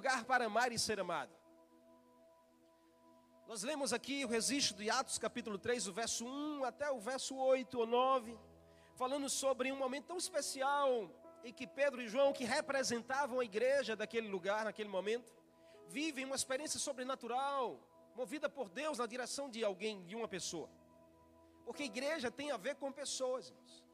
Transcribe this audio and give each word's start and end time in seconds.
lugar 0.00 0.24
para 0.24 0.46
amar 0.46 0.72
e 0.72 0.78
ser 0.78 0.98
amado. 0.98 1.30
Nós 3.46 3.62
lemos 3.62 3.92
aqui 3.92 4.24
o 4.24 4.28
registro 4.28 4.74
de 4.78 4.88
Atos 4.88 5.18
capítulo 5.18 5.58
3, 5.58 5.88
o 5.88 5.92
verso 5.92 6.24
1 6.24 6.64
até 6.64 6.90
o 6.90 6.98
verso 6.98 7.36
8 7.36 7.78
ou 7.78 7.86
9, 7.86 8.38
falando 8.94 9.28
sobre 9.28 9.70
um 9.70 9.76
momento 9.76 10.06
tão 10.06 10.16
especial 10.16 11.10
em 11.44 11.52
que 11.52 11.66
Pedro 11.66 12.00
e 12.00 12.08
João, 12.08 12.32
que 12.32 12.44
representavam 12.44 13.40
a 13.40 13.44
igreja 13.44 13.94
daquele 13.94 14.26
lugar, 14.28 14.64
naquele 14.64 14.88
momento, 14.88 15.34
vivem 15.86 16.24
uma 16.24 16.34
experiência 16.34 16.80
sobrenatural, 16.80 17.78
movida 18.16 18.48
por 18.48 18.70
Deus 18.70 18.96
na 18.96 19.04
direção 19.04 19.50
de 19.50 19.62
alguém, 19.62 20.02
de 20.06 20.16
uma 20.16 20.26
pessoa. 20.26 20.70
Porque 21.66 21.82
igreja 21.82 22.30
tem 22.30 22.50
a 22.52 22.56
ver 22.56 22.76
com 22.76 22.90
pessoas, 22.90 23.50
irmãos. 23.50 23.84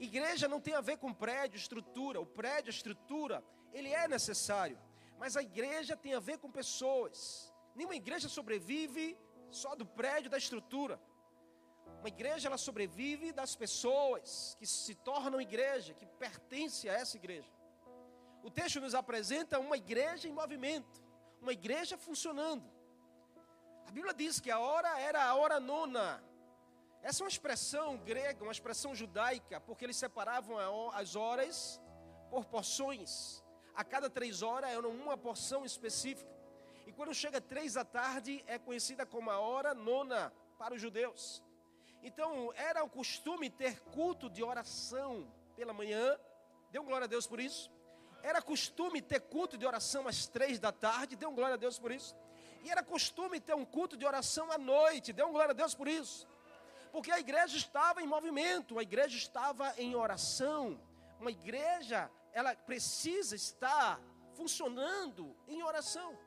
Igreja 0.00 0.48
não 0.48 0.60
tem 0.60 0.74
a 0.74 0.80
ver 0.80 0.96
com 0.98 1.14
prédio, 1.14 1.56
estrutura. 1.56 2.20
O 2.20 2.26
prédio, 2.26 2.70
a 2.70 2.74
estrutura, 2.78 3.44
ele 3.72 3.90
é 3.90 4.08
necessário. 4.08 4.76
Mas 5.18 5.36
a 5.36 5.42
igreja 5.42 5.96
tem 5.96 6.14
a 6.14 6.20
ver 6.20 6.38
com 6.38 6.50
pessoas. 6.50 7.52
Nenhuma 7.74 7.94
igreja 7.94 8.28
sobrevive 8.28 9.18
só 9.50 9.74
do 9.74 9.86
prédio, 9.86 10.30
da 10.30 10.38
estrutura. 10.38 11.00
Uma 12.00 12.08
igreja 12.08 12.48
ela 12.48 12.58
sobrevive 12.58 13.32
das 13.32 13.54
pessoas 13.54 14.56
que 14.58 14.66
se 14.66 14.94
tornam 14.94 15.40
igreja, 15.40 15.94
que 15.94 16.06
pertencem 16.06 16.90
a 16.90 16.94
essa 16.94 17.16
igreja. 17.16 17.50
O 18.42 18.50
texto 18.50 18.80
nos 18.80 18.94
apresenta 18.94 19.60
uma 19.60 19.76
igreja 19.76 20.26
em 20.26 20.32
movimento, 20.32 21.00
uma 21.40 21.52
igreja 21.52 21.96
funcionando. 21.96 22.68
A 23.86 23.90
Bíblia 23.92 24.12
diz 24.12 24.40
que 24.40 24.50
a 24.50 24.58
hora 24.58 24.98
era 25.00 25.24
a 25.24 25.34
hora 25.34 25.60
nona. 25.60 26.22
Essa 27.02 27.22
é 27.22 27.24
uma 27.24 27.28
expressão 27.28 27.98
grega, 27.98 28.42
uma 28.42 28.52
expressão 28.52 28.94
judaica, 28.94 29.60
porque 29.60 29.84
eles 29.84 29.96
separavam 29.96 30.56
as 30.90 31.14
horas 31.14 31.80
por 32.30 32.46
porções. 32.46 33.41
A 33.74 33.82
cada 33.84 34.10
três 34.10 34.42
horas 34.42 34.70
era 34.70 34.86
uma 34.86 35.16
porção 35.16 35.64
específica. 35.64 36.30
E 36.86 36.92
quando 36.92 37.14
chega 37.14 37.40
três 37.40 37.74
da 37.74 37.84
tarde, 37.84 38.44
é 38.46 38.58
conhecida 38.58 39.06
como 39.06 39.30
a 39.30 39.38
hora 39.38 39.74
nona 39.74 40.32
para 40.58 40.74
os 40.74 40.80
judeus. 40.80 41.42
Então, 42.02 42.52
era 42.54 42.82
o 42.84 42.90
costume 42.90 43.48
ter 43.48 43.80
culto 43.80 44.28
de 44.28 44.42
oração 44.42 45.32
pela 45.56 45.72
manhã. 45.72 46.18
Deu 46.70 46.82
glória 46.82 47.04
a 47.04 47.08
Deus 47.08 47.26
por 47.26 47.40
isso. 47.40 47.70
Era 48.22 48.42
costume 48.42 49.00
ter 49.00 49.20
culto 49.20 49.56
de 49.56 49.66
oração 49.66 50.06
às 50.06 50.26
três 50.26 50.58
da 50.58 50.72
tarde. 50.72 51.16
Deu 51.16 51.32
glória 51.32 51.54
a 51.54 51.58
Deus 51.58 51.78
por 51.78 51.90
isso. 51.92 52.16
E 52.64 52.70
era 52.70 52.82
costume 52.82 53.40
ter 53.40 53.54
um 53.54 53.64
culto 53.64 53.96
de 53.96 54.04
oração 54.04 54.50
à 54.52 54.58
noite. 54.58 55.12
Deu 55.12 55.30
glória 55.30 55.50
a 55.50 55.54
Deus 55.54 55.74
por 55.74 55.88
isso. 55.88 56.26
Porque 56.92 57.10
a 57.10 57.18
igreja 57.18 57.56
estava 57.56 58.02
em 58.02 58.06
movimento, 58.06 58.78
a 58.78 58.82
igreja 58.82 59.16
estava 59.16 59.72
em 59.78 59.94
oração. 59.94 60.78
Uma 61.18 61.30
igreja, 61.30 62.10
ela 62.32 62.54
precisa 62.54 63.34
estar 63.36 64.00
funcionando 64.34 65.36
em 65.46 65.62
oração. 65.62 66.18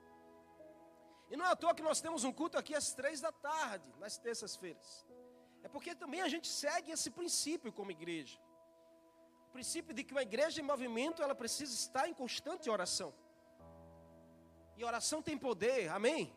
E 1.29 1.35
não 1.35 1.45
é 1.45 1.49
à 1.49 1.55
toa 1.55 1.73
que 1.73 1.81
nós 1.81 1.99
temos 1.99 2.23
um 2.23 2.31
culto 2.31 2.57
aqui 2.57 2.75
às 2.75 2.93
três 2.93 3.19
da 3.19 3.31
tarde, 3.31 3.91
nas 3.99 4.17
terças-feiras. 4.17 5.05
É 5.63 5.67
porque 5.67 5.95
também 5.95 6.21
a 6.21 6.29
gente 6.29 6.47
segue 6.47 6.91
esse 6.91 7.09
princípio 7.09 7.73
como 7.73 7.89
igreja. 7.91 8.39
O 9.49 9.51
princípio 9.51 9.93
de 9.93 10.03
que 10.03 10.13
uma 10.13 10.21
igreja 10.21 10.61
em 10.61 10.63
movimento, 10.63 11.23
ela 11.23 11.33
precisa 11.33 11.73
estar 11.73 12.07
em 12.07 12.13
constante 12.13 12.69
oração. 12.69 13.13
E 14.77 14.83
oração 14.83 15.21
tem 15.21 15.38
poder, 15.38 15.89
amém? 15.89 16.31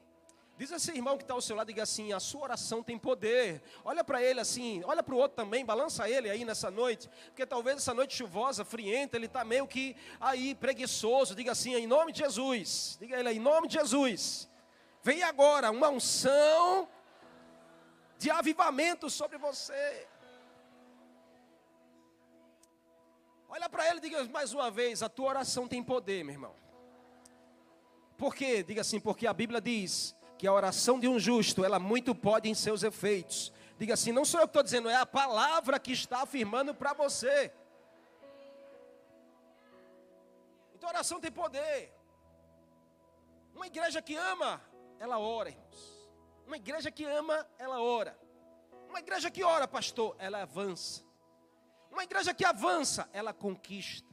Diz 0.58 0.72
esse 0.72 0.90
irmão 0.90 1.16
que 1.16 1.22
está 1.22 1.34
ao 1.34 1.40
seu 1.40 1.54
lado, 1.54 1.68
diga 1.68 1.84
assim: 1.84 2.12
a 2.12 2.18
sua 2.18 2.42
oração 2.42 2.82
tem 2.82 2.98
poder. 2.98 3.62
Olha 3.84 4.02
para 4.02 4.20
ele 4.20 4.40
assim, 4.40 4.82
olha 4.84 5.04
para 5.04 5.14
o 5.14 5.18
outro 5.18 5.36
também, 5.36 5.64
balança 5.64 6.10
ele 6.10 6.28
aí 6.28 6.44
nessa 6.44 6.68
noite, 6.68 7.08
porque 7.26 7.46
talvez 7.46 7.76
essa 7.76 7.94
noite 7.94 8.16
chuvosa, 8.16 8.64
frienta, 8.64 9.16
ele 9.16 9.26
está 9.26 9.44
meio 9.44 9.68
que 9.68 9.94
aí 10.20 10.56
preguiçoso. 10.56 11.36
Diga 11.36 11.52
assim, 11.52 11.76
em 11.76 11.86
nome 11.86 12.10
de 12.10 12.18
Jesus. 12.18 12.98
Diga 13.00 13.20
ele 13.20 13.30
em 13.30 13.38
nome 13.38 13.68
de 13.68 13.74
Jesus. 13.74 14.50
Vem 15.00 15.22
agora 15.22 15.70
uma 15.70 15.90
unção 15.90 16.88
de 18.18 18.28
avivamento 18.28 19.08
sobre 19.08 19.38
você. 19.38 20.08
Olha 23.48 23.68
para 23.68 23.88
ele 23.88 23.98
e 23.98 24.00
diga 24.00 24.24
mais 24.24 24.52
uma 24.52 24.72
vez: 24.72 25.04
a 25.04 25.08
tua 25.08 25.28
oração 25.28 25.68
tem 25.68 25.84
poder, 25.84 26.24
meu 26.24 26.34
irmão. 26.34 26.54
Por 28.16 28.34
quê? 28.34 28.64
Diga 28.64 28.80
assim, 28.80 28.98
porque 28.98 29.24
a 29.24 29.32
Bíblia 29.32 29.60
diz 29.60 30.17
que 30.38 30.46
a 30.46 30.52
oração 30.52 31.00
de 31.00 31.08
um 31.08 31.18
justo, 31.18 31.64
ela 31.64 31.78
muito 31.80 32.14
pode 32.14 32.48
em 32.48 32.54
seus 32.54 32.84
efeitos. 32.84 33.52
Diga 33.76 33.94
assim, 33.94 34.12
não 34.12 34.24
sou 34.24 34.40
eu 34.40 34.46
que 34.46 34.50
estou 34.50 34.62
dizendo, 34.62 34.88
é 34.88 34.96
a 34.96 35.04
palavra 35.04 35.78
que 35.78 35.92
está 35.92 36.22
afirmando 36.22 36.74
para 36.74 36.92
você. 36.92 37.52
Então 40.74 40.88
oração 40.88 41.20
tem 41.20 41.30
poder. 41.30 41.92
Uma 43.54 43.66
igreja 43.66 44.00
que 44.00 44.14
ama, 44.14 44.62
ela 45.00 45.18
ora, 45.18 45.50
irmãos. 45.50 46.08
Uma 46.46 46.56
igreja 46.56 46.90
que 46.90 47.04
ama, 47.04 47.46
ela 47.58 47.80
ora. 47.80 48.16
Uma 48.88 49.00
igreja 49.00 49.30
que 49.30 49.42
ora, 49.42 49.66
pastor, 49.66 50.14
ela 50.18 50.42
avança. 50.42 51.02
Uma 51.90 52.04
igreja 52.04 52.32
que 52.32 52.44
avança, 52.44 53.08
ela 53.12 53.32
conquista. 53.32 54.08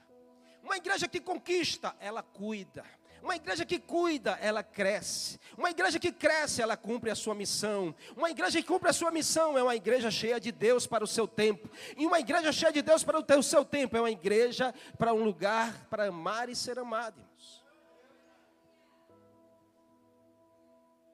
Uma 0.63 0.78
igreja 0.78 1.07
que 1.07 1.22
conquista, 1.22 1.96
ela 2.00 2.24
cuida. 2.24 2.84
Uma 3.25 3.38
igreja 3.38 3.66
que 3.66 3.80
cuida, 3.80 4.38
ela 4.40 4.62
cresce. 4.62 5.40
Uma 5.58 5.72
igreja 5.72 5.97
que 5.97 6.12
cresce, 6.12 6.62
ela 6.62 6.78
cumpre 6.78 7.09
a 7.09 7.16
sua 7.16 7.34
missão. 7.34 7.96
Uma 8.16 8.30
igreja 8.30 8.62
que 8.62 8.68
cumpre 8.68 8.88
a 8.88 8.94
sua 8.94 9.09
missão 9.09 9.58
é 9.58 9.63
uma 9.63 9.75
igreja 9.75 10.12
cheia 10.12 10.40
de 10.40 10.52
Deus 10.52 10.86
para 10.86 11.03
o 11.03 11.08
seu 11.08 11.28
tempo. 11.28 11.68
E 11.97 12.06
uma 12.06 12.19
igreja 12.19 12.52
cheia 12.52 12.72
de 12.72 12.84
Deus 12.84 13.03
para 13.03 13.18
o 13.18 13.41
seu 13.41 13.66
tempo 13.66 13.97
é 13.97 14.00
uma 14.00 14.12
igreja 14.12 14.72
para 14.96 15.12
um 15.12 15.24
lugar 15.24 15.88
para 15.90 16.06
amar 16.06 16.50
e 16.50 16.56
ser 16.56 16.78
amado. 16.78 17.19
Irmãos. 17.19 17.66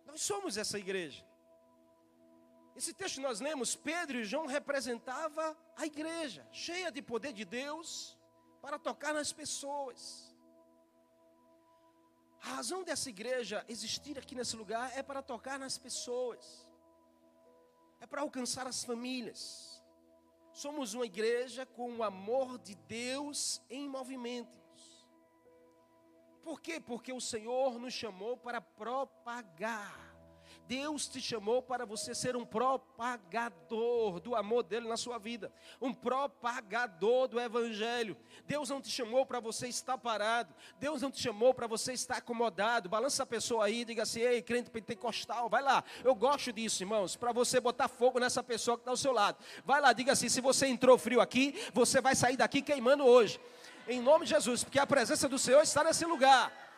Nós 0.06 0.22
somos 0.22 0.58
essa 0.58 0.78
igreja. 0.78 1.26
Esse 2.76 2.94
texto 2.94 3.22
nós 3.22 3.40
lemos, 3.40 3.74
Pedro 3.74 4.20
e 4.20 4.26
João 4.26 4.48
representava 4.48 5.58
a 5.78 5.86
igreja, 5.86 6.46
cheia 6.52 6.92
de 6.92 7.02
poder 7.02 7.32
de 7.32 7.46
Deus 7.46 8.18
para 8.62 8.78
tocar 8.78 9.14
nas 9.14 9.32
pessoas. 9.32 10.31
A 12.42 12.56
razão 12.56 12.84
dessa 12.84 13.10
igreja 13.10 13.64
existir 13.68 14.18
aqui 14.18 14.34
nesse 14.34 14.56
lugar 14.56 14.92
é 14.98 15.04
para 15.04 15.22
tocar 15.22 15.60
nas 15.60 15.78
pessoas. 15.78 16.68
É 18.00 18.08
para 18.08 18.22
alcançar 18.22 18.66
as 18.66 18.84
famílias. 18.84 19.82
Somos 20.52 20.94
uma 20.94 21.06
igreja 21.06 21.66
com 21.66 21.98
o 21.98 22.04
amor 22.04 22.58
de 22.58 22.76
Deus 22.76 23.62
em 23.70 23.88
movimento. 23.88 24.60
Por 26.42 26.60
quê? 26.60 26.80
Porque 26.80 27.14
o 27.14 27.22
Senhor 27.22 27.78
nos 27.78 27.94
chamou 27.94 28.36
para 28.36 28.60
propagar. 28.60 30.11
Deus 30.72 31.06
te 31.06 31.20
chamou 31.20 31.62
para 31.62 31.86
você 31.86 32.16
ser 32.16 32.38
um 32.38 32.46
propagador 32.46 34.22
do 34.22 34.34
amor 34.34 34.64
dele 34.64 34.88
na 34.88 34.96
sua 34.96 35.18
vida, 35.18 35.52
um 35.82 35.94
propagador 35.94 37.28
do 37.28 37.38
evangelho. 37.38 38.16
Deus 38.48 38.70
não 38.70 38.80
te 38.80 38.90
chamou 38.90 39.26
para 39.26 39.42
você 39.42 39.68
estar 39.68 39.98
parado, 39.98 40.56
Deus 40.80 41.02
não 41.02 41.12
te 41.12 41.22
chamou 41.22 41.54
para 41.54 41.68
você 41.68 41.92
estar 41.92 42.20
acomodado. 42.20 42.88
Balança 42.88 43.24
a 43.24 43.26
pessoa 43.26 43.66
aí, 43.66 43.84
diga 43.84 44.04
assim: 44.04 44.22
"Ei, 44.22 44.42
crente 44.42 44.72
pentecostal, 44.72 45.50
vai 45.50 45.62
lá". 45.62 45.84
Eu 46.06 46.16
gosto 46.16 46.54
disso, 46.54 46.82
irmãos, 46.84 47.18
para 47.18 47.34
você 47.34 47.60
botar 47.60 47.90
fogo 47.90 48.18
nessa 48.18 48.42
pessoa 48.42 48.78
que 48.78 48.84
está 48.84 48.92
ao 48.92 48.98
seu 48.98 49.12
lado. 49.12 49.44
Vai 49.66 49.82
lá, 49.82 49.92
diga 49.92 50.14
assim: 50.14 50.30
"Se 50.30 50.40
você 50.40 50.68
entrou 50.68 50.98
frio 50.98 51.20
aqui, 51.20 51.54
você 51.74 52.00
vai 52.00 52.16
sair 52.16 52.38
daqui 52.38 52.62
queimando 52.62 53.06
hoje" 53.06 53.42
em 53.90 54.00
nome 54.00 54.24
de 54.24 54.32
Jesus, 54.32 54.64
porque 54.64 54.80
a 54.80 54.88
presença 54.88 55.28
do 55.28 55.38
Senhor 55.38 55.62
está 55.64 55.84
nesse 55.84 56.06
lugar. 56.06 56.71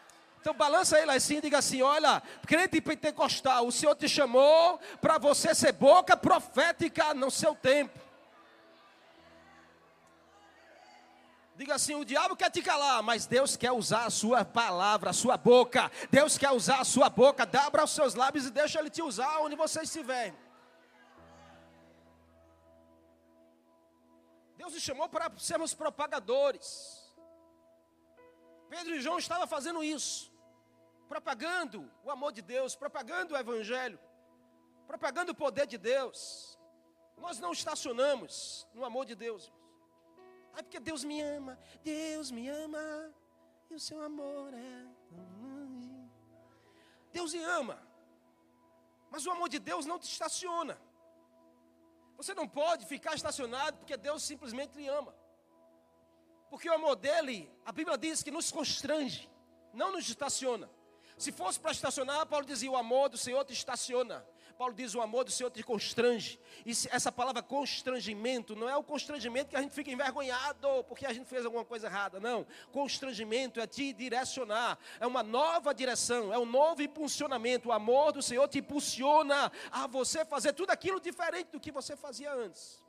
Então 0.44 0.54
balança 0.54 1.00
ele 1.00 1.10
assim 1.10 1.38
e 1.38 1.42
diga 1.42 1.60
assim: 1.60 1.82
olha, 1.82 2.22
crente 2.46 2.82
pentecostal, 2.82 3.66
o 3.66 3.72
Senhor 3.72 3.96
te 3.96 4.10
chamou 4.10 4.78
para 5.00 5.18
você 5.18 5.56
ser 5.56 5.72
boca 5.72 6.18
profética 6.18 7.14
no 7.14 7.32
seu 7.32 7.56
tempo. 7.56 7.98
Diga 11.56 11.76
assim: 11.76 11.96
o 11.96 12.04
diabo 12.04 12.36
quer 12.36 12.52
te 12.52 12.62
calar, 12.62 13.02
mas 13.02 13.26
Deus 13.26 13.56
quer 13.56 13.72
usar 13.72 14.04
a 14.04 14.10
sua 14.10 14.44
palavra, 14.44 15.12
a 15.12 15.14
sua 15.14 15.38
boca. 15.38 15.90
Deus 16.12 16.38
quer 16.38 16.52
usar 16.52 16.82
a 16.82 16.84
sua 16.84 17.10
boca. 17.10 17.50
Abra 17.66 17.86
os 17.86 17.92
seus 17.92 18.14
lábios 18.14 18.46
e 18.46 18.52
deixa 18.52 18.80
Ele 18.80 18.90
te 18.90 19.02
usar 19.02 19.40
onde 19.40 19.56
você 19.56 19.84
estiver. 19.84 20.34
Deus 24.58 24.74
nos 24.74 24.84
chamou 24.84 25.08
para 25.08 25.32
sermos 25.38 25.74
propagadores. 25.74 27.02
Pedro 28.74 28.96
e 28.96 29.02
João 29.02 29.20
estavam 29.20 29.46
fazendo 29.46 29.84
isso, 29.84 30.33
propagando 31.14 31.80
o 32.04 32.10
amor 32.10 32.32
de 32.32 32.42
Deus, 32.42 32.76
propagando 32.76 33.36
o 33.36 33.38
Evangelho, 33.38 34.00
propagando 34.88 35.32
o 35.32 35.36
poder 35.36 35.68
de 35.68 35.78
Deus. 35.78 36.58
Nós 37.18 37.38
não 37.38 37.52
estacionamos 37.52 38.68
no 38.74 38.84
amor 38.84 39.06
de 39.06 39.14
Deus. 39.14 39.54
Ah, 40.56 40.64
porque 40.64 40.80
Deus 40.80 41.04
me 41.04 41.22
ama, 41.22 41.54
Deus 41.84 42.32
me 42.32 42.50
ama, 42.50 43.14
e 43.70 43.76
o 43.76 43.80
seu 43.80 44.02
amor 44.02 44.52
é. 44.56 44.88
Deus 47.12 47.32
me 47.32 47.44
ama, 47.44 47.78
mas 49.12 49.28
o 49.28 49.32
amor 49.36 49.50
de 49.50 49.60
Deus 49.60 49.86
não 49.86 50.00
te 50.00 50.10
estaciona. 50.10 50.82
Você 52.18 52.34
não 52.34 52.48
pode 52.48 52.88
ficar 52.88 53.14
estacionado 53.14 53.78
porque 53.78 53.96
Deus 53.96 54.24
simplesmente 54.24 54.76
lhe 54.76 54.88
ama. 54.88 55.14
Porque 56.50 56.68
o 56.68 56.74
amor 56.74 56.96
dele, 56.96 57.38
a 57.64 57.72
Bíblia 57.72 58.00
diz 58.00 58.24
que 58.24 58.32
nos 58.32 58.52
constrange, 58.52 59.30
não 59.72 59.92
nos 59.92 60.10
estaciona. 60.10 60.68
Se 61.18 61.32
fosse 61.32 61.60
para 61.60 61.72
estacionar, 61.72 62.26
Paulo 62.26 62.46
dizia: 62.46 62.70
o 62.70 62.76
amor 62.76 63.10
do 63.10 63.18
Senhor 63.18 63.44
te 63.46 63.54
estaciona. 63.54 64.26
Paulo 64.58 64.74
diz: 64.74 64.96
o 64.96 65.02
amor 65.02 65.24
do 65.24 65.32
Senhor 65.32 65.50
te 65.50 65.64
constrange. 65.64 66.40
E 66.66 66.72
essa 66.90 67.12
palavra 67.12 67.42
constrangimento 67.42 68.56
não 68.56 68.70
é 68.70 68.76
o 68.76 68.84
constrangimento 68.84 69.50
que 69.50 69.56
a 69.56 69.62
gente 69.62 69.74
fica 69.74 69.92
envergonhado 69.92 70.84
porque 70.88 71.06
a 71.06 71.14
gente 71.14 71.28
fez 71.28 71.46
alguma 71.46 71.66
coisa 71.66 71.88
errada. 71.88 72.20
Não. 72.20 72.46
Constrangimento 72.72 73.60
é 73.60 73.68
te 73.68 73.94
direcionar. 73.94 74.78
É 75.00 75.08
uma 75.08 75.24
nova 75.24 75.74
direção. 75.74 76.34
É 76.34 76.38
um 76.38 76.46
novo 76.46 76.82
impulsionamento. 76.82 77.70
O 77.70 77.72
amor 77.72 78.14
do 78.14 78.22
Senhor 78.22 78.48
te 78.48 78.60
impulsiona 78.60 79.52
a 79.72 79.88
você 79.88 80.24
fazer 80.24 80.54
tudo 80.54 80.70
aquilo 80.70 81.00
diferente 81.00 81.52
do 81.52 81.60
que 81.60 81.72
você 81.72 81.96
fazia 81.96 82.34
antes. 82.34 82.84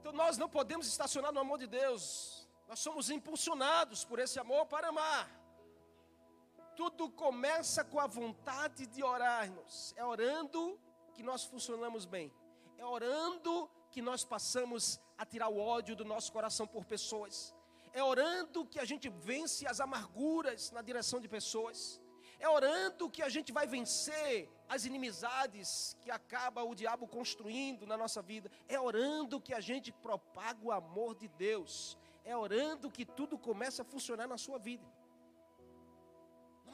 Então 0.00 0.12
nós 0.12 0.36
não 0.36 0.48
podemos 0.48 0.86
estacionar 0.86 1.32
no 1.32 1.40
amor 1.40 1.58
de 1.58 1.66
Deus. 1.66 2.46
Nós 2.68 2.78
somos 2.78 3.10
impulsionados 3.10 4.04
por 4.04 4.18
esse 4.18 4.38
amor 4.38 4.66
para 4.66 4.88
amar. 4.88 5.43
Tudo 6.76 7.08
começa 7.08 7.84
com 7.84 8.00
a 8.00 8.06
vontade 8.06 8.86
de 8.86 9.02
orar, 9.02 9.44
irmãos. 9.44 9.94
É 9.96 10.04
orando 10.04 10.78
que 11.14 11.22
nós 11.22 11.44
funcionamos 11.44 12.04
bem. 12.04 12.32
É 12.76 12.84
orando 12.84 13.70
que 13.90 14.02
nós 14.02 14.24
passamos 14.24 15.00
a 15.16 15.24
tirar 15.24 15.48
o 15.48 15.58
ódio 15.58 15.94
do 15.94 16.04
nosso 16.04 16.32
coração 16.32 16.66
por 16.66 16.84
pessoas. 16.84 17.54
É 17.92 18.02
orando 18.02 18.66
que 18.66 18.80
a 18.80 18.84
gente 18.84 19.08
vence 19.08 19.66
as 19.68 19.78
amarguras 19.78 20.72
na 20.72 20.82
direção 20.82 21.20
de 21.20 21.28
pessoas. 21.28 22.00
É 22.40 22.48
orando 22.48 23.08
que 23.08 23.22
a 23.22 23.28
gente 23.28 23.52
vai 23.52 23.66
vencer 23.66 24.50
as 24.68 24.84
inimizades 24.84 25.96
que 26.00 26.10
acaba 26.10 26.64
o 26.64 26.74
diabo 26.74 27.06
construindo 27.06 27.86
na 27.86 27.96
nossa 27.96 28.20
vida. 28.20 28.50
É 28.68 28.80
orando 28.80 29.40
que 29.40 29.54
a 29.54 29.60
gente 29.60 29.92
propaga 29.92 30.58
o 30.64 30.72
amor 30.72 31.14
de 31.14 31.28
Deus. 31.28 31.96
É 32.24 32.36
orando 32.36 32.90
que 32.90 33.04
tudo 33.04 33.38
começa 33.38 33.82
a 33.82 33.84
funcionar 33.84 34.26
na 34.26 34.36
sua 34.36 34.58
vida. 34.58 34.84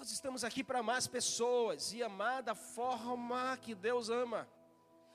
Nós 0.00 0.12
estamos 0.12 0.44
aqui 0.44 0.64
para 0.64 0.78
amar 0.78 0.96
as 0.96 1.06
pessoas 1.06 1.92
e 1.92 2.02
amar 2.02 2.42
da 2.42 2.54
forma 2.54 3.54
que 3.58 3.74
Deus 3.74 4.08
ama. 4.08 4.48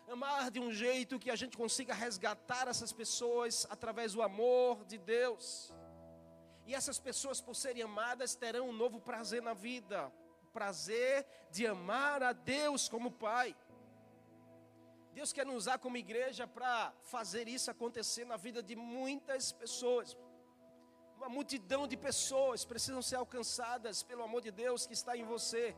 Amar 0.07 0.51
de 0.51 0.59
um 0.59 0.71
jeito 0.71 1.17
que 1.17 1.31
a 1.31 1.35
gente 1.35 1.57
consiga 1.57 1.91
resgatar 1.91 2.67
essas 2.67 2.93
pessoas 2.93 3.65
através 3.71 4.13
do 4.13 4.21
amor 4.21 4.85
de 4.85 4.99
Deus. 4.99 5.73
E 6.67 6.75
essas 6.75 6.99
pessoas, 6.99 7.41
por 7.41 7.55
serem 7.55 7.81
amadas, 7.81 8.35
terão 8.35 8.69
um 8.69 8.71
novo 8.71 9.01
prazer 9.01 9.41
na 9.41 9.55
vida 9.55 10.13
o 10.43 10.51
prazer 10.51 11.25
de 11.49 11.65
amar 11.65 12.21
a 12.21 12.31
Deus 12.31 12.87
como 12.87 13.09
Pai. 13.09 13.55
Deus 15.15 15.33
quer 15.33 15.47
nos 15.47 15.55
usar 15.55 15.79
como 15.79 15.97
igreja 15.97 16.45
para 16.45 16.93
fazer 17.01 17.47
isso 17.47 17.71
acontecer 17.71 18.23
na 18.23 18.37
vida 18.37 18.61
de 18.61 18.75
muitas 18.75 19.51
pessoas. 19.51 20.15
Uma 21.25 21.33
multidão 21.33 21.87
de 21.87 21.97
pessoas 21.97 22.63
precisam 22.63 23.01
ser 23.01 23.15
alcançadas 23.15 24.03
pelo 24.03 24.21
amor 24.21 24.41
de 24.41 24.51
Deus 24.51 24.85
que 24.85 24.93
está 24.93 25.17
em 25.17 25.25
você, 25.25 25.75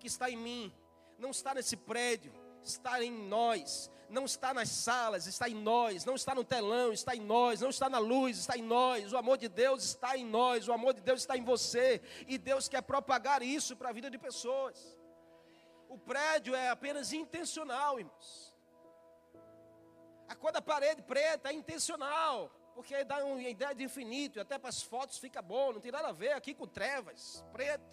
que 0.00 0.08
está 0.08 0.28
em 0.28 0.36
mim. 0.36 0.74
Não 1.16 1.30
está 1.30 1.54
nesse 1.54 1.76
prédio, 1.76 2.32
está 2.60 3.00
em 3.00 3.12
nós. 3.12 3.88
Não 4.08 4.24
está 4.24 4.52
nas 4.52 4.68
salas, 4.68 5.28
está 5.28 5.48
em 5.48 5.54
nós. 5.54 6.04
Não 6.04 6.16
está 6.16 6.34
no 6.34 6.42
telão, 6.42 6.92
está 6.92 7.14
em 7.14 7.20
nós. 7.20 7.60
Não 7.60 7.70
está 7.70 7.88
na 7.88 8.00
luz, 8.00 8.38
está 8.38 8.56
em 8.56 8.62
nós. 8.62 9.12
O 9.12 9.16
amor 9.16 9.38
de 9.38 9.48
Deus 9.48 9.84
está 9.84 10.16
em 10.16 10.24
nós. 10.24 10.66
O 10.66 10.72
amor 10.72 10.92
de 10.92 11.02
Deus 11.02 11.20
está 11.20 11.36
em 11.36 11.44
você. 11.44 12.02
E 12.26 12.36
Deus 12.36 12.68
quer 12.68 12.82
propagar 12.82 13.44
isso 13.44 13.76
para 13.76 13.90
a 13.90 13.92
vida 13.92 14.10
de 14.10 14.18
pessoas. 14.18 14.98
O 15.88 15.98
prédio 15.98 16.52
é 16.52 16.68
apenas 16.68 17.12
intencional, 17.12 18.00
irmãos. 18.00 18.52
A 20.26 20.34
cor 20.34 20.50
da 20.50 20.60
parede 20.60 21.00
preta 21.00 21.50
é 21.50 21.52
intencional. 21.52 22.50
Porque 22.80 23.04
dá 23.04 23.22
uma 23.22 23.42
ideia 23.42 23.74
de 23.74 23.84
infinito, 23.84 24.38
e 24.38 24.40
até 24.40 24.58
para 24.58 24.70
as 24.70 24.80
fotos 24.80 25.18
fica 25.18 25.42
bom, 25.42 25.70
não 25.74 25.82
tem 25.82 25.92
nada 25.92 26.08
a 26.08 26.12
ver 26.12 26.32
aqui 26.32 26.54
com 26.54 26.66
trevas, 26.66 27.44
preto. 27.52 27.84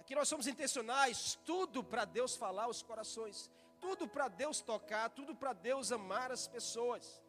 Aqui 0.00 0.14
nós 0.14 0.28
somos 0.28 0.46
intencionais, 0.46 1.38
tudo 1.44 1.84
para 1.84 2.06
Deus 2.06 2.34
falar 2.34 2.68
os 2.68 2.82
corações, 2.82 3.50
tudo 3.78 4.08
para 4.08 4.28
Deus 4.28 4.62
tocar, 4.62 5.10
tudo 5.10 5.34
para 5.36 5.52
Deus 5.52 5.92
amar 5.92 6.32
as 6.32 6.48
pessoas. 6.48 7.22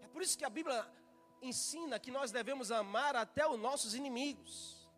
É 0.00 0.08
por 0.08 0.22
isso 0.22 0.38
que 0.38 0.46
a 0.46 0.48
Bíblia 0.48 0.90
ensina 1.42 1.98
que 1.98 2.10
nós 2.10 2.32
devemos 2.32 2.72
amar 2.72 3.14
até 3.14 3.46
os 3.46 3.60
nossos 3.60 3.94
inimigos. 3.94 4.88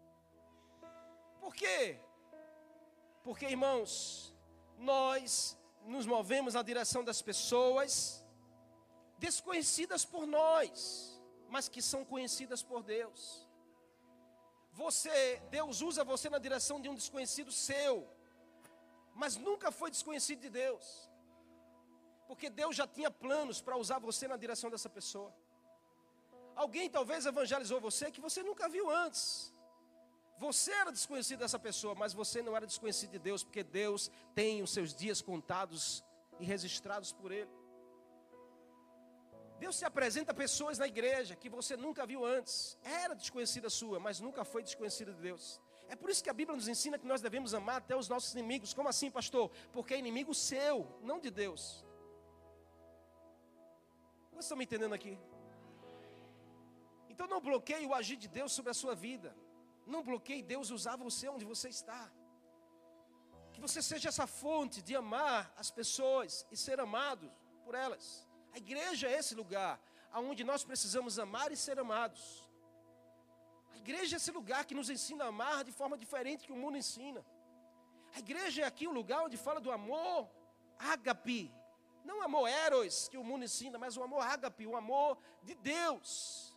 Por 1.40 1.52
quê? 1.52 1.98
Porque, 3.24 3.46
irmãos, 3.46 4.32
nós 4.78 5.58
nos 5.84 6.06
movemos 6.06 6.54
na 6.54 6.62
direção 6.62 7.02
das 7.02 7.20
pessoas 7.20 8.24
desconhecidas 9.18 10.04
por 10.04 10.26
nós, 10.26 11.20
mas 11.48 11.68
que 11.68 11.82
são 11.82 12.04
conhecidas 12.04 12.62
por 12.62 12.82
Deus. 12.82 13.46
Você, 14.72 15.42
Deus 15.50 15.80
usa 15.80 16.04
você 16.04 16.30
na 16.30 16.38
direção 16.38 16.80
de 16.80 16.88
um 16.88 16.94
desconhecido 16.94 17.50
seu, 17.50 18.08
mas 19.14 19.36
nunca 19.36 19.72
foi 19.72 19.90
desconhecido 19.90 20.40
de 20.40 20.50
Deus. 20.50 21.10
Porque 22.28 22.48
Deus 22.48 22.76
já 22.76 22.86
tinha 22.86 23.10
planos 23.10 23.60
para 23.60 23.76
usar 23.76 23.98
você 23.98 24.28
na 24.28 24.36
direção 24.36 24.70
dessa 24.70 24.88
pessoa. 24.88 25.34
Alguém 26.54 26.88
talvez 26.88 27.26
evangelizou 27.26 27.80
você 27.80 28.10
que 28.10 28.20
você 28.20 28.42
nunca 28.42 28.68
viu 28.68 28.90
antes. 28.90 29.52
Você 30.36 30.70
era 30.70 30.92
desconhecido 30.92 31.40
dessa 31.40 31.58
pessoa, 31.58 31.94
mas 31.96 32.12
você 32.12 32.40
não 32.40 32.56
era 32.56 32.66
desconhecido 32.66 33.10
de 33.10 33.18
Deus, 33.18 33.42
porque 33.42 33.64
Deus 33.64 34.08
tem 34.34 34.62
os 34.62 34.70
seus 34.70 34.94
dias 34.94 35.20
contados 35.20 36.04
e 36.38 36.44
registrados 36.44 37.12
por 37.12 37.32
Ele. 37.32 37.50
Deus 39.58 39.76
se 39.76 39.84
apresenta 39.84 40.32
a 40.32 40.34
pessoas 40.34 40.78
na 40.78 40.86
igreja 40.86 41.34
que 41.34 41.48
você 41.48 41.76
nunca 41.76 42.06
viu 42.06 42.24
antes. 42.24 42.78
Era 42.82 43.14
desconhecida 43.14 43.68
sua, 43.68 43.98
mas 43.98 44.20
nunca 44.20 44.44
foi 44.44 44.62
desconhecida 44.62 45.12
de 45.12 45.20
Deus. 45.20 45.60
É 45.88 45.96
por 45.96 46.10
isso 46.10 46.22
que 46.22 46.30
a 46.30 46.34
Bíblia 46.34 46.54
nos 46.54 46.68
ensina 46.68 46.98
que 46.98 47.06
nós 47.06 47.20
devemos 47.20 47.54
amar 47.54 47.78
até 47.78 47.96
os 47.96 48.08
nossos 48.08 48.32
inimigos. 48.34 48.74
Como 48.74 48.88
assim, 48.88 49.10
pastor? 49.10 49.50
Porque 49.72 49.94
é 49.94 49.98
inimigo 49.98 50.34
seu, 50.34 50.86
não 51.02 51.18
de 51.18 51.30
Deus. 51.30 51.84
Vocês 54.30 54.44
estão 54.44 54.58
me 54.58 54.64
entendendo 54.64 54.94
aqui? 54.94 55.18
Então 57.08 57.26
não 57.26 57.40
bloqueie 57.40 57.86
o 57.86 57.94
agir 57.94 58.16
de 58.16 58.28
Deus 58.28 58.52
sobre 58.52 58.70
a 58.70 58.74
sua 58.74 58.94
vida. 58.94 59.34
Não 59.86 60.04
bloqueie 60.04 60.42
Deus 60.42 60.70
usar 60.70 60.96
você 60.96 61.28
onde 61.28 61.44
você 61.44 61.68
está. 61.68 62.12
Que 63.52 63.60
você 63.60 63.82
seja 63.82 64.10
essa 64.10 64.26
fonte 64.26 64.80
de 64.82 64.94
amar 64.94 65.52
as 65.56 65.70
pessoas 65.70 66.46
e 66.52 66.56
ser 66.56 66.78
amado 66.78 67.32
por 67.64 67.74
elas. 67.74 68.27
A 68.58 68.60
igreja 68.60 69.06
é 69.06 69.16
esse 69.20 69.34
lugar 69.40 69.80
onde 70.30 70.42
nós 70.42 70.64
precisamos 70.64 71.16
amar 71.24 71.48
e 71.52 71.56
ser 71.56 71.78
amados. 71.78 72.22
A 73.72 73.76
igreja 73.76 74.16
é 74.16 74.18
esse 74.20 74.32
lugar 74.38 74.64
que 74.68 74.74
nos 74.78 74.90
ensina 74.94 75.22
a 75.24 75.28
amar 75.28 75.62
de 75.68 75.70
forma 75.70 75.96
diferente 75.96 76.44
que 76.44 76.56
o 76.56 76.60
mundo 76.62 76.76
ensina. 76.76 77.24
A 78.16 78.18
igreja 78.18 78.62
é 78.62 78.64
aqui 78.64 78.88
o 78.88 78.96
lugar 79.00 79.20
onde 79.26 79.36
fala 79.36 79.60
do 79.60 79.70
amor 79.70 80.28
ágape. 80.76 81.54
Não 82.04 82.20
amor 82.20 82.48
eros 82.48 83.08
que 83.08 83.16
o 83.16 83.22
mundo 83.22 83.44
ensina, 83.44 83.78
mas 83.78 83.96
o 83.96 84.02
amor 84.02 84.22
ágape, 84.34 84.66
o 84.66 84.74
amor 84.74 85.16
de 85.40 85.54
Deus 85.54 86.52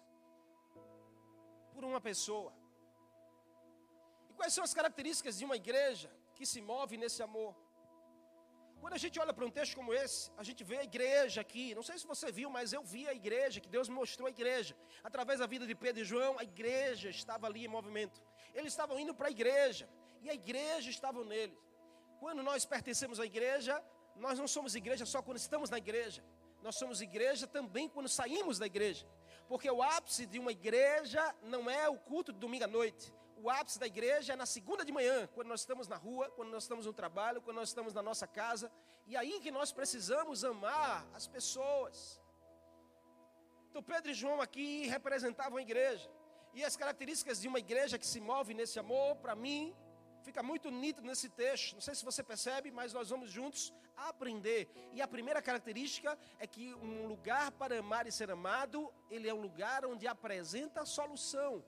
por 1.72 1.84
uma 1.86 2.02
pessoa. 2.02 2.52
E 4.28 4.34
quais 4.34 4.54
são 4.56 4.64
as 4.64 4.74
características 4.74 5.38
de 5.38 5.46
uma 5.46 5.56
igreja 5.64 6.10
que 6.34 6.48
se 6.48 6.62
move 6.62 6.98
nesse 6.98 7.22
amor? 7.22 7.54
Quando 8.82 8.96
a 8.96 8.98
gente 8.98 9.20
olha 9.20 9.32
para 9.32 9.46
um 9.46 9.52
texto 9.52 9.76
como 9.76 9.94
esse, 9.94 10.32
a 10.36 10.44
gente 10.44 10.64
vê 10.64 10.78
a 10.80 10.84
igreja 10.84 11.40
aqui. 11.40 11.76
Não 11.76 11.84
sei 11.84 12.00
se 12.00 12.08
você 12.08 12.32
viu, 12.32 12.50
mas 12.50 12.74
eu 12.74 12.84
vi 12.84 13.08
a 13.08 13.14
igreja, 13.14 13.62
que 13.62 13.70
Deus 13.70 13.88
mostrou 13.88 14.26
a 14.26 14.32
igreja. 14.32 14.76
Através 15.04 15.38
da 15.40 15.46
vida 15.46 15.68
de 15.68 15.76
Pedro 15.76 16.02
e 16.02 16.04
João, 16.04 16.40
a 16.40 16.44
igreja 16.44 17.08
estava 17.08 17.46
ali 17.46 17.64
em 17.64 17.68
movimento. 17.68 18.20
Eles 18.56 18.74
estavam 18.74 19.00
indo 19.00 19.14
para 19.14 19.28
a 19.28 19.32
igreja, 19.32 19.88
e 20.24 20.32
a 20.32 20.34
igreja 20.34 20.90
estava 20.90 21.24
neles. 21.24 21.56
Quando 22.20 22.42
nós 22.42 22.66
pertencemos 22.66 23.20
à 23.20 23.26
igreja, 23.26 23.80
nós 24.16 24.40
não 24.40 24.48
somos 24.48 24.74
igreja 24.74 25.06
só 25.06 25.22
quando 25.22 25.38
estamos 25.38 25.70
na 25.70 25.78
igreja. 25.78 26.24
Nós 26.64 26.76
somos 26.76 27.02
igreja 27.02 27.46
também 27.46 27.88
quando 27.88 28.10
saímos 28.10 28.58
da 28.58 28.66
igreja. 28.66 29.08
Porque 29.48 29.70
o 29.70 29.84
ápice 29.84 30.26
de 30.26 30.40
uma 30.40 30.52
igreja 30.52 31.36
não 31.44 31.70
é 31.70 31.88
o 31.88 32.00
culto 32.00 32.34
de 32.34 32.40
domingo 32.40 32.64
à 32.64 32.68
noite 32.68 33.14
o 33.44 33.50
ápice 33.50 33.80
da 33.80 33.88
igreja 33.88 34.34
é 34.34 34.36
na 34.36 34.46
segunda 34.46 34.86
de 34.86 34.92
manhã, 34.92 35.28
quando 35.34 35.48
nós 35.48 35.62
estamos 35.62 35.88
na 35.88 35.96
rua, 35.96 36.30
quando 36.36 36.50
nós 36.50 36.64
estamos 36.64 36.86
no 36.86 36.94
trabalho, 36.94 37.42
quando 37.42 37.58
nós 37.58 37.70
estamos 37.70 37.94
na 37.94 38.02
nossa 38.02 38.28
casa. 38.28 38.72
E 39.08 39.18
aí 39.18 39.40
que 39.40 39.50
nós 39.50 39.72
precisamos 39.72 40.46
amar 40.46 41.08
as 41.14 41.28
pessoas. 41.28 42.22
Então 43.70 43.82
Pedro 43.82 44.12
e 44.12 44.14
João 44.14 44.40
aqui 44.42 44.86
representavam 44.88 45.58
a 45.58 45.62
igreja. 45.62 46.10
E 46.54 46.64
as 46.64 46.76
características 46.76 47.42
de 47.42 47.48
uma 47.48 47.60
igreja 47.60 47.98
que 47.98 48.06
se 48.06 48.20
move 48.20 48.54
nesse 48.54 48.78
amor, 48.78 49.16
para 49.16 49.36
mim, 49.36 49.74
fica 50.22 50.44
muito 50.44 50.70
nítido 50.70 51.08
nesse 51.08 51.30
texto. 51.30 51.74
Não 51.74 51.82
sei 51.82 51.96
se 51.96 52.06
você 52.06 52.22
percebe, 52.22 52.70
mas 52.70 52.94
nós 52.94 53.10
vamos 53.10 53.32
juntos 53.32 53.74
aprender. 53.96 54.70
E 54.94 55.02
a 55.02 55.08
primeira 55.08 55.42
característica 55.42 56.18
é 56.38 56.46
que 56.46 56.76
um 56.76 57.08
lugar 57.08 57.52
para 57.54 57.80
amar 57.80 58.06
e 58.06 58.12
ser 58.12 58.30
amado, 58.30 58.94
ele 59.10 59.28
é 59.28 59.34
um 59.34 59.42
lugar 59.42 59.84
onde 59.86 60.06
apresenta 60.06 60.82
a 60.82 60.86
solução 60.86 61.64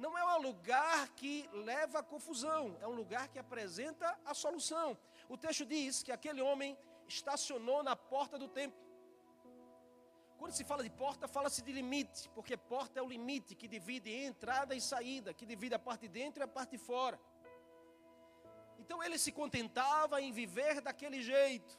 não 0.00 0.16
é 0.16 0.24
um 0.24 0.42
lugar 0.42 1.08
que 1.20 1.48
leva 1.52 1.98
a 1.98 2.02
confusão, 2.02 2.76
é 2.80 2.86
um 2.86 2.96
lugar 3.02 3.28
que 3.28 3.38
apresenta 3.38 4.18
a 4.24 4.32
solução. 4.32 4.96
O 5.28 5.36
texto 5.36 5.64
diz 5.66 6.02
que 6.02 6.10
aquele 6.10 6.40
homem 6.40 6.76
estacionou 7.06 7.82
na 7.82 7.94
porta 7.94 8.38
do 8.38 8.48
templo. 8.48 8.80
Quando 10.38 10.52
se 10.52 10.64
fala 10.64 10.82
de 10.82 10.88
porta, 10.88 11.28
fala-se 11.28 11.60
de 11.60 11.70
limite, 11.70 12.30
porque 12.30 12.56
porta 12.56 12.98
é 12.98 13.02
o 13.02 13.06
limite 13.06 13.54
que 13.54 13.68
divide 13.68 14.10
entrada 14.10 14.74
e 14.74 14.80
saída, 14.80 15.34
que 15.34 15.44
divide 15.44 15.74
a 15.74 15.78
parte 15.78 16.02
de 16.02 16.08
dentro 16.08 16.42
e 16.42 16.44
a 16.44 16.48
parte 16.48 16.70
de 16.70 16.78
fora. 16.78 17.20
Então 18.78 19.02
ele 19.02 19.18
se 19.18 19.30
contentava 19.30 20.18
em 20.22 20.32
viver 20.32 20.80
daquele 20.80 21.20
jeito, 21.22 21.78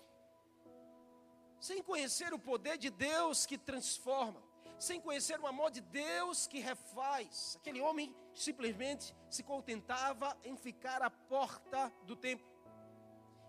sem 1.60 1.82
conhecer 1.82 2.32
o 2.36 2.40
poder 2.40 2.78
de 2.78 2.92
Deus 2.92 3.48
que 3.48 3.58
transforma, 3.58 4.42
sem 4.82 5.00
conhecer 5.00 5.40
o 5.40 5.46
amor 5.46 5.70
de 5.70 5.80
Deus 5.80 6.48
que 6.48 6.60
refaz. 6.60 7.56
Aquele 7.60 7.80
homem 7.80 8.16
simplesmente 8.34 9.16
se 9.30 9.44
contentava 9.44 10.36
em 10.44 10.58
ficar 10.58 11.04
à 11.04 11.10
porta 11.10 11.94
do 12.04 12.16
templo. 12.16 12.50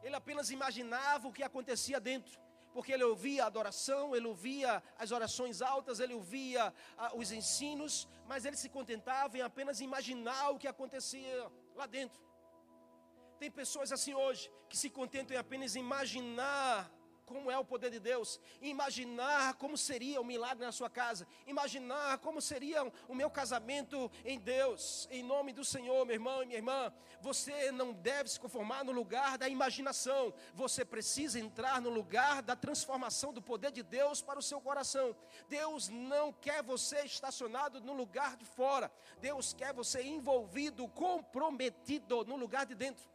Ele 0.03 0.15
apenas 0.15 0.51
imaginava 0.51 1.29
o 1.29 1.33
que 1.33 1.43
acontecia 1.43 1.99
dentro 1.99 2.41
porque 2.75 2.93
ele 2.93 3.05
ouvia 3.05 3.45
a 3.45 3.47
adoração, 3.47 4.17
ele 4.17 4.27
ouvia 4.27 4.83
as 4.99 5.11
orações 5.11 5.61
altas, 5.61 6.01
ele 6.01 6.15
ouvia 6.15 6.73
ah, 6.97 7.13
os 7.15 7.31
ensinos, 7.31 8.09
mas 8.27 8.47
ele 8.47 8.57
se 8.57 8.69
contentava 8.69 9.37
em 9.37 9.43
apenas 9.43 9.81
imaginar 9.81 10.51
o 10.51 10.59
que 10.59 10.67
acontecia 10.67 11.51
lá 11.75 11.87
dentro. 11.87 12.21
Tem 13.39 13.51
pessoas 13.51 13.93
assim 13.93 14.15
hoje 14.15 14.51
que 14.71 14.77
se 14.77 14.89
contentam 14.89 15.37
em 15.37 15.39
apenas 15.39 15.77
imaginar 15.77 16.91
como 17.25 17.51
é 17.51 17.59
o 17.59 17.65
poder 17.65 17.91
de 17.91 18.01
Deus, 18.01 18.41
imaginar 18.61 19.55
como 19.55 19.77
seria 19.77 20.21
o 20.21 20.25
milagre 20.25 20.65
na 20.65 20.73
sua 20.73 20.91
casa, 20.91 21.27
imaginar 21.47 22.19
como 22.19 22.41
seria 22.41 22.83
o 23.09 23.15
meu 23.15 23.31
casamento 23.31 24.11
em 24.25 24.39
Deus, 24.39 25.09
em 25.11 25.23
nome 25.23 25.53
do 25.53 25.65
Senhor, 25.65 26.05
meu 26.05 26.15
irmão 26.15 26.43
e 26.43 26.47
minha 26.47 26.59
irmã. 26.59 26.93
Você 27.21 27.71
não 27.73 27.93
deve 27.93 28.31
se 28.31 28.41
conformar 28.41 28.85
no 28.85 28.93
lugar 28.93 29.39
da 29.39 29.49
imaginação, 29.49 30.35
você 30.55 30.85
precisa 30.85 31.39
entrar 31.39 31.81
no 31.81 31.91
lugar 31.91 32.43
da 32.43 32.57
transformação 32.57 33.33
do 33.33 33.41
poder 33.41 33.71
de 33.71 33.83
Deus 33.83 34.21
para 34.21 34.39
o 34.39 34.43
seu 34.43 34.61
coração. 34.61 35.15
Deus 35.49 35.89
não 35.89 36.33
quer 36.33 36.63
você 36.63 37.03
estacionado 37.05 37.81
no 37.81 37.93
lugar 37.93 38.37
de 38.37 38.45
fora, 38.45 38.91
Deus 39.21 39.53
quer 39.53 39.73
você 39.73 40.03
envolvido, 40.03 40.89
comprometido 40.89 42.25
no 42.25 42.37
lugar 42.37 42.67
de 42.67 42.75
dentro. 42.75 43.13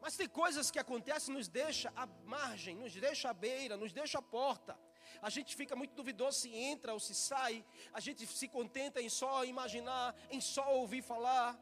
Mas 0.00 0.16
tem 0.16 0.28
coisas 0.28 0.70
que 0.70 0.78
acontecem, 0.78 1.34
nos 1.34 1.48
deixa 1.48 1.92
à 1.94 2.06
margem, 2.24 2.74
nos 2.76 2.92
deixa 2.94 3.30
à 3.30 3.34
beira, 3.34 3.76
nos 3.76 3.92
deixa 3.92 4.18
à 4.18 4.22
porta. 4.22 4.78
A 5.20 5.28
gente 5.28 5.54
fica 5.54 5.76
muito 5.76 5.94
duvidoso 5.94 6.40
se 6.40 6.54
entra 6.54 6.94
ou 6.94 7.00
se 7.00 7.14
sai. 7.14 7.64
A 7.92 8.00
gente 8.00 8.26
se 8.26 8.48
contenta 8.48 9.00
em 9.02 9.08
só 9.08 9.44
imaginar, 9.44 10.14
em 10.30 10.40
só 10.40 10.74
ouvir 10.74 11.02
falar. 11.02 11.58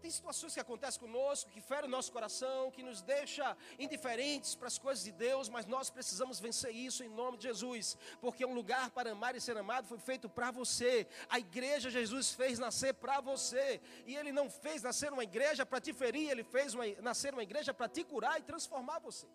Tem 0.00 0.10
situações 0.10 0.54
que 0.54 0.60
acontecem 0.60 1.00
conosco, 1.00 1.50
que 1.50 1.60
ferem 1.60 1.88
o 1.88 1.90
nosso 1.90 2.12
coração, 2.12 2.70
que 2.70 2.84
nos 2.84 3.02
deixa 3.02 3.56
indiferentes 3.78 4.54
para 4.54 4.68
as 4.68 4.78
coisas 4.78 5.04
de 5.04 5.10
Deus, 5.10 5.48
mas 5.48 5.66
nós 5.66 5.90
precisamos 5.90 6.38
vencer 6.38 6.72
isso 6.72 7.02
em 7.02 7.08
nome 7.08 7.36
de 7.36 7.44
Jesus, 7.48 7.96
porque 8.20 8.46
um 8.46 8.54
lugar 8.54 8.90
para 8.90 9.10
amar 9.10 9.34
e 9.34 9.40
ser 9.40 9.56
amado 9.56 9.88
foi 9.88 9.98
feito 9.98 10.28
para 10.28 10.52
você. 10.52 11.06
A 11.28 11.38
igreja 11.38 11.90
Jesus 11.90 12.32
fez 12.32 12.60
nascer 12.60 12.94
para 12.94 13.20
você, 13.20 13.80
e 14.06 14.14
ele 14.14 14.30
não 14.30 14.48
fez 14.48 14.82
nascer 14.82 15.12
uma 15.12 15.24
igreja 15.24 15.66
para 15.66 15.80
te 15.80 15.92
ferir, 15.92 16.30
ele 16.30 16.44
fez 16.44 16.74
uma, 16.74 16.86
nascer 17.02 17.32
uma 17.34 17.42
igreja 17.42 17.74
para 17.74 17.88
te 17.88 18.04
curar 18.04 18.38
e 18.38 18.42
transformar 18.42 19.00
você. 19.00 19.26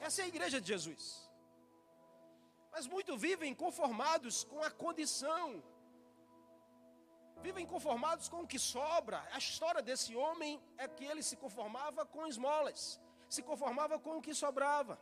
Essa 0.00 0.22
é 0.22 0.24
a 0.24 0.28
igreja 0.28 0.60
de 0.60 0.66
Jesus. 0.66 1.30
Mas 2.72 2.86
muitos 2.86 3.20
vivem 3.20 3.54
conformados 3.54 4.44
com 4.44 4.62
a 4.62 4.70
condição 4.70 5.62
vivem 7.42 7.66
conformados 7.66 8.28
com 8.28 8.40
o 8.42 8.46
que 8.46 8.58
sobra. 8.58 9.26
A 9.32 9.38
história 9.38 9.82
desse 9.82 10.14
homem 10.14 10.60
é 10.78 10.86
que 10.88 11.04
ele 11.04 11.22
se 11.22 11.36
conformava 11.36 12.06
com 12.06 12.26
esmolas, 12.26 13.00
se 13.28 13.42
conformava 13.42 13.98
com 13.98 14.16
o 14.18 14.22
que 14.22 14.34
sobrava. 14.34 14.98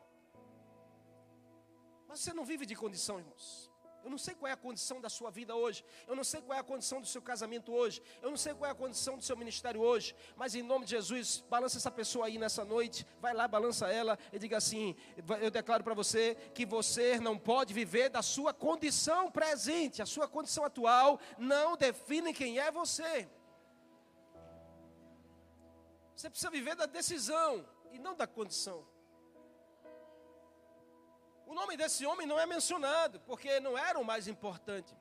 Mas 2.08 2.20
você 2.20 2.32
não 2.32 2.44
vive 2.44 2.66
de 2.66 2.74
condição, 2.74 3.18
irmãos. 3.18 3.69
Eu 4.04 4.10
não 4.10 4.18
sei 4.18 4.34
qual 4.34 4.48
é 4.48 4.52
a 4.52 4.56
condição 4.56 5.00
da 5.00 5.08
sua 5.08 5.30
vida 5.30 5.54
hoje. 5.54 5.84
Eu 6.06 6.16
não 6.16 6.24
sei 6.24 6.40
qual 6.40 6.56
é 6.56 6.60
a 6.60 6.64
condição 6.64 7.00
do 7.00 7.06
seu 7.06 7.20
casamento 7.20 7.72
hoje. 7.72 8.02
Eu 8.22 8.30
não 8.30 8.36
sei 8.36 8.54
qual 8.54 8.68
é 8.68 8.72
a 8.72 8.74
condição 8.74 9.16
do 9.16 9.22
seu 9.22 9.36
ministério 9.36 9.80
hoje. 9.80 10.14
Mas 10.36 10.54
em 10.54 10.62
nome 10.62 10.84
de 10.84 10.92
Jesus, 10.92 11.44
balança 11.48 11.78
essa 11.78 11.90
pessoa 11.90 12.26
aí 12.26 12.38
nessa 12.38 12.64
noite. 12.64 13.06
Vai 13.20 13.34
lá, 13.34 13.46
balança 13.46 13.88
ela 13.88 14.18
e 14.32 14.38
diga 14.38 14.56
assim: 14.56 14.96
Eu 15.40 15.50
declaro 15.50 15.84
para 15.84 15.94
você 15.94 16.34
que 16.54 16.64
você 16.64 17.20
não 17.20 17.38
pode 17.38 17.74
viver 17.74 18.08
da 18.08 18.22
sua 18.22 18.52
condição 18.52 19.30
presente. 19.30 20.02
A 20.02 20.06
sua 20.06 20.26
condição 20.26 20.64
atual 20.64 21.20
não 21.38 21.76
define 21.76 22.32
quem 22.32 22.58
é 22.58 22.70
você. 22.70 23.28
Você 26.14 26.28
precisa 26.28 26.50
viver 26.50 26.74
da 26.74 26.86
decisão 26.86 27.66
e 27.92 27.98
não 27.98 28.14
da 28.14 28.26
condição. 28.26 28.86
O 31.50 31.54
nome 31.54 31.76
desse 31.76 32.06
homem 32.06 32.28
não 32.28 32.38
é 32.38 32.46
mencionado, 32.46 33.18
porque 33.28 33.58
não 33.58 33.76
era 33.76 33.98
o 33.98 34.04
mais 34.04 34.28
importante. 34.28 34.96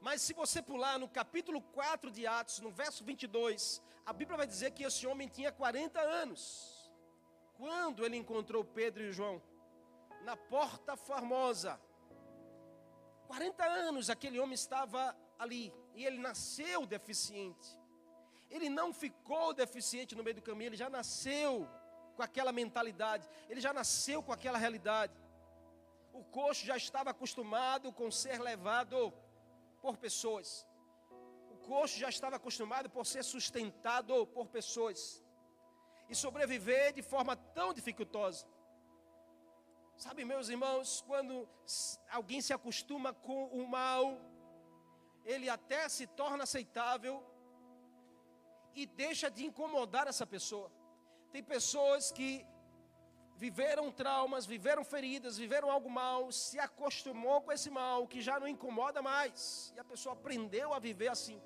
Mas 0.00 0.22
se 0.22 0.32
você 0.32 0.62
pular 0.62 1.00
no 1.00 1.08
capítulo 1.08 1.60
4 1.60 2.12
de 2.12 2.28
Atos, 2.28 2.60
no 2.60 2.70
verso 2.70 3.02
22, 3.04 3.82
a 4.04 4.12
Bíblia 4.12 4.36
vai 4.36 4.46
dizer 4.46 4.70
que 4.70 4.84
esse 4.84 5.04
homem 5.04 5.26
tinha 5.26 5.50
40 5.50 6.00
anos. 6.00 6.88
Quando 7.56 8.04
ele 8.04 8.16
encontrou 8.16 8.64
Pedro 8.64 9.02
e 9.02 9.10
João? 9.10 9.42
Na 10.22 10.36
porta 10.36 10.96
formosa. 10.96 11.80
40 13.26 13.64
anos 13.64 14.08
aquele 14.08 14.38
homem 14.38 14.54
estava 14.54 15.16
ali. 15.36 15.74
E 15.96 16.06
ele 16.06 16.18
nasceu 16.18 16.86
deficiente. 16.86 17.68
Ele 18.48 18.68
não 18.70 18.92
ficou 18.92 19.52
deficiente 19.52 20.14
no 20.14 20.22
meio 20.22 20.36
do 20.36 20.42
caminho, 20.42 20.68
ele 20.68 20.76
já 20.76 20.88
nasceu 20.88 21.68
com 22.16 22.22
aquela 22.22 22.52
mentalidade, 22.60 23.28
ele 23.48 23.60
já 23.60 23.72
nasceu 23.72 24.22
com 24.22 24.32
aquela 24.32 24.58
realidade. 24.58 25.12
O 26.12 26.24
coxo 26.24 26.64
já 26.64 26.76
estava 26.76 27.10
acostumado 27.10 27.92
com 27.92 28.10
ser 28.10 28.40
levado 28.40 29.12
por 29.82 29.96
pessoas. 29.98 30.66
O 31.54 31.56
coxo 31.58 31.98
já 31.98 32.08
estava 32.08 32.36
acostumado 32.36 32.88
por 32.88 33.04
ser 33.04 33.22
sustentado 33.22 34.26
por 34.28 34.46
pessoas. 34.48 35.22
E 36.08 36.14
sobreviver 36.14 36.94
de 36.94 37.02
forma 37.02 37.36
tão 37.36 37.74
dificultosa. 37.74 38.46
Sabe, 39.96 40.24
meus 40.24 40.48
irmãos, 40.48 41.02
quando 41.06 41.48
alguém 42.10 42.40
se 42.40 42.52
acostuma 42.52 43.12
com 43.12 43.46
o 43.46 43.66
mal, 43.66 44.18
ele 45.24 45.48
até 45.48 45.88
se 45.88 46.06
torna 46.06 46.44
aceitável 46.44 47.22
e 48.74 48.86
deixa 48.86 49.30
de 49.30 49.44
incomodar 49.44 50.06
essa 50.06 50.26
pessoa. 50.26 50.70
Tem 51.36 51.44
pessoas 51.44 52.10
que 52.10 52.46
viveram 53.36 53.92
traumas, 53.92 54.46
viveram 54.46 54.82
feridas, 54.82 55.36
viveram 55.36 55.70
algo 55.70 55.90
mal, 55.90 56.32
se 56.32 56.58
acostumou 56.58 57.42
com 57.42 57.52
esse 57.52 57.68
mal 57.68 58.06
que 58.06 58.22
já 58.22 58.40
não 58.40 58.48
incomoda 58.48 59.02
mais. 59.02 59.70
E 59.76 59.78
a 59.78 59.84
pessoa 59.84 60.14
aprendeu 60.14 60.72
a 60.72 60.78
viver 60.78 61.08
assim. 61.08 61.38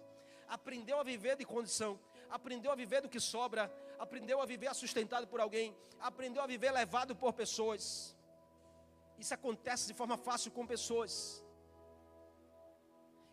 Aprendeu 0.46 1.00
a 1.00 1.02
viver 1.02 1.34
de 1.36 1.44
condição, 1.44 1.98
aprendeu 2.36 2.70
a 2.70 2.76
viver 2.76 3.00
do 3.02 3.08
que 3.08 3.18
sobra, 3.18 3.64
aprendeu 3.98 4.40
a 4.40 4.46
viver 4.46 4.72
sustentado 4.76 5.26
por 5.26 5.40
alguém, 5.40 5.76
aprendeu 5.98 6.44
a 6.44 6.46
viver 6.46 6.70
levado 6.70 7.16
por 7.16 7.32
pessoas. 7.32 7.82
Isso 9.18 9.34
acontece 9.34 9.88
de 9.88 9.94
forma 9.94 10.16
fácil 10.16 10.52
com 10.52 10.64
pessoas. 10.64 11.44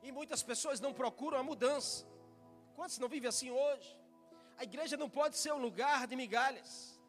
E 0.01 0.11
muitas 0.11 0.41
pessoas 0.41 0.79
não 0.79 0.91
procuram 0.91 1.37
a 1.37 1.43
mudança. 1.43 2.03
Quantos 2.75 2.97
não 2.97 3.07
vivem 3.07 3.29
assim 3.29 3.51
hoje? 3.51 4.06
A 4.57 4.63
igreja 4.63 4.97
não 4.97 5.09
pode 5.09 5.37
ser 5.37 5.53
um 5.53 5.59
lugar 5.59 6.07
de 6.07 6.15
migalhas. 6.15 6.99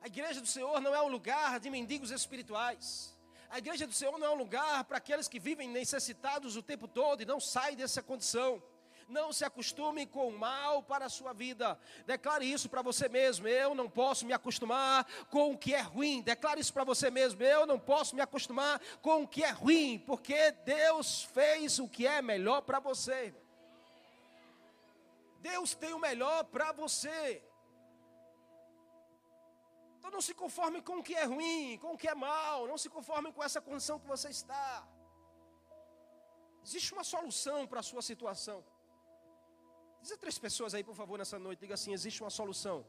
A 0.00 0.06
igreja 0.06 0.40
do 0.40 0.46
Senhor 0.46 0.80
não 0.80 0.94
é 0.94 1.02
um 1.02 1.08
lugar 1.08 1.60
de 1.60 1.68
mendigos 1.68 2.10
espirituais. 2.10 3.14
A 3.50 3.58
igreja 3.58 3.86
do 3.86 3.92
Senhor 3.92 4.18
não 4.18 4.26
é 4.26 4.30
um 4.30 4.36
lugar 4.36 4.84
para 4.84 4.96
aqueles 4.96 5.28
que 5.28 5.38
vivem 5.38 5.68
necessitados 5.68 6.56
o 6.56 6.62
tempo 6.62 6.88
todo 6.88 7.22
e 7.22 7.26
não 7.26 7.38
saem 7.38 7.76
dessa 7.76 8.02
condição. 8.02 8.62
Não 9.08 9.32
se 9.32 9.44
acostume 9.44 10.04
com 10.04 10.26
o 10.28 10.38
mal 10.38 10.82
para 10.82 11.04
a 11.04 11.08
sua 11.08 11.32
vida. 11.32 11.78
Declare 12.06 12.50
isso 12.50 12.68
para 12.68 12.82
você 12.82 13.08
mesmo. 13.08 13.46
Eu 13.46 13.74
não 13.74 13.88
posso 13.88 14.26
me 14.26 14.32
acostumar 14.32 15.06
com 15.30 15.52
o 15.52 15.58
que 15.58 15.74
é 15.74 15.80
ruim. 15.80 16.22
Declare 16.22 16.60
isso 16.60 16.72
para 16.72 16.82
você 16.82 17.08
mesmo. 17.10 17.42
Eu 17.42 17.66
não 17.66 17.78
posso 17.78 18.16
me 18.16 18.22
acostumar 18.22 18.80
com 19.02 19.22
o 19.22 19.28
que 19.28 19.44
é 19.44 19.50
ruim, 19.50 20.02
porque 20.04 20.50
Deus 20.64 21.22
fez 21.22 21.78
o 21.78 21.88
que 21.88 22.06
é 22.06 22.20
melhor 22.20 22.62
para 22.62 22.80
você. 22.80 23.32
Deus 25.40 25.74
tem 25.74 25.92
o 25.92 25.98
melhor 25.98 26.44
para 26.44 26.72
você. 26.72 27.42
Então 29.98 30.10
não 30.10 30.20
se 30.20 30.34
conforme 30.34 30.80
com 30.82 30.98
o 30.98 31.02
que 31.02 31.14
é 31.14 31.24
ruim, 31.24 31.78
com 31.82 31.92
o 31.94 31.98
que 31.98 32.08
é 32.08 32.14
mal, 32.14 32.66
não 32.66 32.78
se 32.78 32.88
conforme 32.88 33.32
com 33.32 33.42
essa 33.42 33.60
condição 33.60 33.98
que 33.98 34.06
você 34.06 34.28
está. 34.28 34.86
Existe 36.64 36.92
uma 36.92 37.04
solução 37.04 37.66
para 37.66 37.80
a 37.80 37.88
sua 37.90 38.02
situação. 38.02 38.64
Diz 40.00 40.16
três 40.18 40.38
pessoas 40.38 40.74
aí, 40.74 40.84
por 40.84 40.94
favor, 40.94 41.18
nessa 41.18 41.38
noite. 41.38 41.60
Diga 41.60 41.74
assim: 41.74 41.92
existe 41.92 42.22
uma 42.22 42.30
solução 42.30 42.86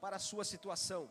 para 0.00 0.16
a 0.16 0.18
sua 0.18 0.44
situação. 0.44 1.10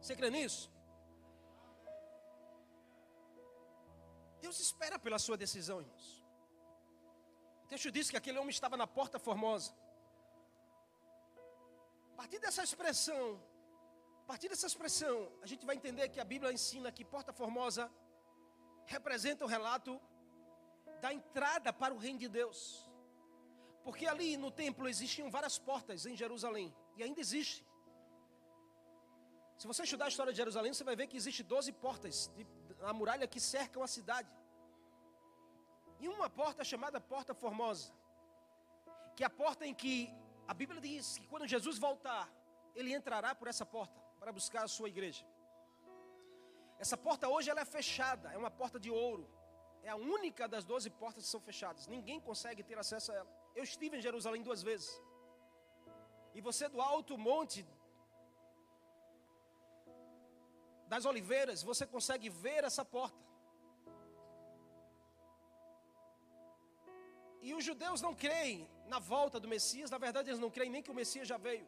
Você 0.00 0.14
crê 0.16 0.30
nisso? 0.30 0.70
Deus 4.44 4.58
espera 4.66 4.98
pela 4.98 5.18
sua 5.26 5.36
decisão, 5.44 5.76
irmãos. 5.84 6.06
O 7.64 7.66
texto 7.72 7.90
diz 7.96 8.10
que 8.10 8.18
aquele 8.20 8.38
homem 8.40 8.50
estava 8.58 8.76
na 8.82 8.86
porta 8.98 9.18
formosa. 9.18 9.70
partir 12.16 12.38
dessa 12.44 12.62
expressão, 12.68 13.24
a 14.22 14.26
partir 14.30 14.48
dessa 14.48 14.66
expressão, 14.66 15.16
a 15.42 15.46
gente 15.50 15.64
vai 15.68 15.74
entender 15.76 16.08
que 16.08 16.20
a 16.20 16.24
Bíblia 16.32 16.52
ensina 16.52 16.92
que 16.96 17.04
Porta 17.04 17.32
Formosa 17.32 17.90
representa 18.86 19.44
o 19.44 19.48
relato 19.48 20.00
da 21.00 21.12
entrada 21.12 21.72
para 21.72 21.92
o 21.94 21.98
reino 21.98 22.20
de 22.24 22.28
Deus. 22.28 22.58
Porque 23.84 24.06
ali 24.06 24.36
no 24.36 24.50
templo 24.50 24.88
existiam 24.88 25.30
várias 25.30 25.58
portas 25.58 26.06
em 26.06 26.16
Jerusalém, 26.16 26.74
e 26.96 27.02
ainda 27.02 27.20
existe. 27.20 27.66
Se 29.62 29.68
você 29.70 29.82
estudar 29.84 30.06
a 30.06 30.12
história 30.12 30.32
de 30.32 30.38
Jerusalém, 30.42 30.72
você 30.74 30.82
vai 30.88 30.96
ver 31.00 31.06
que 31.10 31.16
existe 31.16 31.40
12 31.40 31.70
portas 31.84 32.28
na 32.84 32.92
muralha 32.92 33.26
que 33.32 33.38
cercam 33.38 33.80
a 33.80 33.86
cidade. 33.86 34.28
E 36.00 36.08
uma 36.14 36.28
porta 36.28 36.64
chamada 36.70 37.00
Porta 37.12 37.32
Formosa, 37.32 37.92
que 39.14 39.22
é 39.22 39.26
a 39.28 39.30
porta 39.42 39.64
em 39.64 39.72
que 39.82 39.94
a 40.48 40.54
Bíblia 40.60 40.80
diz 40.80 41.16
que 41.18 41.28
quando 41.28 41.46
Jesus 41.46 41.78
voltar, 41.78 42.24
ele 42.74 42.92
entrará 42.92 43.36
por 43.36 43.46
essa 43.52 43.64
porta 43.64 44.00
para 44.18 44.32
buscar 44.38 44.64
a 44.64 44.72
sua 44.76 44.88
igreja. 44.88 45.24
Essa 46.84 46.96
porta 46.96 47.28
hoje 47.28 47.48
ela 47.48 47.60
é 47.60 47.64
fechada, 47.64 48.32
é 48.32 48.38
uma 48.44 48.50
porta 48.50 48.80
de 48.80 48.90
ouro. 48.90 49.24
É 49.84 49.90
a 49.90 49.98
única 50.16 50.48
das 50.48 50.64
12 50.64 50.90
portas 51.02 51.22
que 51.22 51.30
são 51.30 51.40
fechadas. 51.40 51.86
Ninguém 51.86 52.18
consegue 52.18 52.64
ter 52.64 52.76
acesso 52.84 53.12
a 53.12 53.14
ela. 53.20 53.30
Eu 53.54 53.62
estive 53.62 53.96
em 53.96 54.02
Jerusalém 54.08 54.42
duas 54.42 54.60
vezes. 54.60 54.90
E 56.34 56.40
você 56.40 56.68
do 56.68 56.80
alto 56.80 57.16
monte 57.16 57.64
das 60.92 61.06
oliveiras, 61.10 61.62
você 61.62 61.84
consegue 61.94 62.28
ver 62.44 62.62
essa 62.68 62.84
porta. 62.84 63.20
E 67.46 67.54
os 67.58 67.64
judeus 67.68 68.02
não 68.06 68.12
creem 68.24 68.68
na 68.92 68.98
volta 68.98 69.40
do 69.40 69.48
Messias, 69.54 69.92
na 69.94 70.00
verdade 70.06 70.28
eles 70.28 70.42
não 70.44 70.50
creem 70.56 70.72
nem 70.74 70.82
que 70.82 70.90
o 70.90 70.98
Messias 71.00 71.26
já 71.32 71.38
veio. 71.38 71.66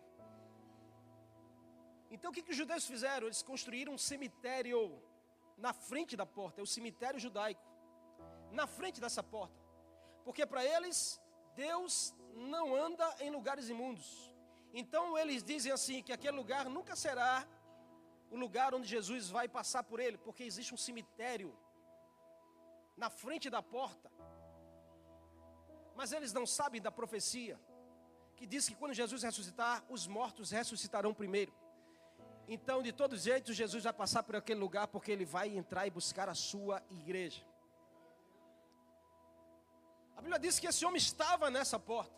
Então 2.14 2.30
o 2.30 2.34
que, 2.34 2.42
que 2.42 2.52
os 2.54 2.60
judeus 2.62 2.84
fizeram? 2.92 3.26
Eles 3.26 3.42
construíram 3.42 3.94
um 3.94 4.02
cemitério 4.10 4.80
na 5.56 5.72
frente 5.72 6.14
da 6.20 6.26
porta, 6.26 6.60
é 6.60 6.64
o 6.68 6.72
cemitério 6.76 7.18
judaico, 7.18 7.66
na 8.60 8.66
frente 8.66 9.00
dessa 9.00 9.22
porta, 9.22 9.58
porque 10.22 10.44
para 10.44 10.62
eles 10.74 10.98
Deus 11.56 12.14
não 12.52 12.76
anda 12.76 13.08
em 13.20 13.30
lugares 13.30 13.70
imundos. 13.70 14.06
Então 14.74 15.16
eles 15.16 15.42
dizem 15.42 15.72
assim 15.72 16.02
que 16.02 16.12
aquele 16.12 16.36
lugar 16.36 16.68
nunca 16.68 16.94
será 16.94 17.32
o 18.30 18.36
lugar 18.36 18.74
onde 18.74 18.86
Jesus 18.86 19.28
vai 19.28 19.48
passar 19.48 19.82
por 19.84 20.00
ele, 20.00 20.18
porque 20.18 20.44
existe 20.44 20.74
um 20.74 20.76
cemitério 20.76 21.56
na 22.96 23.10
frente 23.10 23.48
da 23.50 23.62
porta. 23.62 24.10
Mas 25.94 26.12
eles 26.12 26.32
não 26.32 26.46
sabem 26.46 26.80
da 26.80 26.90
profecia 26.90 27.58
que 28.36 28.46
diz 28.46 28.68
que 28.68 28.74
quando 28.74 28.94
Jesus 28.94 29.22
ressuscitar, 29.22 29.84
os 29.88 30.06
mortos 30.06 30.50
ressuscitarão 30.50 31.14
primeiro. 31.14 31.52
Então, 32.46 32.82
de 32.82 32.92
todo 32.92 33.16
jeito, 33.16 33.52
Jesus 33.52 33.84
vai 33.84 33.92
passar 33.92 34.22
por 34.22 34.36
aquele 34.36 34.60
lugar 34.60 34.88
porque 34.88 35.10
ele 35.10 35.24
vai 35.24 35.56
entrar 35.56 35.86
e 35.86 35.90
buscar 35.90 36.28
a 36.28 36.34
sua 36.34 36.82
igreja. 36.90 37.42
A 40.16 40.20
Bíblia 40.20 40.38
diz 40.38 40.58
que 40.58 40.66
esse 40.66 40.84
homem 40.84 40.98
estava 40.98 41.50
nessa 41.50 41.78
porta. 41.78 42.14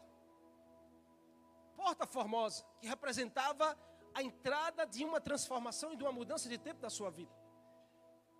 Porta 1.76 2.06
formosa, 2.06 2.64
que 2.80 2.86
representava 2.86 3.78
a 4.16 4.22
entrada 4.22 4.82
de 4.86 5.04
uma 5.04 5.20
transformação 5.20 5.92
e 5.92 5.96
de 5.96 6.02
uma 6.02 6.12
mudança 6.18 6.48
de 6.48 6.56
tempo 6.66 6.80
da 6.80 6.88
sua 6.88 7.10
vida. 7.10 7.34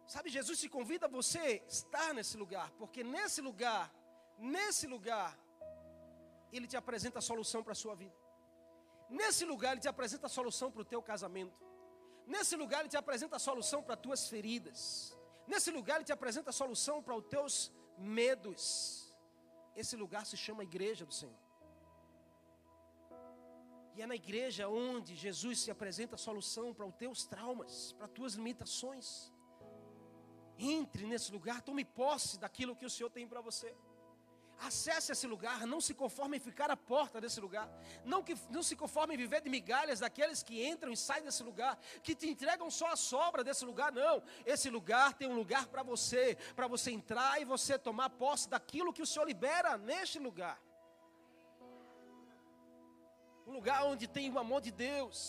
Sabe, 0.07 0.31
Jesus 0.31 0.59
te 0.59 0.69
convida 0.77 1.05
a 1.05 1.15
você 1.19 1.63
estar 1.69 2.15
nesse 2.15 2.37
lugar, 2.43 2.71
porque 2.79 3.05
nesse 3.05 3.43
lugar, 3.43 3.85
nesse 4.39 4.87
lugar, 4.87 5.39
Ele 6.51 6.67
te 6.67 6.79
apresenta 6.79 7.19
a 7.19 7.23
solução 7.31 7.63
para 7.63 7.73
a 7.73 7.81
sua 7.83 7.95
vida. 7.95 8.17
Nesse 9.11 9.45
lugar, 9.45 9.73
Ele 9.73 9.83
te 9.83 9.89
apresenta 9.95 10.27
a 10.29 10.31
solução 10.31 10.71
para 10.73 10.81
o 10.81 10.85
teu 10.93 11.03
casamento. 11.03 11.61
Nesse 12.27 12.57
lugar, 12.57 12.81
Ele 12.81 12.89
te 12.89 12.97
apresenta 12.97 13.37
a 13.37 13.39
solução 13.39 13.83
para 13.83 13.95
as 13.95 14.01
tuas 14.01 14.29
feridas. 14.31 15.15
Nesse 15.47 15.71
lugar, 15.71 15.97
Ele 15.97 16.05
te 16.05 16.13
apresenta 16.13 16.49
a 16.51 16.55
solução 16.55 17.03
para 17.03 17.15
os 17.15 17.27
teus 17.27 17.71
medos. 17.99 19.15
Esse 19.83 19.95
lugar 19.95 20.25
se 20.25 20.39
chama 20.39 20.63
Igreja 20.63 21.05
do 21.05 21.13
Senhor. 21.13 21.46
E 23.97 24.03
é 24.03 24.07
na 24.07 24.15
igreja 24.15 24.69
onde 24.69 25.17
Jesus 25.17 25.61
se 25.61 25.71
apresenta 25.71 26.17
a 26.17 26.19
solução 26.19 26.75
para 26.75 26.85
os 26.85 26.95
teus 26.97 27.25
traumas, 27.25 27.93
para 27.93 28.05
as 28.05 28.13
tuas 28.13 28.35
limitações. 28.35 29.33
Entre 30.59 31.07
nesse 31.07 31.33
lugar, 31.33 31.63
tome 31.63 31.83
posse 31.83 32.39
daquilo 32.39 32.77
que 32.77 32.85
o 32.85 32.91
Senhor 32.91 33.09
tem 33.09 33.27
para 33.27 33.41
você. 33.41 33.75
Acesse 34.59 35.13
esse 35.13 35.27
lugar, 35.27 35.67
não 35.67 35.81
se 35.81 35.95
conforme 35.95 36.37
em 36.37 36.41
ficar 36.41 36.71
à 36.71 36.77
porta 36.77 37.23
desse 37.23 37.41
lugar. 37.41 37.71
Não, 38.05 38.23
que, 38.23 38.35
não 38.51 38.63
se 38.63 38.77
conforme 38.77 39.15
em 39.15 39.19
viver 39.19 39.41
de 39.41 39.49
migalhas 39.49 40.01
daqueles 40.01 40.43
que 40.43 40.63
entram 40.67 40.93
e 40.93 40.97
saem 40.97 41.25
desse 41.25 41.43
lugar, 41.43 41.79
que 42.03 42.15
te 42.15 42.29
entregam 42.29 42.71
só 42.71 42.89
a 42.89 42.97
sobra 42.97 43.43
desse 43.43 43.65
lugar. 43.65 43.91
Não, 43.93 44.23
esse 44.45 44.69
lugar 44.69 45.15
tem 45.15 45.27
um 45.27 45.37
lugar 45.37 45.67
para 45.69 45.83
você, 45.83 46.37
para 46.55 46.69
você 46.69 46.91
entrar 46.91 47.41
e 47.41 47.47
você 47.47 47.79
tomar 47.79 48.11
posse 48.11 48.47
daquilo 48.47 48.93
que 48.93 49.03
o 49.03 49.07
Senhor 49.07 49.25
libera 49.25 49.79
neste 49.79 50.19
lugar. 50.19 50.61
Um 53.47 53.53
lugar 53.53 53.85
onde 53.85 54.07
tem 54.09 54.33
o 54.33 54.39
amor 54.39 54.61
de 54.61 54.71
Deus. 54.71 55.21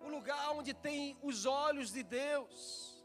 Um 0.00 0.08
lugar 0.08 0.50
onde 0.52 0.72
tem 0.74 1.18
os 1.22 1.46
olhos 1.46 1.90
de 1.92 2.02
Deus 2.02 2.96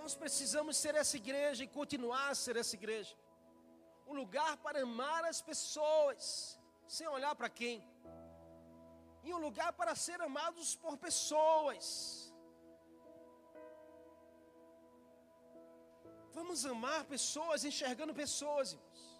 nós 0.00 0.14
precisamos 0.22 0.74
ser 0.82 0.94
essa 1.00 1.16
igreja 1.22 1.62
e 1.64 1.74
continuar 1.78 2.28
a 2.30 2.34
ser 2.42 2.56
essa 2.56 2.74
igreja. 2.80 3.14
Um 4.10 4.14
lugar 4.20 4.52
para 4.64 4.82
amar 4.82 5.22
as 5.32 5.40
pessoas, 5.48 6.24
sem 6.96 7.06
olhar 7.16 7.34
para 7.40 7.50
quem. 7.60 7.76
E 9.22 9.32
um 9.34 9.40
lugar 9.46 9.70
para 9.80 9.94
ser 9.94 10.18
amados 10.28 10.74
por 10.84 10.96
pessoas. 10.96 11.86
Vamos 16.38 16.64
amar 16.74 17.04
pessoas, 17.04 17.64
enxergando 17.70 18.14
pessoas, 18.14 18.72
irmãos. 18.72 19.19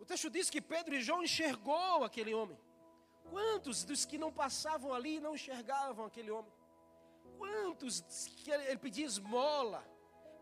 O 0.00 0.04
texto 0.04 0.30
diz 0.30 0.48
que 0.48 0.62
Pedro 0.62 0.94
e 0.94 1.02
João 1.02 1.22
enxergou 1.22 2.02
aquele 2.02 2.32
homem. 2.34 2.58
Quantos 3.30 3.84
dos 3.84 4.04
que 4.04 4.18
não 4.18 4.32
passavam 4.32 4.92
ali 4.94 5.20
não 5.20 5.34
enxergavam 5.34 6.06
aquele 6.06 6.30
homem? 6.30 6.52
Quantos 7.38 8.00
que 8.38 8.50
ele 8.50 8.78
pedia 8.78 9.04
esmola? 9.04 9.84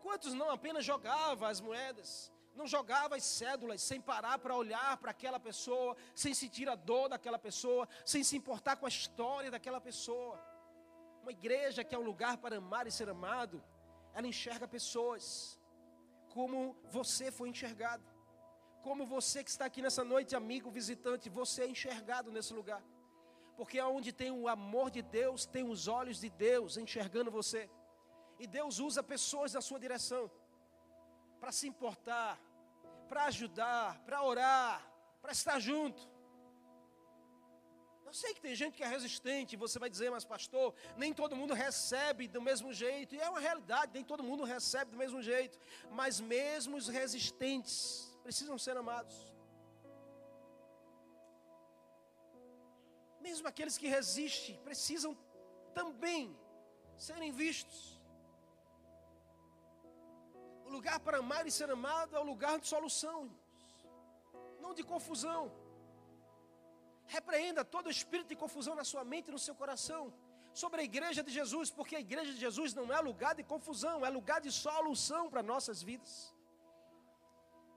Quantos 0.01 0.33
não 0.33 0.49
apenas 0.49 0.85
jogava 0.85 1.49
as 1.49 1.59
moedas? 1.59 2.31
Não 2.55 2.65
jogava 2.65 3.15
as 3.17 3.23
cédulas 3.23 3.81
sem 3.81 3.99
parar 4.01 4.39
para 4.39 4.55
olhar 4.55 4.97
para 4.97 5.11
aquela 5.11 5.39
pessoa, 5.39 5.95
sem 6.15 6.33
sentir 6.33 6.67
a 6.69 6.75
dor 6.75 7.09
daquela 7.09 7.37
pessoa, 7.37 7.87
sem 8.05 8.23
se 8.23 8.35
importar 8.37 8.77
com 8.77 8.85
a 8.85 8.89
história 8.89 9.51
daquela 9.51 9.81
pessoa. 9.81 10.41
Uma 11.21 11.31
igreja 11.31 11.83
que 11.83 11.93
é 11.93 11.99
um 11.99 12.09
lugar 12.11 12.37
para 12.37 12.57
amar 12.57 12.87
e 12.87 12.91
ser 12.91 13.09
amado, 13.09 13.63
ela 14.13 14.27
enxerga 14.27 14.67
pessoas 14.67 15.59
como 16.29 16.77
você 16.85 17.31
foi 17.31 17.49
enxergado. 17.49 18.18
Como 18.81 19.05
você 19.05 19.43
que 19.43 19.49
está 19.49 19.65
aqui 19.65 19.81
nessa 19.81 20.03
noite, 20.03 20.35
amigo, 20.35 20.71
visitante, 20.71 21.29
você 21.29 21.63
é 21.63 21.67
enxergado 21.67 22.31
nesse 22.31 22.53
lugar 22.53 22.81
porque 23.59 23.77
onde 23.81 24.13
tem 24.13 24.31
o 24.31 24.47
amor 24.47 24.89
de 24.89 25.01
Deus, 25.01 25.45
tem 25.45 25.65
os 25.69 25.85
olhos 25.89 26.17
de 26.21 26.29
Deus 26.29 26.77
enxergando 26.77 27.29
você. 27.29 27.69
E 28.39 28.47
Deus 28.47 28.79
usa 28.79 29.03
pessoas 29.03 29.51
na 29.51 29.59
sua 29.59 29.77
direção 29.77 30.31
para 31.41 31.51
se 31.51 31.67
importar, 31.67 32.39
para 33.09 33.25
ajudar, 33.25 33.99
para 34.05 34.23
orar, 34.23 34.89
para 35.21 35.33
estar 35.33 35.59
junto. 35.59 36.01
Eu 38.05 38.13
sei 38.13 38.33
que 38.33 38.39
tem 38.39 38.55
gente 38.55 38.77
que 38.77 38.83
é 38.83 38.87
resistente, 38.87 39.57
você 39.57 39.77
vai 39.77 39.89
dizer, 39.89 40.09
mas 40.09 40.23
pastor, 40.23 40.73
nem 40.95 41.13
todo 41.13 41.35
mundo 41.35 41.53
recebe 41.53 42.29
do 42.29 42.41
mesmo 42.41 42.73
jeito, 42.73 43.13
e 43.13 43.19
é 43.19 43.29
uma 43.29 43.41
realidade, 43.41 43.91
nem 43.93 44.05
todo 44.05 44.23
mundo 44.23 44.45
recebe 44.45 44.91
do 44.91 44.97
mesmo 44.97 45.21
jeito, 45.21 45.59
mas 45.91 46.21
mesmo 46.21 46.77
os 46.77 46.87
resistentes 46.87 48.08
precisam 48.29 48.57
ser 48.67 48.77
amados. 48.77 49.17
mesmo 53.29 53.47
aqueles 53.51 53.77
que 53.81 53.87
resistem, 53.97 54.55
precisam 54.67 55.11
também 55.79 56.21
serem 57.07 57.31
vistos. 57.41 57.81
O 60.67 60.69
lugar 60.75 60.97
para 61.05 61.19
amar 61.23 61.43
e 61.49 61.51
ser 61.57 61.69
amado 61.77 62.15
é 62.17 62.19
o 62.19 62.29
lugar 62.31 62.55
de 62.61 62.67
solução, 62.73 63.19
não 64.63 64.73
de 64.79 64.83
confusão. 64.93 65.43
Repreenda 67.17 67.63
todo 67.75 67.95
espírito 67.97 68.29
de 68.33 68.41
confusão 68.45 68.75
na 68.81 68.85
sua 68.91 69.03
mente 69.13 69.29
e 69.29 69.35
no 69.37 69.43
seu 69.47 69.55
coração 69.61 70.03
sobre 70.63 70.81
a 70.81 70.83
igreja 70.91 71.21
de 71.27 71.31
Jesus, 71.39 71.69
porque 71.77 71.95
a 71.95 72.05
igreja 72.07 72.31
de 72.35 72.39
Jesus 72.45 72.73
não 72.79 72.87
é 72.97 72.99
lugar 73.11 73.33
de 73.39 73.43
confusão, 73.53 73.97
é 74.05 74.09
lugar 74.09 74.41
de 74.41 74.51
solução 74.51 75.23
para 75.29 75.43
nossas 75.53 75.81
vidas. 75.81 76.13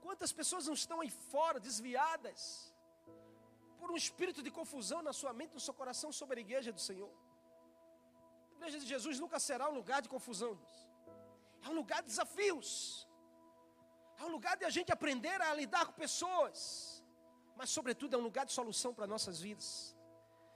Quantas 0.04 0.32
pessoas 0.38 0.66
não 0.68 0.76
estão 0.82 1.00
aí 1.02 1.10
fora, 1.32 1.58
desviadas, 1.68 2.40
por 3.78 3.90
um 3.92 3.98
espírito 4.02 4.40
de 4.46 4.50
confusão 4.58 5.00
na 5.08 5.12
sua 5.20 5.32
mente, 5.38 5.54
no 5.58 5.64
seu 5.66 5.74
coração 5.80 6.10
sobre 6.20 6.38
a 6.40 6.44
igreja 6.46 6.72
do 6.76 6.82
Senhor. 6.88 7.12
A 8.50 8.54
igreja 8.56 8.78
de 8.82 8.86
Jesus 8.94 9.18
nunca 9.22 9.38
será 9.48 9.64
um 9.70 9.76
lugar 9.80 10.00
de 10.04 10.08
confusão. 10.08 10.52
É 11.64 11.68
um 11.72 11.76
lugar 11.80 12.00
de 12.02 12.08
desafios. 12.12 12.66
É 14.20 14.24
um 14.28 14.32
lugar 14.36 14.56
de 14.60 14.64
a 14.64 14.72
gente 14.76 14.92
aprender 14.96 15.38
a 15.48 15.54
lidar 15.62 15.84
com 15.86 15.94
pessoas. 16.06 17.02
mas, 17.56 17.70
sobretudo, 17.70 18.14
é 18.14 18.18
um 18.18 18.26
lugar 18.28 18.44
de 18.46 18.52
solução 18.52 18.92
para 18.94 19.06
nossas 19.14 19.40
vidas. 19.46 19.96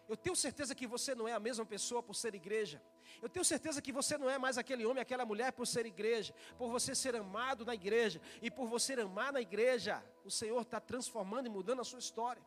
Eu 0.08 0.16
tenho 0.16 0.36
certeza 0.36 0.74
que 0.74 0.86
você 0.86 1.14
não 1.14 1.26
é 1.26 1.32
a 1.32 1.40
mesma 1.40 1.66
pessoa 1.66 2.02
por 2.02 2.14
ser 2.14 2.34
igreja. 2.34 2.80
Eu 3.20 3.28
tenho 3.28 3.44
certeza 3.44 3.82
que 3.82 3.90
você 3.90 4.16
não 4.16 4.30
é 4.30 4.38
mais 4.38 4.56
aquele 4.56 4.86
homem, 4.86 5.02
aquela 5.02 5.26
mulher 5.26 5.52
por 5.52 5.66
ser 5.66 5.84
igreja, 5.84 6.32
por 6.56 6.70
você 6.70 6.94
ser 6.94 7.16
amado 7.16 7.64
na 7.64 7.74
igreja. 7.74 8.20
E 8.40 8.50
por 8.50 8.68
você 8.68 8.92
amar 8.94 9.32
na 9.32 9.40
igreja, 9.40 10.02
o 10.24 10.30
Senhor 10.30 10.60
está 10.62 10.78
transformando 10.78 11.46
e 11.46 11.50
mudando 11.50 11.80
a 11.80 11.84
sua 11.84 11.98
história. 11.98 12.42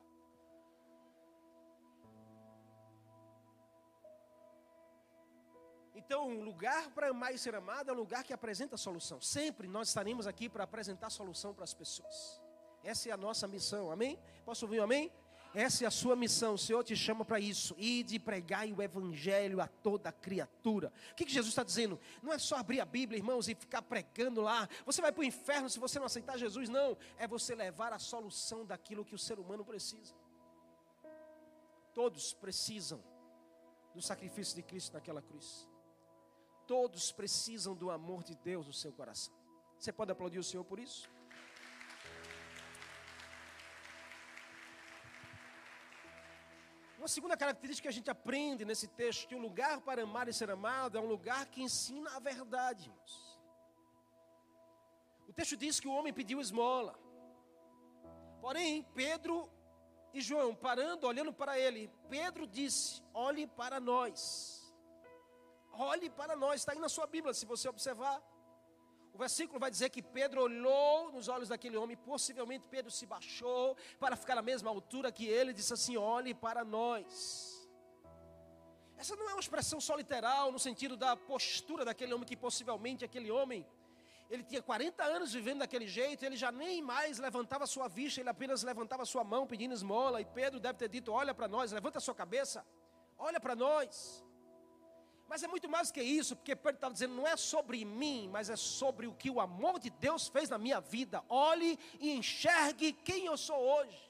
Então, 5.93 6.29
um 6.29 6.43
lugar 6.43 6.89
para 6.91 7.09
amar 7.09 7.35
e 7.35 7.37
ser 7.37 7.53
amado 7.55 7.89
é 7.89 7.93
um 7.93 7.97
lugar 7.97 8.23
que 8.23 8.31
apresenta 8.31 8.77
solução. 8.77 9.19
Sempre 9.19 9.67
nós 9.67 9.89
estaremos 9.89 10.27
aqui 10.27 10.47
para 10.47 10.63
apresentar 10.63 11.09
solução 11.09 11.53
para 11.53 11.65
as 11.65 11.73
pessoas. 11.73 12.41
Essa 12.83 13.09
é 13.09 13.11
a 13.11 13.17
nossa 13.17 13.47
missão, 13.47 13.91
amém? 13.91 14.17
Posso 14.45 14.65
ouvir 14.65 14.79
um 14.79 14.83
amém? 14.83 15.11
Essa 15.53 15.83
é 15.83 15.87
a 15.87 15.91
sua 15.91 16.15
missão, 16.15 16.53
o 16.53 16.57
Senhor 16.57 16.83
te 16.83 16.95
chama 16.95 17.25
para 17.25 17.39
isso. 17.39 17.75
E 17.77 18.03
de 18.03 18.19
pregar 18.19 18.67
o 18.67 18.81
Evangelho 18.81 19.59
a 19.59 19.67
toda 19.67 20.11
criatura. 20.11 20.93
O 21.11 21.15
que, 21.15 21.25
que 21.25 21.31
Jesus 21.31 21.51
está 21.51 21.63
dizendo? 21.63 21.99
Não 22.21 22.31
é 22.31 22.37
só 22.37 22.57
abrir 22.57 22.79
a 22.79 22.85
Bíblia, 22.85 23.17
irmãos, 23.17 23.47
e 23.47 23.55
ficar 23.55 23.81
pregando 23.81 24.41
lá. 24.41 24.69
Você 24.85 25.01
vai 25.01 25.11
para 25.11 25.21
o 25.21 25.23
inferno 25.23 25.69
se 25.69 25.79
você 25.79 25.97
não 25.97 26.05
aceitar 26.05 26.37
Jesus, 26.37 26.69
não. 26.69 26.95
É 27.17 27.27
você 27.27 27.55
levar 27.55 27.93
a 27.93 27.99
solução 27.99 28.63
daquilo 28.65 29.03
que 29.03 29.15
o 29.15 29.19
ser 29.19 29.39
humano 29.39 29.65
precisa. 29.65 30.13
Todos 31.93 32.33
precisam 32.33 33.03
do 33.93 34.01
sacrifício 34.01 34.55
de 34.55 34.61
Cristo 34.61 34.93
naquela 34.93 35.21
cruz. 35.21 35.67
Todos 36.67 37.11
precisam 37.11 37.75
do 37.75 37.89
amor 37.89 38.23
de 38.23 38.35
Deus 38.35 38.67
no 38.67 38.73
seu 38.73 38.93
coração. 38.93 39.33
Você 39.79 39.91
pode 39.91 40.11
aplaudir 40.11 40.37
o 40.37 40.43
Senhor 40.43 40.63
por 40.63 40.77
isso? 40.79 41.09
Uma 46.99 47.07
segunda 47.07 47.37
característica 47.37 47.85
que 47.85 47.93
a 47.93 47.97
gente 47.97 48.11
aprende 48.11 48.65
nesse 48.65 48.85
texto, 48.85 49.25
que 49.29 49.33
o 49.33 49.39
lugar 49.39 49.79
para 49.79 50.03
amar 50.03 50.27
e 50.27 50.33
ser 50.33 50.51
amado 50.51 50.97
é 50.97 51.01
um 51.01 51.05
lugar 51.05 51.45
que 51.45 51.61
ensina 51.61 52.09
a 52.17 52.19
verdade. 52.19 52.89
Irmãos. 52.89 53.39
O 55.29 55.31
texto 55.31 55.55
diz 55.55 55.79
que 55.79 55.87
o 55.87 55.93
homem 55.93 56.11
pediu 56.11 56.41
esmola. 56.41 56.99
Porém, 58.41 58.83
Pedro 58.93 59.49
e 60.13 60.19
João, 60.19 60.53
parando, 60.53 61.07
olhando 61.07 61.31
para 61.31 61.57
ele, 61.57 61.89
Pedro 62.09 62.45
disse: 62.45 63.01
Olhe 63.13 63.47
para 63.47 63.79
nós. 63.79 64.69
Olhe 65.71 66.09
para 66.09 66.35
nós, 66.35 66.59
está 66.59 66.73
aí 66.73 66.79
na 66.79 66.89
sua 66.89 67.07
Bíblia, 67.07 67.33
se 67.33 67.45
você 67.45 67.69
observar. 67.69 68.21
O 69.19 69.25
versículo 69.27 69.59
vai 69.59 69.69
dizer 69.69 69.89
que 69.89 70.01
Pedro 70.01 70.43
olhou 70.43 71.11
nos 71.11 71.27
olhos 71.27 71.49
daquele 71.49 71.75
homem, 71.75 71.97
possivelmente 71.97 72.69
Pedro 72.69 72.89
se 72.89 73.05
baixou 73.05 73.75
para 73.99 74.15
ficar 74.15 74.35
na 74.35 74.41
mesma 74.41 74.69
altura 74.69 75.11
que 75.11 75.25
ele, 75.27 75.51
e 75.51 75.53
disse 75.53 75.73
assim: 75.73 75.97
Olhe 75.97 76.33
para 76.33 76.63
nós. 76.63 77.69
Essa 78.97 79.17
não 79.17 79.29
é 79.29 79.33
uma 79.33 79.41
expressão 79.41 79.81
só 79.81 79.93
literal, 79.97 80.53
no 80.53 80.57
sentido 80.57 80.95
da 80.95 81.17
postura 81.17 81.83
daquele 81.83 82.13
homem, 82.13 82.25
que 82.25 82.37
possivelmente 82.37 83.03
aquele 83.03 83.29
homem, 83.29 83.67
ele 84.29 84.41
tinha 84.41 84.61
40 84.61 85.03
anos 85.03 85.33
vivendo 85.33 85.59
daquele 85.59 85.85
jeito, 85.85 86.23
ele 86.23 86.37
já 86.37 86.49
nem 86.49 86.81
mais 86.81 87.19
levantava 87.19 87.67
sua 87.67 87.89
vista, 87.89 88.21
ele 88.21 88.29
apenas 88.29 88.63
levantava 88.63 89.03
sua 89.03 89.25
mão 89.25 89.45
pedindo 89.45 89.73
esmola, 89.73 90.21
e 90.21 90.25
Pedro 90.39 90.61
deve 90.61 90.79
ter 90.79 90.87
dito: 90.87 91.11
Olha 91.11 91.33
para 91.33 91.49
nós, 91.49 91.73
levanta 91.73 91.99
sua 91.99 92.15
cabeça, 92.15 92.65
olha 93.17 93.37
para 93.37 93.53
nós. 93.53 94.23
Mas 95.29 95.43
é 95.43 95.47
muito 95.47 95.69
mais 95.69 95.91
que 95.91 96.01
isso, 96.01 96.35
porque 96.35 96.55
Pedro 96.55 96.77
estava 96.77 96.93
dizendo, 96.93 97.13
não 97.13 97.27
é 97.27 97.37
sobre 97.37 97.85
mim, 97.85 98.27
mas 98.35 98.49
é 98.49 98.55
sobre 98.55 99.05
o 99.05 99.13
que 99.13 99.29
o 99.29 99.39
amor 99.39 99.79
de 99.79 99.91
Deus 99.91 100.27
fez 100.27 100.49
na 100.49 100.57
minha 100.57 100.81
vida. 100.81 101.23
Olhe 101.29 101.77
e 101.99 102.09
enxergue 102.11 102.93
quem 102.93 103.27
eu 103.27 103.37
sou 103.37 103.59
hoje. 103.59 104.09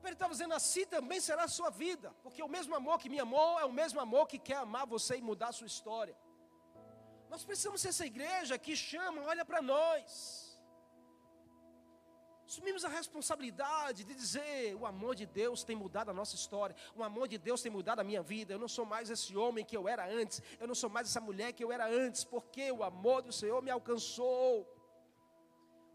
Pedro 0.00 0.14
estava 0.14 0.32
dizendo, 0.32 0.54
assim 0.54 0.86
também 0.86 1.20
será 1.20 1.44
a 1.44 1.48
sua 1.48 1.68
vida, 1.68 2.10
porque 2.22 2.42
o 2.42 2.48
mesmo 2.48 2.74
amor 2.74 2.98
que 2.98 3.10
me 3.10 3.20
amou 3.20 3.60
é 3.60 3.66
o 3.66 3.72
mesmo 3.80 4.00
amor 4.00 4.26
que 4.26 4.38
quer 4.38 4.56
amar 4.56 4.86
você 4.86 5.18
e 5.18 5.20
mudar 5.20 5.48
a 5.48 5.52
sua 5.52 5.66
história. 5.66 6.16
Nós 7.28 7.44
precisamos 7.44 7.82
ser 7.82 7.88
essa 7.88 8.06
igreja 8.06 8.58
que 8.58 8.74
chama, 8.74 9.20
olha 9.22 9.44
para 9.44 9.60
nós 9.60 10.49
assumimos 12.50 12.84
a 12.84 12.88
responsabilidade 12.88 14.02
de 14.02 14.12
dizer: 14.12 14.74
o 14.74 14.84
amor 14.84 15.14
de 15.14 15.24
Deus 15.24 15.62
tem 15.62 15.76
mudado 15.76 16.10
a 16.10 16.12
nossa 16.12 16.34
história, 16.34 16.74
o 16.96 17.04
amor 17.04 17.28
de 17.28 17.38
Deus 17.38 17.62
tem 17.62 17.70
mudado 17.70 18.00
a 18.00 18.04
minha 18.04 18.22
vida. 18.22 18.52
Eu 18.52 18.58
não 18.58 18.66
sou 18.66 18.84
mais 18.84 19.08
esse 19.08 19.36
homem 19.36 19.64
que 19.64 19.76
eu 19.76 19.86
era 19.86 20.04
antes, 20.04 20.42
eu 20.58 20.66
não 20.66 20.74
sou 20.74 20.90
mais 20.90 21.08
essa 21.08 21.20
mulher 21.20 21.52
que 21.52 21.62
eu 21.62 21.70
era 21.70 21.86
antes, 21.88 22.24
porque 22.24 22.72
o 22.72 22.82
amor 22.82 23.22
do 23.22 23.32
Senhor 23.32 23.62
me 23.62 23.70
alcançou, 23.70 24.66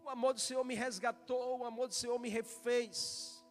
o 0.05 0.09
amor 0.09 0.33
do 0.33 0.39
Senhor 0.39 0.63
me 0.63 0.75
resgatou, 0.75 1.59
o 1.59 1.65
amor 1.65 1.89
do 1.89 1.93
Senhor 1.93 2.17
me 2.17 2.29
refez. 2.29 3.43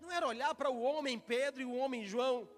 Não 0.00 0.12
era 0.12 0.28
olhar 0.28 0.54
para 0.54 0.70
o 0.70 0.80
homem 0.80 1.18
Pedro 1.18 1.60
e 1.62 1.64
o 1.64 1.74
homem 1.74 2.04
João, 2.04 2.48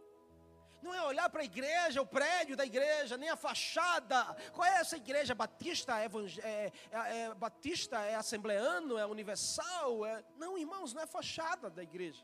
não 0.85 0.95
é 0.95 1.03
olhar 1.03 1.29
para 1.31 1.41
a 1.41 1.45
igreja, 1.45 2.03
o 2.03 2.07
prédio 2.07 2.55
da 2.57 2.65
igreja, 2.65 3.17
nem 3.17 3.31
a 3.31 3.37
fachada. 3.37 4.37
Qual 4.53 4.67
é 4.67 4.77
essa 4.77 4.97
igreja? 4.97 5.35
Batista 5.35 5.99
é, 5.99 6.11
é, 6.43 6.73
é, 6.93 7.21
é 7.23 7.35
Batista 7.35 7.99
é 8.03 8.15
assembleano, 8.15 8.99
é 8.99 9.07
universal? 9.07 10.05
É... 10.05 10.23
Não, 10.37 10.59
irmãos, 10.59 10.93
não 10.93 11.03
é 11.03 11.07
fachada 11.07 11.71
da 11.71 11.83
igreja. 11.83 12.23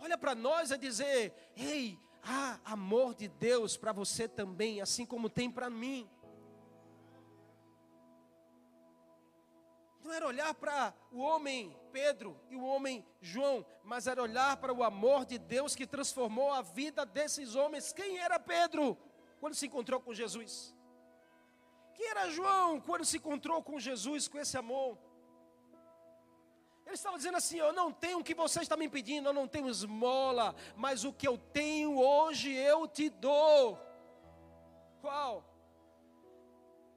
Olha 0.00 0.16
para 0.16 0.34
nós 0.34 0.70
e 0.70 0.78
dizer: 0.78 1.34
ei, 1.56 1.98
há 2.22 2.60
amor 2.64 3.14
de 3.14 3.26
Deus 3.26 3.76
para 3.76 3.92
você 3.92 4.28
também, 4.28 4.80
assim 4.80 5.04
como 5.04 5.28
tem 5.28 5.50
para 5.50 5.68
mim. 5.68 6.08
Não 10.08 10.14
era 10.14 10.26
olhar 10.26 10.54
para 10.54 10.94
o 11.12 11.18
homem 11.18 11.78
Pedro 11.92 12.34
e 12.48 12.56
o 12.56 12.64
homem 12.64 13.04
João, 13.20 13.62
mas 13.84 14.06
era 14.06 14.22
olhar 14.22 14.56
para 14.56 14.72
o 14.72 14.82
amor 14.82 15.26
de 15.26 15.36
Deus 15.36 15.76
que 15.76 15.86
transformou 15.86 16.50
a 16.50 16.62
vida 16.62 17.04
desses 17.04 17.54
homens. 17.54 17.92
Quem 17.92 18.16
era 18.16 18.40
Pedro 18.40 18.96
quando 19.38 19.54
se 19.54 19.66
encontrou 19.66 20.00
com 20.00 20.14
Jesus? 20.14 20.74
Quem 21.92 22.08
era 22.08 22.30
João 22.30 22.80
quando 22.80 23.04
se 23.04 23.18
encontrou 23.18 23.62
com 23.62 23.78
Jesus 23.78 24.26
com 24.28 24.38
esse 24.38 24.56
amor? 24.56 24.96
Ele 26.86 26.94
estava 26.94 27.18
dizendo 27.18 27.36
assim: 27.36 27.58
Eu 27.58 27.74
não 27.74 27.92
tenho 27.92 28.20
o 28.20 28.24
que 28.24 28.34
você 28.34 28.62
está 28.62 28.78
me 28.78 28.88
pedindo, 28.88 29.28
eu 29.28 29.34
não 29.34 29.46
tenho 29.46 29.68
esmola, 29.68 30.56
mas 30.74 31.04
o 31.04 31.12
que 31.12 31.28
eu 31.28 31.36
tenho 31.36 32.00
hoje 32.00 32.50
eu 32.50 32.88
te 32.88 33.10
dou. 33.10 33.78
Qual? 35.02 35.44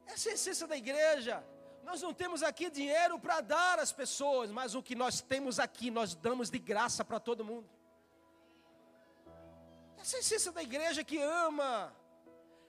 Essa 0.06 0.30
é 0.30 0.32
a 0.32 0.36
essência 0.36 0.66
da 0.66 0.78
igreja. 0.78 1.51
Nós 1.84 2.02
não 2.02 2.14
temos 2.14 2.44
aqui 2.44 2.70
dinheiro 2.70 3.20
para 3.20 3.42
dar 3.42 3.80
às 3.80 3.92
pessoas, 3.92 4.52
mas 4.52 4.76
o 4.76 4.84
que 4.84 4.96
nós 4.96 5.22
temos 5.22 5.60
aqui, 5.60 5.92
nós 5.92 6.16
damos 6.16 6.50
de 6.50 6.60
graça 6.60 7.04
para 7.04 7.20
todo 7.20 7.44
mundo. 7.44 7.70
Essa 9.98 10.16
é 10.16 10.18
a 10.18 10.20
essência 10.20 10.52
da 10.52 10.64
igreja 10.64 11.04
que 11.04 11.20
ama. 11.20 11.96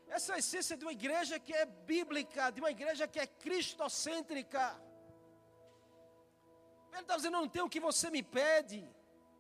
Essa 0.09 0.33
é 0.33 0.35
a 0.37 0.39
essência 0.39 0.77
de 0.77 0.85
uma 0.85 0.93
igreja 0.93 1.39
que 1.39 1.55
é 1.55 1.65
bíblica, 1.65 2.51
de 2.51 2.61
uma 2.61 2.71
igreja 2.71 3.09
que 3.09 3.19
é 3.19 3.27
cristocêntrica. 3.27 4.79
Ele 6.93 7.01
está 7.01 7.17
dizendo: 7.17 7.39
não 7.39 7.49
tenho 7.49 7.67
o 7.67 7.71
que 7.71 7.81
você 7.81 8.11
me 8.11 8.23
pede, 8.23 8.87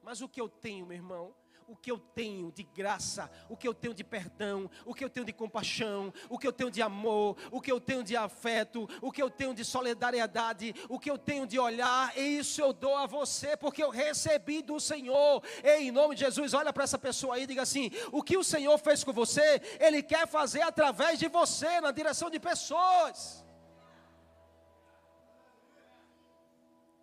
mas 0.03 0.23
o 0.23 0.29
que 0.29 0.41
eu 0.41 0.49
tenho, 0.49 0.87
meu 0.87 0.97
irmão, 0.97 1.35
o 1.73 1.77
que 1.77 1.91
eu 1.91 1.99
tenho 1.99 2.53
de 2.53 2.63
graça, 2.63 3.31
o 3.49 3.57
que 3.57 3.67
eu 3.67 3.73
tenho 3.73 3.95
de 3.95 4.05
perdão, 4.05 4.71
o 4.85 4.95
que 4.95 5.03
eu 5.03 5.09
tenho 5.09 5.25
de 5.25 5.33
compaixão, 5.33 6.13
o 6.29 6.39
que 6.39 6.47
eu 6.47 6.53
tenho 6.53 6.71
de 6.71 6.83
amor, 6.83 7.35
o 7.51 7.63
que 7.63 7.73
eu 7.73 7.81
tenho 7.81 8.05
de 8.05 8.15
afeto, 8.15 8.87
o 9.01 9.11
que 9.11 9.23
eu 9.23 9.31
tenho 9.31 9.55
de 9.55 9.65
solidariedade, 9.65 10.75
o 10.91 10.99
que 10.99 11.11
eu 11.11 11.17
tenho 11.17 11.47
de 11.47 11.59
olhar, 11.59 12.15
e 12.15 12.37
isso 12.37 12.61
eu 12.61 12.75
dou 12.75 12.95
a 12.95 13.07
você, 13.07 13.57
porque 13.57 13.83
eu 13.83 13.89
recebi 13.89 14.61
do 14.61 14.79
Senhor. 14.79 15.43
Em 15.65 15.91
nome 15.91 16.15
de 16.15 16.21
Jesus, 16.21 16.53
olha 16.53 16.75
para 16.75 16.85
essa 16.85 16.99
pessoa 16.99 17.37
aí 17.37 17.45
e 17.45 17.47
diga 17.47 17.63
assim: 17.63 17.91
o 18.13 18.23
que 18.23 18.37
o 18.37 18.45
Senhor 18.45 18.77
fez 18.77 19.03
com 19.03 19.15
você, 19.15 19.63
Ele 19.81 20.03
quer 20.03 20.29
fazer 20.29 20.61
através 20.61 21.19
de 21.19 21.29
você, 21.29 21.81
na 21.81 21.91
direção 21.91 22.29
de 22.29 22.39
pessoas. 22.39 23.43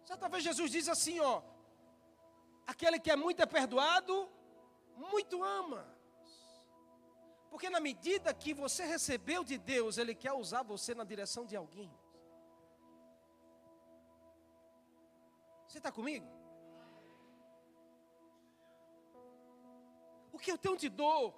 Certa 0.06 0.30
vez 0.30 0.44
Jesus 0.44 0.70
diz 0.70 0.88
assim, 0.88 1.20
ó, 1.20 1.42
aquele 2.68 3.00
que 3.00 3.10
é 3.10 3.16
muito 3.16 3.42
é 3.42 3.48
perdoado, 3.48 4.30
muito 5.00 5.44
ama. 5.44 5.84
Porque 7.50 7.70
na 7.70 7.80
medida 7.80 8.34
que 8.34 8.54
você 8.54 8.84
recebeu 8.86 9.44
de 9.44 9.58
Deus, 9.58 9.98
Ele 9.98 10.14
quer 10.14 10.34
usar 10.34 10.64
você 10.64 10.94
na 10.94 11.04
direção 11.04 11.46
de 11.46 11.56
alguém. 11.56 11.92
Você 15.68 15.78
está 15.78 15.92
comigo? 15.92 16.28
O 20.32 20.38
que 20.38 20.52
eu 20.52 20.58
tenho 20.58 20.78
de 20.78 20.90
dor? 20.90 21.34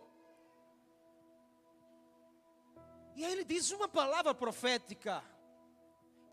E 3.16 3.26
aí 3.26 3.32
ele 3.32 3.44
diz 3.44 3.72
uma 3.72 3.88
palavra 3.88 4.34
profética. 4.34 5.24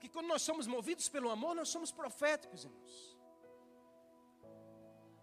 Que 0.01 0.09
quando 0.09 0.29
nós 0.29 0.43
somos 0.43 0.67
movidos 0.67 1.09
pelo 1.09 1.31
amor, 1.31 1.55
nós 1.55 1.71
somos 1.71 1.91
proféticos, 1.91 2.64
irmãos. 2.64 3.08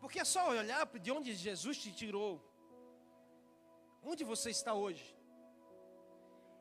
Porque 0.05 0.19
é 0.19 0.23
só 0.33 0.41
olhar 0.49 0.85
de 1.05 1.11
onde 1.11 1.33
Jesus 1.33 1.79
te 1.83 1.91
tirou. 1.99 2.31
Onde 4.03 4.23
você 4.31 4.51
está 4.51 4.71
hoje? 4.71 5.05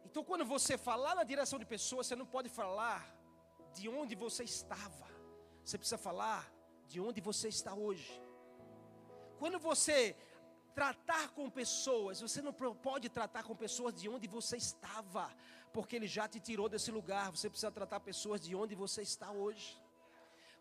Então, 0.06 0.24
quando 0.24 0.46
você 0.46 0.78
falar 0.78 1.14
na 1.14 1.24
direção 1.24 1.58
de 1.58 1.66
pessoas, 1.66 2.06
você 2.06 2.16
não 2.16 2.24
pode 2.24 2.48
falar 2.48 3.00
de 3.74 3.86
onde 3.86 4.14
você 4.14 4.44
estava. 4.44 5.06
Você 5.62 5.76
precisa 5.76 5.98
falar 5.98 6.50
de 6.88 6.98
onde 7.02 7.20
você 7.20 7.48
está 7.48 7.74
hoje. 7.74 8.18
Quando 9.38 9.58
você 9.58 10.16
tratar 10.74 11.28
com 11.36 11.50
pessoas, 11.50 12.22
você 12.22 12.40
não 12.40 12.54
pode 12.88 13.10
tratar 13.10 13.42
com 13.42 13.54
pessoas 13.54 13.92
de 13.92 14.08
onde 14.08 14.26
você 14.26 14.56
estava, 14.56 15.30
porque 15.70 15.96
ele 15.96 16.06
já 16.06 16.26
te 16.26 16.40
tirou 16.40 16.66
desse 16.66 16.90
lugar. 16.90 17.30
Você 17.30 17.50
precisa 17.50 17.70
tratar 17.70 18.00
pessoas 18.00 18.40
de 18.40 18.56
onde 18.56 18.74
você 18.74 19.02
está 19.02 19.30
hoje. 19.30 19.83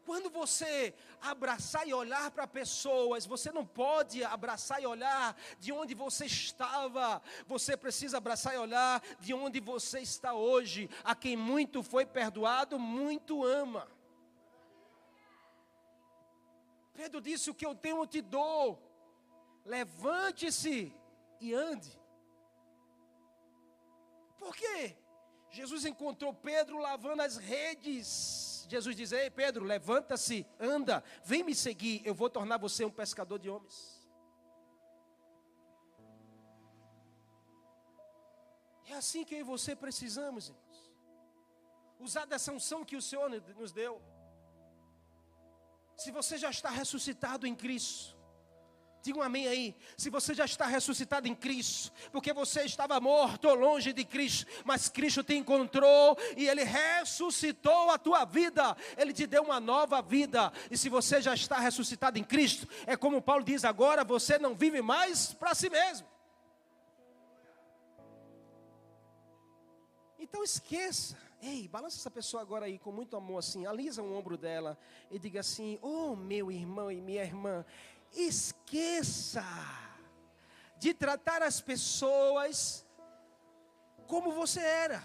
Quando 0.06 0.30
você 0.30 0.94
abraçar 1.22 1.88
e 1.88 1.94
olhar 1.94 2.30
para 2.32 2.46
pessoas, 2.46 3.26
você 3.26 3.52
não 3.52 3.66
pode 3.66 4.24
abraçar 4.24 4.82
e 4.82 4.86
olhar 4.86 5.36
de 5.60 5.72
onde 5.72 5.94
você 5.94 6.26
estava. 6.26 7.22
Você 7.48 7.78
precisa 7.78 8.18
abraçar 8.18 8.54
e 8.54 8.58
olhar 8.58 9.02
de 9.20 9.34
onde 9.34 9.60
você 9.60 10.00
está 10.00 10.34
hoje. 10.34 10.90
A 11.04 11.16
quem 11.16 11.38
muito 11.38 11.82
foi 11.82 12.06
perdoado, 12.06 12.78
muito 12.78 13.46
ama. 13.46 13.88
Pedro 16.94 17.22
disse: 17.22 17.50
O 17.50 17.56
que 17.56 17.66
eu 17.66 17.74
tenho, 17.74 17.98
eu 17.98 18.08
te 18.08 18.22
dou. 18.22 18.82
Levante-se 19.66 20.94
e 21.40 21.54
ande. 21.54 21.98
Por 24.38 24.54
quê? 24.56 24.98
Jesus 25.54 25.86
encontrou 25.86 26.34
Pedro 26.34 26.80
lavando 26.80 27.22
as 27.22 27.38
redes. 27.38 28.66
Jesus 28.68 28.96
diz: 28.96 29.12
Ei, 29.12 29.30
Pedro, 29.30 29.64
levanta-se, 29.64 30.48
anda, 30.60 31.04
vem 31.24 31.44
me 31.44 31.54
seguir, 31.54 32.02
eu 32.04 32.16
vou 32.16 32.28
tornar 32.28 32.58
você 32.58 32.84
um 32.84 32.90
pescador 32.90 33.38
de 33.38 33.52
homens. 33.52 34.04
É 38.88 38.96
assim 38.96 39.24
que 39.24 39.36
eu 39.36 39.40
e 39.42 39.44
você 39.44 39.76
precisamos, 39.76 40.50
irmãos. 40.50 40.92
Usar 42.00 42.26
dessa 42.26 42.52
unção 42.52 42.84
que 42.84 42.96
o 42.96 43.02
Senhor 43.02 43.30
nos 43.30 43.72
deu. 43.72 44.02
Se 45.96 46.10
você 46.10 46.36
já 46.36 46.50
está 46.50 46.72
ressuscitado 46.72 47.46
em 47.46 47.56
Cristo, 47.56 48.18
Diga 49.04 49.20
um 49.20 49.22
amém 49.22 49.50
aí. 49.50 49.76
Se 49.98 50.10
você 50.10 50.34
já 50.34 50.46
está 50.46 50.66
ressuscitado 50.66 51.28
em 51.28 51.36
Cristo, 51.36 51.92
porque 52.10 52.32
você 52.32 52.64
estava 52.64 53.02
morto 53.02 53.54
longe 53.54 53.92
de 53.92 54.06
Cristo, 54.06 54.50
mas 54.64 54.88
Cristo 54.88 55.22
te 55.22 55.36
encontrou 55.36 56.18
e 56.38 56.48
Ele 56.48 56.64
ressuscitou 56.64 57.90
a 57.90 57.98
tua 57.98 58.24
vida, 58.24 58.78
Ele 58.96 59.12
te 59.12 59.28
deu 59.28 59.44
uma 59.44 59.60
nova 59.60 60.02
vida. 60.02 60.54
E 60.72 60.78
se 60.78 60.88
você 60.88 61.22
já 61.22 61.34
está 61.34 61.60
ressuscitado 61.60 62.18
em 62.18 62.24
Cristo, 62.24 62.66
é 62.88 62.96
como 62.96 63.22
Paulo 63.22 63.44
diz 63.44 63.66
agora: 63.66 64.06
você 64.06 64.40
não 64.40 64.56
vive 64.56 64.82
mais 64.82 65.34
para 65.34 65.54
si 65.54 65.70
mesmo. 65.70 66.08
Então 70.18 70.42
esqueça. 70.46 71.18
Ei, 71.42 71.68
balança 71.68 71.98
essa 71.98 72.10
pessoa 72.10 72.42
agora 72.42 72.68
aí 72.68 72.80
com 72.80 72.90
muito 72.90 73.18
amor 73.18 73.40
assim, 73.40 73.66
alisa 73.66 74.02
o 74.02 74.18
ombro 74.18 74.38
dela 74.38 74.78
e 75.12 75.20
diga 75.20 75.42
assim: 75.42 75.78
"Oh, 75.82 76.16
meu 76.16 76.50
irmão 76.50 76.90
e 76.90 77.02
minha 77.02 77.22
irmã, 77.22 77.66
esqueça 78.14 79.44
de 80.78 80.94
tratar 80.94 81.42
as 81.42 81.62
pessoas 81.62 82.86
como 84.08 84.32
você 84.32 84.60
era, 84.60 85.04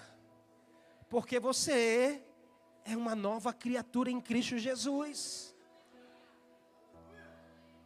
porque 1.09 1.39
você 1.39 2.23
é 2.85 2.97
uma 2.97 3.15
nova 3.15 3.53
criatura 3.53 4.11
em 4.11 4.21
Cristo 4.21 4.59
Jesus. 4.59 5.55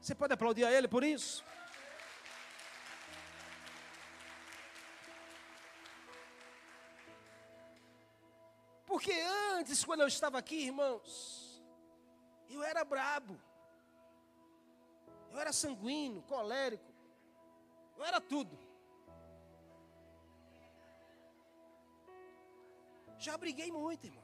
Você 0.00 0.14
pode 0.14 0.32
aplaudir 0.32 0.64
a 0.64 0.72
Ele 0.72 0.88
por 0.88 1.04
isso? 1.04 1.44
Porque 8.86 9.12
antes, 9.54 9.84
quando 9.84 10.00
eu 10.00 10.06
estava 10.06 10.38
aqui, 10.38 10.66
irmãos, 10.66 11.62
eu 12.48 12.62
era 12.62 12.84
brabo. 12.84 13.40
Eu 15.32 15.40
era 15.40 15.52
sanguíneo, 15.52 16.22
colérico. 16.22 16.92
Eu 17.96 18.04
era 18.04 18.20
tudo. 18.20 18.58
Já 23.18 23.36
briguei 23.38 23.70
muito, 23.72 24.06
irmão. 24.06 24.22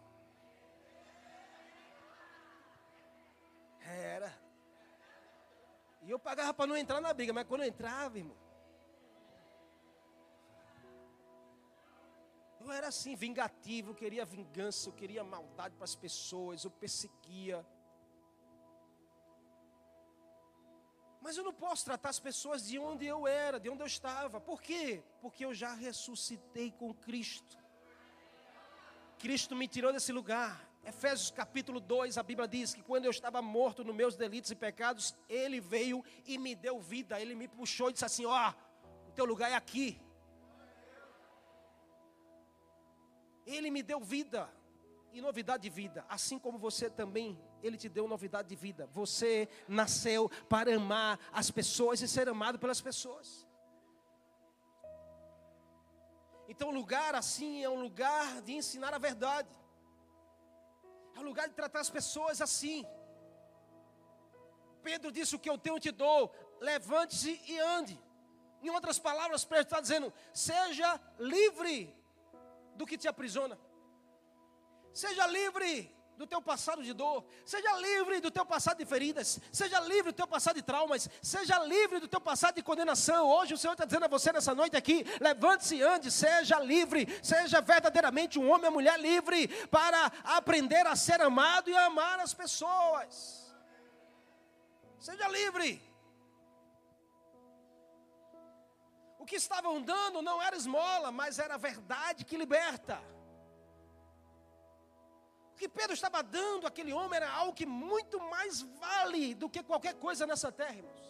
Era. 3.80 4.36
E 6.02 6.10
eu 6.10 6.18
pagava 6.18 6.52
para 6.52 6.66
não 6.66 6.76
entrar 6.76 7.00
na 7.00 7.14
briga, 7.14 7.32
mas 7.32 7.46
quando 7.46 7.62
eu 7.62 7.68
entrava, 7.68 8.18
irmão. 8.18 8.36
Eu 12.60 12.72
era 12.72 12.88
assim, 12.88 13.14
vingativo, 13.14 13.92
eu 13.92 13.94
queria 13.94 14.24
vingança, 14.26 14.88
eu 14.88 14.92
queria 14.92 15.24
maldade 15.24 15.74
para 15.76 15.84
as 15.84 15.94
pessoas, 15.94 16.64
eu 16.64 16.70
perseguia. 16.70 17.64
Mas 21.28 21.36
eu 21.36 21.44
não 21.44 21.52
posso 21.52 21.84
tratar 21.84 22.08
as 22.08 22.18
pessoas 22.18 22.66
de 22.66 22.78
onde 22.78 23.04
eu 23.04 23.26
era, 23.26 23.60
de 23.60 23.68
onde 23.68 23.82
eu 23.82 23.86
estava. 23.86 24.40
Por 24.40 24.62
quê? 24.62 25.02
Porque 25.20 25.44
eu 25.44 25.52
já 25.52 25.74
ressuscitei 25.74 26.70
com 26.72 26.94
Cristo. 26.94 27.58
Cristo 29.18 29.54
me 29.54 29.68
tirou 29.68 29.92
desse 29.92 30.10
lugar. 30.10 30.66
Efésios 30.82 31.30
capítulo 31.30 31.80
2, 31.80 32.16
a 32.16 32.22
Bíblia 32.22 32.48
diz 32.48 32.72
que 32.72 32.82
quando 32.82 33.04
eu 33.04 33.10
estava 33.10 33.42
morto 33.42 33.84
nos 33.84 33.94
meus 33.94 34.16
delitos 34.16 34.50
e 34.50 34.54
pecados, 34.54 35.14
Ele 35.28 35.60
veio 35.60 36.02
e 36.24 36.38
me 36.38 36.54
deu 36.54 36.80
vida. 36.80 37.20
Ele 37.20 37.34
me 37.34 37.46
puxou 37.46 37.90
e 37.90 37.92
disse 37.92 38.06
assim: 38.06 38.24
Ó, 38.24 38.32
oh, 38.32 39.10
o 39.10 39.12
teu 39.12 39.26
lugar 39.26 39.50
é 39.50 39.54
aqui. 39.54 40.00
Ele 43.44 43.70
me 43.70 43.82
deu 43.82 44.00
vida 44.00 44.50
e 45.12 45.20
novidade 45.20 45.64
de 45.64 45.68
vida, 45.68 46.06
assim 46.08 46.38
como 46.38 46.56
você 46.58 46.88
também, 46.88 47.38
Ele 47.62 47.76
te 47.76 47.88
deu 47.88 48.06
novidade 48.06 48.48
de 48.48 48.56
vida. 48.56 48.86
Você 48.92 49.48
nasceu 49.66 50.30
para 50.48 50.74
amar 50.74 51.18
as 51.32 51.50
pessoas 51.50 52.00
e 52.00 52.08
ser 52.08 52.28
amado 52.28 52.58
pelas 52.58 52.80
pessoas. 52.80 53.46
Então, 56.48 56.70
lugar 56.70 57.14
assim 57.14 57.62
é 57.62 57.68
um 57.68 57.80
lugar 57.80 58.40
de 58.42 58.52
ensinar 58.54 58.94
a 58.94 58.98
verdade, 58.98 59.48
é 61.14 61.18
um 61.18 61.22
lugar 61.22 61.46
de 61.48 61.54
tratar 61.54 61.80
as 61.80 61.90
pessoas 61.90 62.40
assim. 62.40 62.86
Pedro 64.82 65.12
disse: 65.12 65.36
O 65.36 65.38
que 65.38 65.50
eu 65.50 65.58
tenho 65.58 65.78
te 65.78 65.90
dou, 65.90 66.32
levante-se 66.60 67.40
e 67.46 67.58
ande. 67.58 68.00
Em 68.62 68.70
outras 68.70 68.98
palavras, 68.98 69.44
Pedro 69.44 69.64
está 69.64 69.80
dizendo: 69.80 70.12
Seja 70.32 71.00
livre 71.18 71.94
do 72.76 72.86
que 72.86 72.96
te 72.96 73.08
aprisiona. 73.08 73.58
Seja 74.92 75.26
livre 75.26 75.94
do 76.18 76.26
teu 76.26 76.42
passado 76.42 76.82
de 76.82 76.92
dor, 76.92 77.24
seja 77.46 77.72
livre 77.76 78.20
do 78.20 78.28
teu 78.28 78.44
passado 78.44 78.78
de 78.78 78.84
feridas, 78.84 79.38
seja 79.52 79.78
livre 79.78 80.10
do 80.10 80.16
teu 80.16 80.26
passado 80.26 80.56
de 80.56 80.62
traumas, 80.62 81.08
seja 81.22 81.56
livre 81.60 82.00
do 82.00 82.08
teu 82.08 82.20
passado 82.20 82.56
de 82.56 82.62
condenação. 82.62 83.28
Hoje 83.28 83.54
o 83.54 83.58
Senhor 83.58 83.74
está 83.74 83.84
dizendo 83.84 84.06
a 84.06 84.08
você 84.08 84.32
nessa 84.32 84.52
noite 84.52 84.76
aqui: 84.76 85.04
levante-se 85.20 85.76
e 85.76 85.82
ande, 85.82 86.10
seja 86.10 86.58
livre, 86.58 87.06
seja 87.22 87.60
verdadeiramente 87.60 88.36
um 88.36 88.50
homem 88.50 88.66
ou 88.66 88.72
mulher 88.72 88.98
livre 88.98 89.46
para 89.68 90.06
aprender 90.24 90.84
a 90.88 90.96
ser 90.96 91.20
amado 91.20 91.70
e 91.70 91.76
amar 91.76 92.18
as 92.18 92.34
pessoas. 92.34 93.54
Seja 94.98 95.28
livre. 95.28 95.80
O 99.20 99.24
que 99.24 99.36
estavam 99.36 99.80
dando 99.80 100.20
não 100.20 100.42
era 100.42 100.56
esmola, 100.56 101.12
mas 101.12 101.38
era 101.38 101.54
a 101.54 101.58
verdade 101.58 102.24
que 102.24 102.36
liberta. 102.36 103.00
Que 105.58 105.68
Pedro 105.68 105.92
estava 105.92 106.22
dando 106.22 106.68
àquele 106.68 106.92
homem 106.92 107.16
era 107.16 107.30
algo 107.30 107.52
que 107.52 107.66
muito 107.66 108.20
mais 108.20 108.62
vale 108.62 109.34
do 109.34 109.50
que 109.50 109.60
qualquer 109.62 109.94
coisa 109.94 110.24
nessa 110.24 110.52
terra, 110.52 110.76
irmãos. 110.76 111.08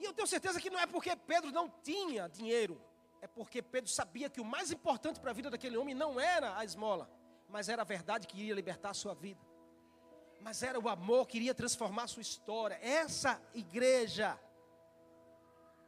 E 0.00 0.04
eu 0.04 0.12
tenho 0.12 0.26
certeza 0.26 0.60
que 0.60 0.68
não 0.68 0.80
é 0.80 0.86
porque 0.86 1.14
Pedro 1.14 1.52
não 1.52 1.70
tinha 1.70 2.28
dinheiro, 2.28 2.82
é 3.20 3.28
porque 3.28 3.62
Pedro 3.62 3.88
sabia 3.88 4.28
que 4.28 4.40
o 4.40 4.44
mais 4.44 4.72
importante 4.72 5.20
para 5.20 5.30
a 5.30 5.34
vida 5.34 5.48
daquele 5.48 5.76
homem 5.76 5.94
não 5.94 6.18
era 6.18 6.58
a 6.58 6.64
esmola, 6.64 7.08
mas 7.48 7.68
era 7.68 7.82
a 7.82 7.84
verdade 7.84 8.26
que 8.26 8.36
iria 8.36 8.54
libertar 8.54 8.90
a 8.90 8.94
sua 8.94 9.14
vida. 9.14 9.40
Mas 10.40 10.64
era 10.64 10.78
o 10.78 10.88
amor 10.88 11.28
que 11.28 11.38
iria 11.38 11.54
transformar 11.54 12.04
a 12.04 12.08
sua 12.08 12.20
história. 12.20 12.78
Essa 12.82 13.40
igreja, 13.54 14.38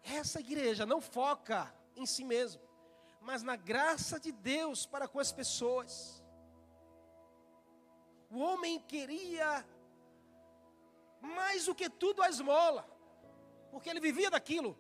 essa 0.03 0.39
igreja 0.39 0.87
não 0.87 1.01
foca 1.01 1.75
em 1.97 2.07
si 2.07 2.25
mesmo 2.25 2.68
mas 3.29 3.43
na 3.43 3.57
graça 3.57 4.19
de 4.19 4.33
Deus 4.33 4.87
para 4.87 5.07
com 5.07 5.21
as 5.21 5.31
pessoas. 5.31 6.25
O 8.31 8.39
homem 8.39 8.81
queria 8.81 9.67
mais 11.21 11.67
do 11.67 11.75
que 11.75 11.91
tudo 11.91 12.23
a 12.23 12.31
esmola, 12.31 12.89
porque 13.71 13.91
ele 13.91 14.01
vivia 14.01 14.31
daquilo. 14.31 14.79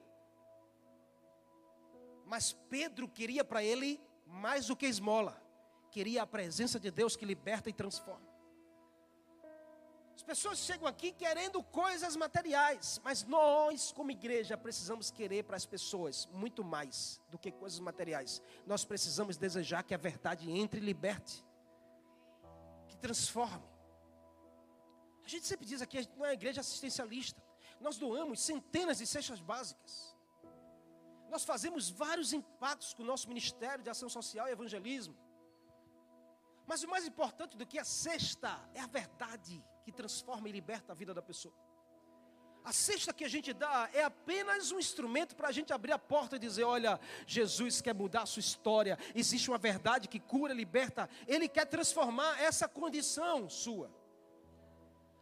Mas 2.24 2.54
Pedro 2.70 3.06
queria 3.06 3.44
para 3.44 3.62
ele 3.62 4.00
mais 4.24 4.68
do 4.68 4.76
que 4.76 4.86
esmola, 4.86 5.38
queria 5.90 6.22
a 6.22 6.26
presença 6.26 6.80
de 6.80 6.90
Deus 6.90 7.16
que 7.16 7.26
liberta 7.26 7.68
e 7.68 7.74
transforma. 7.74 8.27
As 10.18 10.22
pessoas 10.24 10.58
chegam 10.58 10.88
aqui 10.88 11.12
querendo 11.12 11.62
coisas 11.62 12.16
materiais, 12.16 13.00
mas 13.04 13.22
nós, 13.22 13.92
como 13.92 14.10
igreja, 14.10 14.56
precisamos 14.58 15.12
querer 15.12 15.44
para 15.44 15.56
as 15.56 15.64
pessoas 15.64 16.26
muito 16.32 16.64
mais 16.64 17.20
do 17.30 17.38
que 17.38 17.52
coisas 17.52 17.78
materiais. 17.78 18.42
Nós 18.66 18.84
precisamos 18.84 19.36
desejar 19.36 19.84
que 19.84 19.94
a 19.94 19.96
verdade 19.96 20.50
entre 20.50 20.80
e 20.80 20.82
liberte, 20.84 21.46
que 22.88 22.96
transforme. 22.96 23.64
A 25.24 25.28
gente 25.28 25.46
sempre 25.46 25.64
diz 25.64 25.80
aqui, 25.80 25.98
a 25.98 26.02
gente 26.02 26.18
não 26.18 26.26
é 26.26 26.32
igreja 26.32 26.62
assistencialista. 26.62 27.40
Nós 27.80 27.96
doamos 27.96 28.40
centenas 28.40 28.98
de 28.98 29.06
cestas 29.06 29.40
básicas. 29.40 30.16
Nós 31.30 31.44
fazemos 31.44 31.88
vários 31.88 32.32
impactos 32.32 32.92
com 32.92 33.04
o 33.04 33.06
nosso 33.06 33.28
ministério 33.28 33.84
de 33.84 33.90
ação 33.90 34.08
social 34.08 34.48
e 34.48 34.50
evangelismo. 34.50 35.16
Mas 36.66 36.82
o 36.82 36.88
mais 36.88 37.06
importante 37.06 37.56
do 37.56 37.64
que 37.64 37.78
a 37.78 37.84
cesta 37.84 38.68
é 38.74 38.80
a 38.80 38.88
verdade 38.88 39.64
que 39.88 39.92
transforma 39.92 40.46
e 40.50 40.52
liberta 40.52 40.92
a 40.92 40.94
vida 40.94 41.14
da 41.14 41.22
pessoa. 41.22 41.54
A 42.62 42.72
cesta 42.72 43.14
que 43.14 43.24
a 43.24 43.28
gente 43.28 43.54
dá 43.54 43.88
é 43.94 44.02
apenas 44.02 44.70
um 44.70 44.78
instrumento 44.78 45.34
para 45.34 45.48
a 45.48 45.52
gente 45.52 45.72
abrir 45.72 45.92
a 45.92 45.98
porta 45.98 46.36
e 46.36 46.38
dizer: 46.38 46.64
olha, 46.64 47.00
Jesus 47.26 47.80
quer 47.80 47.94
mudar 47.94 48.22
a 48.22 48.26
sua 48.26 48.40
história. 48.40 48.98
Existe 49.14 49.48
uma 49.50 49.56
verdade 49.56 50.06
que 50.06 50.20
cura, 50.20 50.52
liberta. 50.52 51.08
Ele 51.26 51.48
quer 51.48 51.64
transformar 51.64 52.38
essa 52.38 52.68
condição 52.68 53.48
sua. 53.48 53.90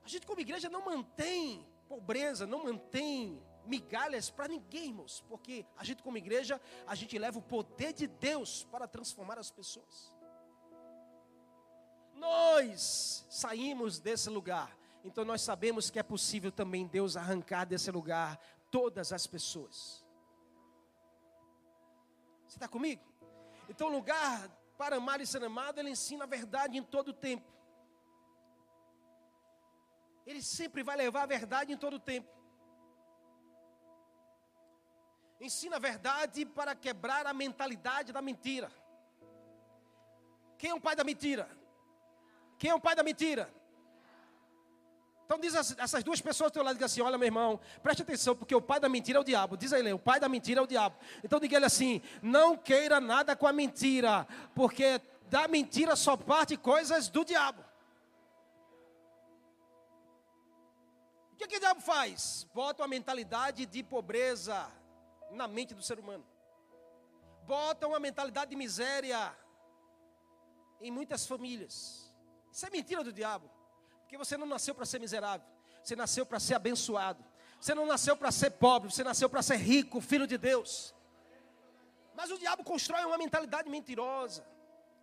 A 0.05 0.09
gente, 0.09 0.27
como 0.27 0.41
igreja, 0.41 0.69
não 0.69 0.85
mantém 0.85 1.65
pobreza, 1.89 2.45
não 2.45 2.65
mantém 2.65 3.41
migalhas 3.65 4.31
para 4.31 4.49
ninguém, 4.49 4.87
irmãos, 4.87 5.25
porque 5.29 5.65
a 5.77 5.85
gente, 5.85 6.03
como 6.03 6.19
igreja, 6.19 6.61
a 6.89 6.95
gente 6.97 7.17
leva 7.17 7.39
o 7.39 7.43
poder 7.43 7.93
de 7.93 8.09
Deus 8.09 8.65
para 8.65 8.89
transformar 8.89 9.39
as 9.39 9.53
pessoas 9.53 10.16
nós 12.17 13.27
saímos 13.31 13.99
desse 13.99 14.29
lugar. 14.29 14.77
Então 15.05 15.25
nós 15.25 15.43
sabemos 15.43 15.91
que 15.91 15.99
é 15.99 16.03
possível 16.03 16.51
também 16.51 16.87
Deus 16.87 17.17
arrancar 17.17 17.65
desse 17.65 17.91
lugar 17.91 18.39
todas 18.71 19.13
as 19.13 19.27
pessoas. 19.27 20.05
Você 22.47 22.57
está 22.57 22.69
comigo? 22.69 23.03
Então, 23.69 23.89
o 23.89 23.93
lugar 23.93 24.49
para 24.79 24.97
amar 24.97 25.21
e 25.21 25.27
ser 25.27 25.43
amado, 25.43 25.79
ele 25.79 25.91
ensina 25.91 26.25
a 26.25 26.27
verdade 26.27 26.79
em 26.79 26.83
todo 26.83 27.09
o 27.09 27.13
tempo. 27.13 27.51
Ele 30.27 30.43
sempre 30.43 30.83
vai 30.83 30.97
levar 30.97 31.23
a 31.23 31.27
verdade 31.27 31.73
em 31.73 31.77
todo 31.77 31.95
o 31.95 32.01
tempo. 32.01 32.29
Ensina 35.41 35.77
a 35.77 35.79
verdade 35.79 36.45
para 36.45 36.75
quebrar 36.75 37.27
a 37.27 37.35
mentalidade 37.35 38.13
da 38.13 38.23
mentira. 38.23 38.71
Quem 40.59 40.71
é 40.71 40.75
o 40.75 40.81
pai 40.81 40.97
da 40.97 41.05
mentira? 41.05 41.49
Quem 42.59 42.71
é 42.71 42.75
o 42.75 42.81
pai 42.81 42.95
da 42.95 43.03
mentira? 43.03 43.51
Então 45.27 45.41
diz 45.41 45.55
essas 45.55 46.05
duas 46.05 46.21
pessoas 46.21 46.53
do 46.53 46.55
teu 46.55 46.63
lado, 46.63 46.77
diz 46.77 46.85
assim, 46.85 47.01
olha 47.01 47.19
meu 47.19 47.27
irmão, 47.27 47.59
preste 47.83 48.03
atenção, 48.03 48.37
porque 48.37 48.55
o 48.55 48.63
pai 48.63 48.79
da 48.79 48.89
mentira 48.89 49.19
é 49.19 49.21
o 49.21 49.25
diabo. 49.25 49.57
Diz 49.57 49.73
a 49.73 49.79
ele, 49.79 49.93
o 49.93 49.99
pai 49.99 50.21
da 50.21 50.29
mentira 50.29 50.61
é 50.61 50.63
o 50.63 50.67
diabo. 50.69 50.97
Então 51.25 51.41
diga 51.41 51.57
ele 51.57 51.65
assim, 51.65 52.01
não 52.23 52.57
queira 52.57 53.01
nada 53.01 53.35
com 53.35 53.45
a 53.45 53.53
mentira, 53.53 54.25
porque 54.55 55.01
da 55.29 55.49
mentira 55.49 55.97
só 55.97 56.17
parte 56.17 56.57
coisas 56.57 57.09
do 57.09 57.25
diabo. 57.25 57.61
O 61.33 61.37
que, 61.37 61.49
que 61.49 61.57
o 61.57 61.61
diabo 61.61 61.81
faz? 61.81 62.47
Bota 62.55 62.83
uma 62.83 62.89
mentalidade 62.89 63.67
de 63.67 63.83
pobreza 63.83 64.71
na 65.33 65.49
mente 65.49 65.75
do 65.75 65.83
ser 65.83 65.99
humano. 65.99 66.25
Bota 67.45 67.87
uma 67.89 67.99
mentalidade 67.99 68.51
de 68.51 68.57
miséria 68.57 69.37
em 70.81 70.91
muitas 70.91 71.27
famílias. 71.27 72.06
Isso 72.57 72.65
é 72.65 72.71
mentira 72.71 73.05
do 73.05 73.13
diabo. 73.13 73.51
Porque 74.01 74.17
você 74.17 74.35
não 74.35 74.47
nasceu 74.47 74.75
para 74.75 74.87
ser 74.87 74.99
miserável. 74.99 75.47
Você 75.83 75.95
nasceu 75.95 76.25
para 76.25 76.41
ser 76.41 76.55
abençoado. 76.55 77.23
Você 77.61 77.75
não 77.75 77.85
nasceu 77.85 78.17
para 78.17 78.33
ser 78.33 78.53
pobre. 78.53 78.91
Você 78.91 79.05
nasceu 79.05 79.29
para 79.29 79.43
ser 79.43 79.57
rico, 79.57 80.01
filho 80.01 80.27
de 80.27 80.39
Deus. 80.39 80.95
Mas 82.15 82.31
o 82.31 82.39
diabo 82.39 82.65
constrói 82.65 83.05
uma 83.05 83.19
mentalidade 83.19 83.69
mentirosa. 83.69 84.43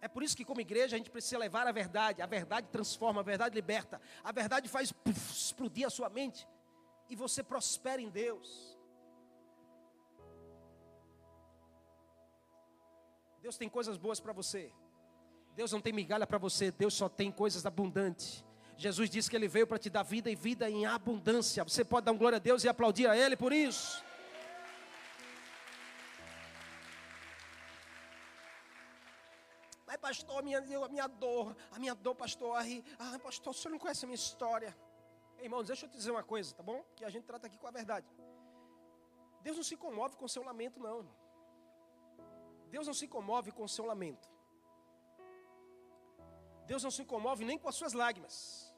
É 0.02 0.08
por 0.08 0.24
isso 0.24 0.36
que, 0.36 0.44
como 0.44 0.62
igreja, 0.62 0.96
a 0.96 0.98
gente 0.98 1.12
precisa 1.12 1.38
levar 1.38 1.68
a 1.68 1.72
verdade. 1.72 2.24
A 2.24 2.26
verdade 2.26 2.70
transforma, 2.72 3.22
a 3.22 3.24
verdade 3.24 3.54
liberta. 3.54 4.02
A 4.24 4.32
verdade 4.32 4.68
faz 4.68 4.92
puff, 4.92 5.32
explodir 5.32 5.86
a 5.86 5.92
sua 5.92 6.10
mente. 6.10 6.48
E 7.08 7.16
você 7.16 7.44
prospera 7.44 8.02
em 8.02 8.10
Deus. 8.10 8.76
Deus 13.44 13.58
tem 13.58 13.70
coisas 13.70 13.96
boas 13.96 14.20
para 14.20 14.34
você. 14.34 14.74
Deus 15.56 15.72
não 15.72 15.80
tem 15.80 15.94
migalha 15.94 16.26
para 16.26 16.38
você, 16.38 16.72
Deus 16.72 16.94
só 16.94 17.08
tem 17.08 17.32
coisas 17.32 17.66
abundantes. 17.66 18.44
Jesus 18.76 19.10
disse 19.10 19.30
que 19.30 19.36
Ele 19.36 19.48
veio 19.48 19.68
para 19.68 19.78
te 19.78 19.89
dar 19.89 20.04
vida 20.04 20.30
e 20.30 20.36
vida 20.36 20.70
em 20.70 20.86
abundância. 20.86 21.63
Você 21.63 21.86
pode 21.86 22.06
dar 22.06 22.12
um 22.12 22.18
glória 22.18 22.38
a 22.38 22.39
Deus 22.39 22.63
e 22.63 22.70
aplaudir 22.70 23.08
a 23.08 23.16
Ele 23.16 23.38
por 23.38 23.54
isso. 23.54 24.04
Mas, 29.86 29.98
pastor, 29.98 30.39
a 30.39 30.42
minha, 30.42 30.60
minha 30.89 31.08
dor, 31.08 31.56
a 31.72 31.78
minha 31.78 31.94
dor, 31.94 32.16
pastor, 32.16 32.58
ah, 32.58 33.20
pastor, 33.20 33.52
o 33.52 33.54
senhor 33.54 33.72
não 33.74 33.80
conhece 33.80 34.06
a 34.06 34.08
minha 34.08 34.16
história. 34.16 34.76
Irmãos, 35.39 35.68
deixa 35.68 35.86
eu 35.86 35.89
te 35.89 35.96
dizer 35.96 36.10
uma 36.10 36.24
coisa, 36.24 36.56
tá 36.56 36.63
bom? 36.63 36.84
Que 36.96 37.06
a 37.06 37.10
gente 37.10 37.26
trata 37.26 37.46
aqui 37.46 37.60
com 37.60 37.68
a 37.68 37.72
verdade. 37.72 38.08
Deus 39.44 39.56
não 39.56 39.63
se 39.63 39.78
comove 39.78 40.16
com 40.16 40.26
o 40.26 40.30
seu 40.30 40.44
lamento, 40.44 40.80
não. 40.80 41.08
Deus 42.72 42.88
não 42.88 42.94
se 42.94 43.08
comove 43.08 43.52
com 43.52 43.66
o 43.66 43.70
seu 43.70 43.86
lamento. 43.86 44.33
Deus 46.65 46.84
não 46.84 46.91
se 46.91 47.04
comove 47.04 47.45
nem 47.45 47.58
com 47.58 47.67
as 47.67 47.76
suas 47.76 47.93
lágrimas, 47.93 48.73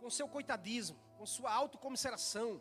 com 0.00 0.08
seu 0.08 0.28
coitadismo, 0.28 0.98
com 1.18 1.26
sua 1.26 1.52
autocomiseração. 1.52 2.60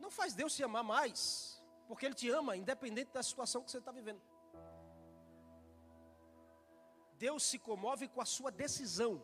Não 0.00 0.10
faz 0.10 0.34
Deus 0.34 0.52
se 0.54 0.62
amar 0.62 0.84
mais, 0.84 1.62
porque 1.86 2.06
Ele 2.06 2.14
te 2.14 2.28
ama, 2.28 2.56
independente 2.56 3.12
da 3.12 3.22
situação 3.22 3.62
que 3.62 3.70
você 3.70 3.78
está 3.78 3.92
vivendo. 3.92 4.20
Deus 7.18 7.42
se 7.42 7.58
comove 7.58 8.08
com 8.08 8.20
a 8.20 8.24
sua 8.24 8.50
decisão. 8.50 9.22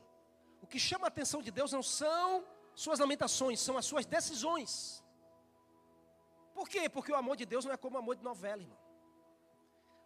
O 0.61 0.67
que 0.67 0.79
chama 0.79 1.07
a 1.07 1.09
atenção 1.09 1.41
de 1.43 1.51
Deus 1.51 1.73
não 1.73 1.83
são 1.83 2.45
suas 2.75 2.99
lamentações, 2.99 3.61
são 3.61 3.77
as 3.77 3.87
suas 3.87 4.07
decisões. 4.07 5.03
Por 6.53 6.69
quê? 6.69 6.89
Porque 6.89 7.13
o 7.13 7.17
amor 7.17 7.37
de 7.37 7.45
Deus 7.45 7.65
não 7.65 7.73
é 7.73 7.77
como 7.77 7.97
o 7.97 7.99
amor 7.99 8.17
de 8.17 8.25
novela, 8.25 8.63
irmão. 8.63 8.84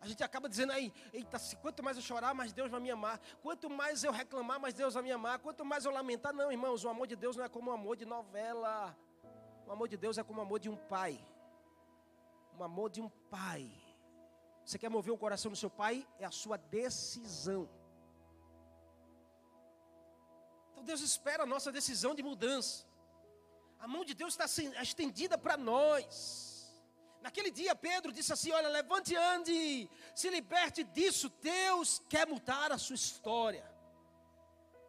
A 0.01 0.07
gente 0.07 0.23
acaba 0.23 0.49
dizendo 0.49 0.73
aí, 0.73 0.93
eita, 1.13 1.39
quanto 1.61 1.83
mais 1.83 1.97
eu 1.97 2.03
chorar, 2.03 2.33
mais 2.33 2.53
Deus 2.53 2.71
vai 2.71 2.81
me 2.81 2.91
amar. 2.91 3.21
Quanto 3.43 3.69
mais 3.69 4.05
eu 4.05 4.13
reclamar, 4.13 4.61
mais 4.61 4.75
Deus 4.75 4.95
vai 4.95 5.03
me 5.03 5.11
amar. 5.11 5.39
Quanto 5.41 5.65
mais 5.65 5.85
eu 5.85 5.91
lamentar, 5.91 6.33
não, 6.33 6.53
irmãos, 6.53 6.85
o 6.85 6.89
amor 6.89 7.07
de 7.07 7.17
Deus 7.17 7.37
não 7.37 7.45
é 7.45 7.49
como 7.49 7.71
o 7.71 7.75
amor 7.75 7.97
de 7.97 8.05
novela. 8.05 8.97
O 9.67 9.73
amor 9.73 9.89
de 9.89 9.97
Deus 9.97 10.17
é 10.17 10.23
como 10.23 10.39
o 10.39 10.43
amor 10.43 10.61
de 10.61 10.69
um 10.69 10.77
pai. 10.77 11.19
O 12.57 12.63
amor 12.63 12.91
de 12.91 13.01
um 13.01 13.09
pai. 13.09 13.71
Você 14.65 14.79
quer 14.79 14.89
mover 14.89 15.13
o 15.13 15.19
coração 15.19 15.51
do 15.51 15.57
seu 15.57 15.71
pai? 15.71 16.07
É 16.19 16.25
a 16.25 16.31
sua 16.31 16.57
decisão. 16.57 17.69
Então 20.71 20.85
Deus 20.85 21.01
espera 21.01 21.43
a 21.43 21.47
nossa 21.47 21.73
decisão 21.73 22.15
de 22.15 22.23
mudança. 22.23 22.87
A 23.81 23.89
mão 23.89 24.05
de 24.05 24.15
Deus 24.15 24.35
está 24.35 24.47
estendida 24.81 25.37
para 25.37 25.57
nós. 25.57 26.48
Naquele 27.29 27.51
dia, 27.51 27.75
Pedro 27.75 28.11
disse 28.11 28.33
assim: 28.33 28.51
Olha, 28.53 28.69
levante 28.69 29.13
e 29.13 29.17
ande, 29.17 29.91
se 30.15 30.31
liberte 30.31 30.83
disso, 30.83 31.29
Deus 31.43 32.01
quer 32.09 32.27
mudar 32.27 32.73
a 32.73 32.79
sua 32.79 32.95
história. 32.95 33.71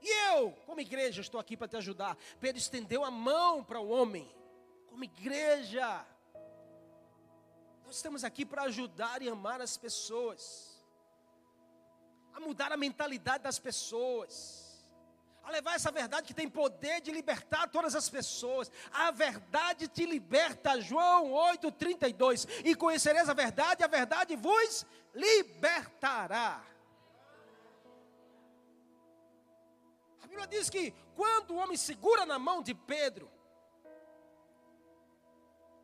E 0.02 0.10
eu, 0.30 0.54
como 0.66 0.80
igreja, 0.80 1.20
estou 1.20 1.38
aqui 1.38 1.58
para 1.58 1.68
te 1.68 1.76
ajudar. 1.76 2.18
Pedro 2.40 2.58
estendeu 2.58 3.04
a 3.04 3.12
mão 3.12 3.62
para 3.62 3.82
o 3.82 3.90
homem, 3.90 4.34
como 4.88 5.04
igreja. 5.04 6.06
Nós 7.86 7.98
estamos 7.98 8.24
aqui 8.24 8.46
para 8.46 8.64
ajudar 8.64 9.22
e 9.22 9.28
amar 9.28 9.60
as 9.60 9.76
pessoas, 9.76 10.82
a 12.34 12.40
mudar 12.40 12.72
a 12.72 12.78
mentalidade 12.78 13.44
das 13.44 13.60
pessoas 13.60 14.69
a 15.50 15.52
levar 15.52 15.76
essa 15.76 15.92
verdade 15.92 16.28
que 16.28 16.34
tem 16.34 16.48
poder 16.48 17.02
de 17.02 17.12
libertar 17.12 17.68
todas 17.70 17.96
as 17.96 18.08
pessoas. 18.08 18.72
A 18.92 19.12
verdade 19.12 19.88
te 19.88 20.06
liberta, 20.06 20.80
João 20.80 21.32
8:32. 21.32 22.48
E 22.64 22.76
conhecereis 22.76 23.28
a 23.28 23.34
verdade, 23.34 23.84
a 23.84 23.88
verdade 23.88 24.36
vos 24.36 24.86
libertará. 25.14 26.64
A 30.24 30.28
Bíblia 30.28 30.48
diz 30.48 30.70
que 30.70 30.94
quando 31.16 31.52
o 31.52 31.58
homem 31.58 31.76
segura 31.76 32.26
na 32.26 32.38
mão 32.38 32.62
de 32.62 32.76
Pedro, 32.76 33.30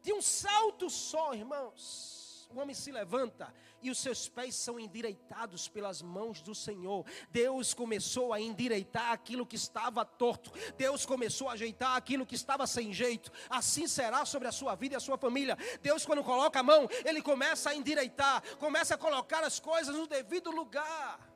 de 0.04 0.14
um 0.14 0.22
salto 0.22 0.88
só, 0.90 1.34
irmãos, 1.34 2.25
o 2.56 2.62
homem 2.62 2.74
se 2.74 2.92
levanta 2.92 3.54
e 3.82 3.92
os 3.92 3.98
seus 3.98 4.30
pés 4.30 4.56
são 4.56 4.80
endireitados 4.80 5.68
pelas 5.68 6.02
mãos 6.02 6.42
do 6.42 6.56
Senhor. 6.56 7.06
Deus 7.30 7.74
começou 7.74 8.34
a 8.34 8.40
endireitar 8.40 9.12
aquilo 9.12 9.46
que 9.46 9.56
estava 9.56 10.06
torto. 10.06 10.52
Deus 10.78 11.06
começou 11.06 11.50
a 11.50 11.54
ajeitar 11.54 11.96
aquilo 11.96 12.26
que 12.26 12.36
estava 12.36 12.66
sem 12.66 12.94
jeito. 12.94 13.32
Assim 13.50 13.88
será 13.88 14.26
sobre 14.26 14.48
a 14.48 14.52
sua 14.52 14.76
vida 14.76 14.96
e 14.96 14.98
a 14.98 15.02
sua 15.02 15.18
família. 15.18 15.58
Deus, 15.82 16.06
quando 16.06 16.24
coloca 16.24 16.60
a 16.60 16.64
mão, 16.64 16.88
Ele 17.04 17.22
começa 17.22 17.70
a 17.70 17.76
endireitar, 17.76 18.42
começa 18.58 18.96
a 18.96 18.98
colocar 18.98 19.44
as 19.44 19.60
coisas 19.60 19.96
no 19.96 20.08
devido 20.08 20.52
lugar. 20.52 21.36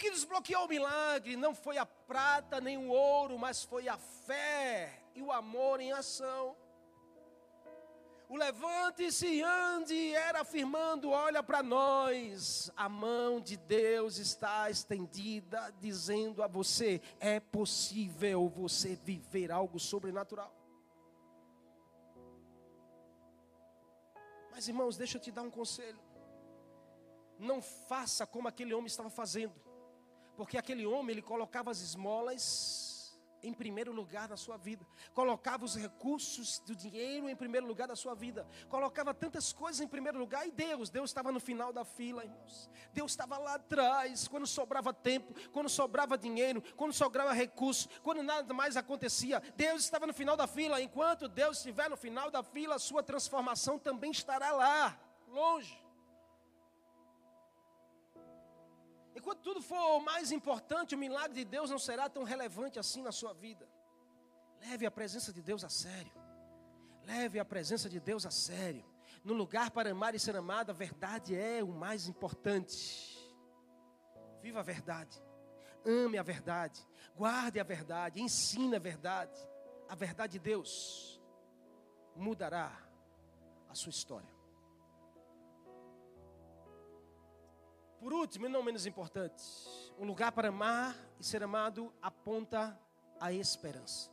que 0.00 0.10
desbloqueou 0.10 0.64
o 0.64 0.68
milagre 0.68 1.36
não 1.36 1.54
foi 1.54 1.76
a 1.76 1.84
prata 1.84 2.58
nem 2.58 2.78
o 2.78 2.88
ouro, 2.88 3.38
mas 3.38 3.62
foi 3.62 3.86
a 3.86 3.98
fé 3.98 5.02
e 5.14 5.20
o 5.20 5.30
amor 5.30 5.78
em 5.78 5.92
ação. 5.92 6.56
O 8.30 8.36
levante-se 8.36 9.26
e 9.26 9.42
ande 9.42 10.14
era 10.14 10.42
afirmando: 10.42 11.10
olha 11.10 11.42
para 11.42 11.64
nós, 11.64 12.70
a 12.76 12.88
mão 12.88 13.40
de 13.40 13.56
Deus 13.56 14.18
está 14.18 14.70
estendida, 14.70 15.74
dizendo 15.80 16.40
a 16.40 16.46
você: 16.46 17.00
é 17.18 17.40
possível 17.40 18.48
você 18.48 18.94
viver 18.94 19.50
algo 19.50 19.80
sobrenatural. 19.80 20.54
Mas 24.52 24.68
irmãos, 24.68 24.96
deixa 24.96 25.16
eu 25.18 25.20
te 25.20 25.32
dar 25.32 25.42
um 25.42 25.50
conselho. 25.50 25.98
Não 27.36 27.60
faça 27.60 28.24
como 28.28 28.46
aquele 28.46 28.72
homem 28.72 28.86
estava 28.86 29.10
fazendo, 29.10 29.60
porque 30.36 30.56
aquele 30.56 30.86
homem 30.86 31.14
ele 31.14 31.22
colocava 31.22 31.72
as 31.72 31.80
esmolas 31.80 32.89
em 33.42 33.52
primeiro 33.52 33.92
lugar 33.92 34.28
na 34.28 34.36
sua 34.36 34.56
vida, 34.56 34.86
colocava 35.14 35.64
os 35.64 35.76
recursos 35.76 36.58
do 36.60 36.74
dinheiro 36.74 37.28
em 37.28 37.36
primeiro 37.36 37.66
lugar 37.66 37.88
da 37.88 37.96
sua 37.96 38.14
vida, 38.14 38.46
colocava 38.68 39.14
tantas 39.14 39.52
coisas 39.52 39.80
em 39.80 39.88
primeiro 39.88 40.18
lugar, 40.18 40.46
e 40.46 40.50
Deus, 40.50 40.90
Deus 40.90 41.10
estava 41.10 41.32
no 41.32 41.40
final 41.40 41.72
da 41.72 41.84
fila, 41.84 42.24
irmãos. 42.24 42.70
Deus 42.92 43.12
estava 43.12 43.38
lá 43.38 43.54
atrás, 43.54 44.28
quando 44.28 44.46
sobrava 44.46 44.92
tempo, 44.92 45.34
quando 45.50 45.68
sobrava 45.68 46.16
dinheiro, 46.16 46.62
quando 46.76 46.92
sobrava 46.92 47.32
recurso, 47.32 47.88
quando 48.02 48.22
nada 48.22 48.52
mais 48.52 48.76
acontecia, 48.76 49.42
Deus 49.56 49.82
estava 49.84 50.06
no 50.06 50.14
final 50.14 50.36
da 50.36 50.46
fila. 50.46 50.80
Enquanto 50.80 51.28
Deus 51.28 51.58
estiver 51.58 51.88
no 51.88 51.96
final 51.96 52.30
da 52.30 52.42
fila, 52.42 52.76
a 52.76 52.78
sua 52.78 53.02
transformação 53.02 53.78
também 53.78 54.10
estará 54.10 54.52
lá, 54.52 54.98
longe. 55.28 55.89
Enquanto 59.14 59.40
tudo 59.40 59.60
for 59.60 60.00
mais 60.00 60.30
importante, 60.30 60.94
o 60.94 60.98
milagre 60.98 61.34
de 61.34 61.44
Deus 61.44 61.70
não 61.70 61.78
será 61.78 62.08
tão 62.08 62.22
relevante 62.22 62.78
assim 62.78 63.02
na 63.02 63.12
sua 63.12 63.32
vida. 63.32 63.68
Leve 64.60 64.86
a 64.86 64.90
presença 64.90 65.32
de 65.32 65.42
Deus 65.42 65.64
a 65.64 65.68
sério. 65.68 66.12
Leve 67.04 67.38
a 67.38 67.44
presença 67.44 67.88
de 67.88 67.98
Deus 67.98 68.24
a 68.24 68.30
sério. 68.30 68.84
No 69.24 69.34
lugar 69.34 69.70
para 69.70 69.90
amar 69.90 70.14
e 70.14 70.20
ser 70.20 70.36
amado, 70.36 70.70
a 70.70 70.74
verdade 70.74 71.34
é 71.34 71.62
o 71.62 71.68
mais 71.68 72.06
importante. 72.06 73.18
Viva 74.40 74.60
a 74.60 74.62
verdade. 74.62 75.20
Ame 75.84 76.18
a 76.18 76.22
verdade. 76.22 76.86
Guarde 77.16 77.58
a 77.58 77.64
verdade. 77.64 78.22
Ensine 78.22 78.76
a 78.76 78.78
verdade. 78.78 79.38
A 79.88 79.94
verdade 79.94 80.34
de 80.34 80.38
Deus 80.38 81.20
mudará 82.14 82.72
a 83.68 83.74
sua 83.74 83.90
história. 83.90 84.39
Por 88.00 88.14
último, 88.14 88.46
e 88.46 88.48
não 88.48 88.62
menos 88.62 88.86
importante, 88.86 89.44
um 89.98 90.06
lugar 90.06 90.32
para 90.32 90.48
amar 90.48 90.96
e 91.18 91.24
ser 91.24 91.42
amado 91.42 91.92
aponta 92.00 92.80
a 93.20 93.30
esperança. 93.30 94.10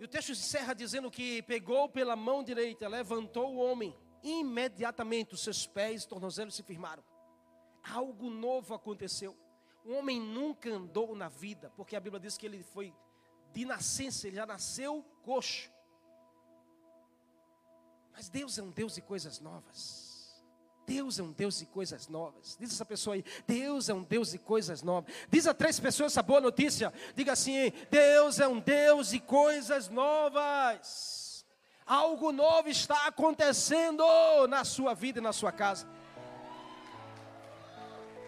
E 0.00 0.04
o 0.04 0.08
texto 0.08 0.32
encerra 0.32 0.74
dizendo 0.74 1.10
que 1.10 1.42
pegou 1.42 1.86
pela 1.86 2.16
mão 2.16 2.42
direita, 2.42 2.88
levantou 2.88 3.54
o 3.54 3.58
homem, 3.58 3.94
imediatamente 4.22 5.34
os 5.34 5.42
seus 5.42 5.66
pés 5.66 6.04
e 6.04 6.08
tornozelos 6.08 6.54
se 6.54 6.62
firmaram. 6.62 7.04
Algo 7.82 8.30
novo 8.30 8.72
aconteceu. 8.72 9.36
O 9.84 9.92
homem 9.92 10.18
nunca 10.18 10.70
andou 10.70 11.14
na 11.14 11.28
vida, 11.28 11.70
porque 11.76 11.94
a 11.94 12.00
Bíblia 12.00 12.20
diz 12.20 12.38
que 12.38 12.46
ele 12.46 12.62
foi 12.62 12.94
de 13.52 13.66
nascença, 13.66 14.26
ele 14.26 14.36
já 14.36 14.46
nasceu 14.46 15.04
coxo. 15.22 15.70
Mas 18.12 18.30
Deus 18.30 18.56
é 18.56 18.62
um 18.62 18.70
Deus 18.70 18.94
de 18.94 19.02
coisas 19.02 19.40
novas. 19.40 20.11
Deus 20.92 21.18
é 21.18 21.22
um 21.22 21.32
Deus 21.32 21.58
de 21.58 21.64
coisas 21.64 22.06
novas. 22.06 22.54
Diz 22.60 22.70
essa 22.70 22.84
pessoa 22.84 23.14
aí, 23.14 23.24
Deus 23.46 23.88
é 23.88 23.94
um 23.94 24.02
Deus 24.02 24.32
de 24.32 24.38
coisas 24.38 24.82
novas. 24.82 25.10
Diz 25.30 25.46
a 25.46 25.54
três 25.54 25.80
pessoas 25.80 26.12
essa 26.12 26.22
boa 26.22 26.38
notícia. 26.38 26.92
Diga 27.16 27.32
assim: 27.32 27.72
Deus 27.90 28.38
é 28.38 28.46
um 28.46 28.60
Deus 28.60 29.08
de 29.08 29.18
coisas 29.18 29.88
novas. 29.88 31.46
Algo 31.86 32.30
novo 32.30 32.68
está 32.68 33.06
acontecendo 33.06 34.04
na 34.48 34.64
sua 34.64 34.92
vida 34.92 35.18
e 35.18 35.22
na 35.22 35.32
sua 35.32 35.50
casa. 35.50 35.88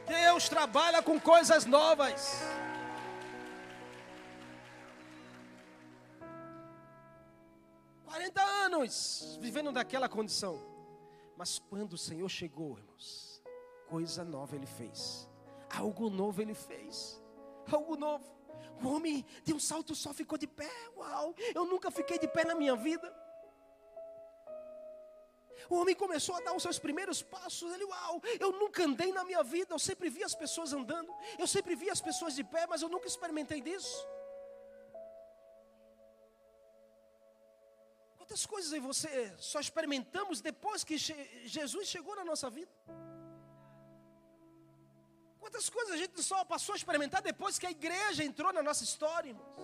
Deus 0.06 0.48
trabalha 0.48 1.02
com 1.02 1.20
coisas 1.20 1.66
novas. 1.66 2.40
Quarenta 8.06 8.42
anos 8.42 9.38
vivendo 9.42 9.70
daquela 9.70 10.08
condição. 10.08 10.73
Mas 11.36 11.58
quando 11.58 11.94
o 11.94 11.98
Senhor 11.98 12.28
chegou, 12.28 12.78
irmãos, 12.78 13.42
coisa 13.88 14.24
nova 14.24 14.54
ele 14.54 14.66
fez. 14.66 15.28
Algo 15.74 16.08
novo 16.08 16.40
ele 16.40 16.54
fez. 16.54 17.20
Algo 17.70 17.96
novo. 17.96 18.32
O 18.82 18.88
homem 18.88 19.24
de 19.42 19.52
um 19.52 19.60
salto 19.60 19.94
só 19.94 20.12
ficou 20.12 20.38
de 20.38 20.46
pé. 20.46 20.70
Uau! 20.96 21.34
Eu 21.54 21.64
nunca 21.64 21.90
fiquei 21.90 22.18
de 22.18 22.28
pé 22.28 22.44
na 22.44 22.54
minha 22.54 22.76
vida. 22.76 23.12
O 25.68 25.76
homem 25.76 25.94
começou 25.94 26.34
a 26.34 26.40
dar 26.40 26.54
os 26.54 26.62
seus 26.62 26.78
primeiros 26.78 27.22
passos. 27.22 27.72
Ele, 27.72 27.84
uau, 27.84 28.22
eu 28.38 28.52
nunca 28.52 28.84
andei 28.84 29.12
na 29.12 29.24
minha 29.24 29.42
vida. 29.42 29.74
Eu 29.74 29.78
sempre 29.78 30.10
vi 30.10 30.22
as 30.22 30.34
pessoas 30.34 30.72
andando. 30.72 31.12
Eu 31.38 31.46
sempre 31.46 31.74
vi 31.74 31.88
as 31.90 32.00
pessoas 32.00 32.34
de 32.34 32.44
pé, 32.44 32.66
mas 32.66 32.82
eu 32.82 32.88
nunca 32.88 33.06
experimentei 33.06 33.60
disso. 33.60 34.06
Quantas 38.24 38.46
coisas 38.46 38.72
aí 38.72 38.80
você 38.80 39.34
só 39.36 39.60
experimentamos 39.60 40.40
depois 40.40 40.82
que 40.82 40.96
Jesus 40.96 41.86
chegou 41.86 42.16
na 42.16 42.24
nossa 42.24 42.48
vida? 42.48 42.72
Quantas 45.38 45.68
coisas 45.68 45.92
a 45.92 45.98
gente 45.98 46.22
só 46.22 46.42
passou 46.42 46.72
a 46.72 46.76
experimentar 46.76 47.20
depois 47.20 47.58
que 47.58 47.66
a 47.66 47.70
igreja 47.70 48.24
entrou 48.24 48.50
na 48.50 48.62
nossa 48.62 48.82
história, 48.82 49.28
irmãos? 49.28 49.58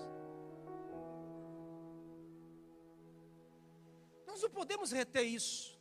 Nós 4.27 4.43
não 4.43 4.51
podemos 4.51 4.93
reter 4.93 5.23
isso. 5.23 5.81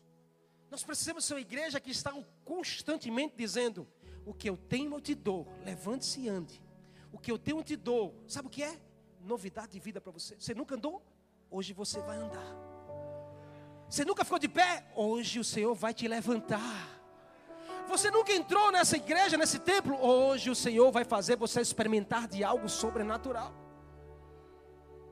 Nós 0.72 0.82
precisamos 0.82 1.26
ser 1.26 1.34
uma 1.34 1.42
igreja 1.42 1.82
que 1.82 1.92
está 1.92 2.14
constantemente 2.46 3.36
dizendo: 3.36 3.86
o 4.26 4.34
que 4.34 4.50
eu 4.50 4.56
tenho 4.56 4.94
eu 4.94 5.02
te 5.02 5.14
dou, 5.14 5.46
levante-se 5.66 6.22
e 6.22 6.30
ande. 6.30 6.64
O 7.12 7.20
que 7.20 7.30
eu 7.30 7.38
tenho 7.38 7.60
eu 7.60 7.64
te 7.66 7.76
dou, 7.76 8.24
sabe 8.26 8.48
o 8.48 8.50
que 8.50 8.64
é? 8.64 8.80
Novidade 9.20 9.74
de 9.74 9.82
vida 9.82 10.00
para 10.00 10.14
você. 10.14 10.36
Você 10.40 10.54
nunca 10.56 10.76
andou? 10.76 11.04
Hoje 11.52 11.74
você 11.74 12.00
vai 12.00 12.16
andar. 12.16 12.68
Você 13.90 14.06
nunca 14.06 14.24
ficou 14.24 14.38
de 14.38 14.48
pé? 14.48 14.86
Hoje 14.96 15.40
o 15.40 15.44
Senhor 15.44 15.74
vai 15.74 15.94
te 15.96 16.08
levantar. 16.08 17.00
Você 17.88 18.12
nunca 18.12 18.32
entrou 18.32 18.72
nessa 18.72 18.96
igreja, 18.96 19.36
nesse 19.36 19.58
templo? 19.58 20.00
Hoje 20.00 20.52
o 20.52 20.56
Senhor 20.56 20.92
vai 20.92 21.04
fazer 21.04 21.36
você 21.36 21.60
experimentar 21.60 22.28
de 22.28 22.44
algo 22.44 22.70
sobrenatural. 22.70 23.52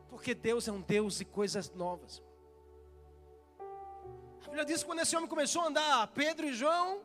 Porque 0.07 0.35
Deus 0.35 0.67
é 0.67 0.71
um 0.71 0.79
Deus 0.79 1.17
de 1.17 1.25
coisas 1.25 1.71
novas. 1.71 2.21
A 4.43 4.45
Bíblia 4.45 4.63
diz 4.63 4.81
que 4.81 4.85
quando 4.85 4.99
esse 4.99 5.15
homem 5.15 5.27
começou 5.27 5.63
a 5.63 5.67
andar, 5.67 6.07
Pedro 6.09 6.45
e 6.45 6.53
João, 6.53 7.01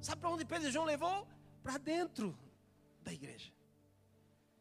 sabe 0.00 0.20
para 0.20 0.30
onde 0.30 0.44
Pedro 0.44 0.68
e 0.68 0.70
João 0.70 0.84
levou? 0.84 1.26
Para 1.64 1.78
dentro 1.78 2.38
da 3.02 3.12
igreja. 3.12 3.52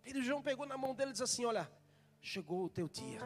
Pedro 0.01 0.21
e 0.21 0.25
João 0.25 0.41
pegou 0.41 0.65
na 0.65 0.75
mão 0.75 0.95
dele 0.95 1.09
e 1.09 1.13
disse 1.13 1.23
assim: 1.23 1.45
Olha, 1.45 1.71
chegou 2.19 2.65
o 2.65 2.69
teu 2.69 2.89
dia, 2.89 3.21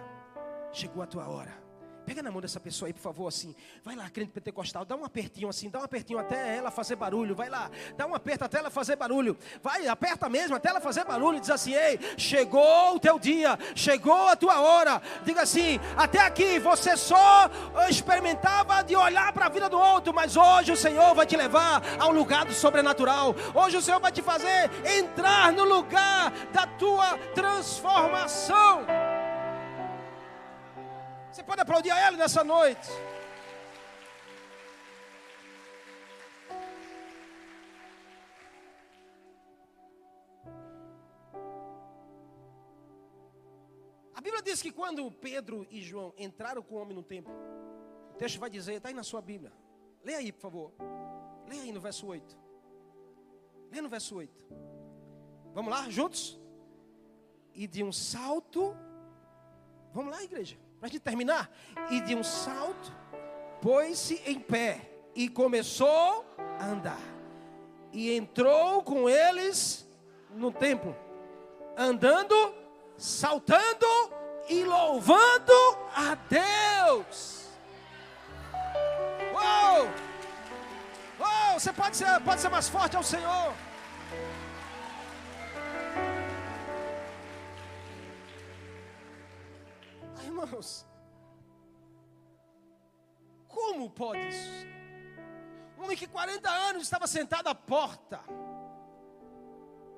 chegou 0.74 1.02
a 1.02 1.08
tua 1.08 1.30
hora. 1.30 1.63
Pega 2.06 2.22
na 2.22 2.32
mão 2.32 2.42
dessa 2.42 2.60
pessoa 2.60 2.90
aí, 2.90 2.94
por 2.94 3.02
favor, 3.02 3.28
assim. 3.28 3.56
Vai 3.84 3.96
lá, 3.96 4.10
crente 4.10 4.32
pentecostal, 4.32 4.84
dá 4.84 4.96
um 4.96 5.06
apertinho 5.06 5.48
assim, 5.48 5.70
dá 5.70 5.80
um 5.80 5.84
apertinho 5.84 6.20
até 6.20 6.58
ela 6.58 6.70
fazer 6.70 6.96
barulho. 6.96 7.34
Vai 7.34 7.50
lá, 7.50 7.72
dá 7.96 8.06
um 8.06 8.14
aperto 8.14 8.44
até 8.44 8.60
ela 8.60 8.70
fazer 8.70 8.96
barulho. 8.96 9.38
Vai, 9.62 9.88
aperta 9.88 10.28
mesmo 10.30 10.56
até 10.56 10.70
ela 10.70 10.82
fazer 10.82 11.06
barulho. 11.06 11.40
Diz 11.40 11.50
assim: 11.50 11.74
Ei, 11.74 12.00
chegou 12.18 12.96
o 12.96 13.00
teu 13.00 13.18
dia, 13.18 13.58
chegou 13.76 14.28
a 14.28 14.36
tua 14.36 14.60
hora. 14.60 15.02
Diga 15.24 15.44
assim: 15.44 15.80
Até 15.96 16.20
aqui 16.20 16.60
você 16.60 16.98
só 16.98 17.50
experimentava 17.90 18.84
de 18.84 18.96
olhar 18.96 19.32
para 19.32 19.46
a 19.46 19.50
vida 19.50 19.70
do 19.70 19.80
outro, 19.80 20.14
mas 20.14 20.36
hoje 20.36 20.72
o 20.72 20.78
Senhor 20.78 21.16
vai 21.16 21.26
te 21.26 21.38
levar 21.38 21.82
a 22.00 22.08
um 22.08 22.12
lugar 22.12 22.46
do 22.46 22.54
sobrenatural. 22.54 23.36
Hoje 23.54 23.78
o 23.78 23.82
Senhor 23.82 24.00
vai 24.00 24.12
te 24.12 24.22
fazer 24.22 24.70
entrar 24.86 25.52
no 25.52 25.64
lugar 25.64 26.32
da 26.52 26.68
tua 26.68 27.18
transformação. 27.34 28.86
Você 31.44 31.48
pode 31.48 31.62
aplaudir 31.62 31.92
a 31.92 32.08
Ele 32.08 32.16
nessa 32.16 32.42
noite. 32.42 32.90
A 44.16 44.22
Bíblia 44.22 44.42
diz 44.42 44.62
que 44.62 44.72
quando 44.72 45.12
Pedro 45.12 45.68
e 45.70 45.82
João 45.82 46.14
entraram 46.18 46.64
com 46.64 46.76
o 46.76 46.78
homem 46.78 46.96
no 46.96 47.04
templo, 47.04 47.34
o 48.14 48.18
texto 48.18 48.40
vai 48.40 48.50
dizer, 48.50 48.76
está 48.76 48.88
aí 48.88 48.96
na 48.96 49.04
sua 49.04 49.22
Bíblia. 49.22 49.52
Leia 50.02 50.20
aí, 50.20 50.32
por 50.32 50.40
favor. 50.40 50.72
Leia 51.46 51.64
aí 51.64 51.74
no 51.74 51.82
verso 51.82 52.08
8. 52.08 52.38
Leia 53.70 53.82
no 53.82 53.90
verso 53.90 54.16
8. 54.16 54.48
Vamos 55.54 55.70
lá, 55.70 55.90
juntos? 55.90 56.40
E 57.54 57.68
de 57.68 57.84
um 57.84 57.92
salto. 57.92 58.74
Vamos 59.92 60.10
lá, 60.10 60.24
igreja. 60.24 60.58
A 60.84 60.88
gente 60.88 61.00
terminar. 61.00 61.50
E 61.90 62.02
de 62.02 62.14
um 62.14 62.24
salto, 62.24 62.92
pôs-se 63.62 64.22
em 64.26 64.38
pé 64.38 64.82
e 65.16 65.30
começou 65.30 66.26
a 66.60 66.66
andar. 66.66 67.00
e 67.94 68.12
entrou 68.12 68.82
com 68.82 69.08
eles 69.08 69.88
no 70.32 70.52
templo, 70.52 70.96
andando, 71.78 72.36
saltando 72.98 73.86
e 74.50 74.64
louvando 74.64 75.54
a 75.96 76.18
Deus. 76.28 77.50
Uou! 79.32 79.88
Uou! 81.20 81.60
Você 81.60 81.72
pode 81.72 81.96
ser, 81.96 82.20
pode 82.22 82.42
ser 82.42 82.50
mais 82.50 82.68
forte 82.68 82.98
ao 82.98 83.04
Senhor. 83.04 83.54
Irmãos, 90.34 90.86
como 93.48 93.90
pode 93.90 94.28
isso? 94.28 94.66
Um 95.78 95.84
homem 95.84 95.98
que 95.98 96.08
40 96.08 96.50
anos 96.50 96.84
estava 96.84 97.06
sentado 97.08 97.48
à 97.48 97.56
porta, 97.56 98.20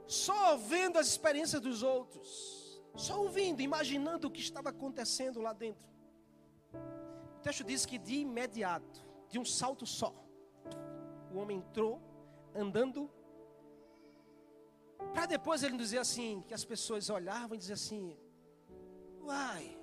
só 0.05 0.57
vendo 0.57 0.97
as 0.97 1.07
experiências 1.07 1.61
dos 1.61 1.83
outros, 1.83 2.81
só 2.95 3.21
ouvindo, 3.21 3.61
imaginando 3.61 4.27
o 4.27 4.31
que 4.31 4.41
estava 4.41 4.69
acontecendo 4.69 5.41
lá 5.41 5.53
dentro. 5.53 5.87
O 7.37 7.41
texto 7.41 7.63
diz 7.63 7.85
que 7.85 7.97
de 7.97 8.15
imediato, 8.15 9.05
de 9.29 9.39
um 9.39 9.45
salto 9.45 9.85
só, 9.85 10.13
o 11.31 11.37
homem 11.37 11.57
entrou 11.57 12.01
andando, 12.53 13.09
para 15.13 15.25
depois 15.25 15.63
ele 15.63 15.77
dizer 15.77 15.99
assim, 15.99 16.43
que 16.47 16.53
as 16.53 16.65
pessoas 16.65 17.09
olhavam 17.09 17.55
e 17.55 17.57
diziam 17.57 17.75
assim: 17.75 18.17
Uai, 19.21 19.77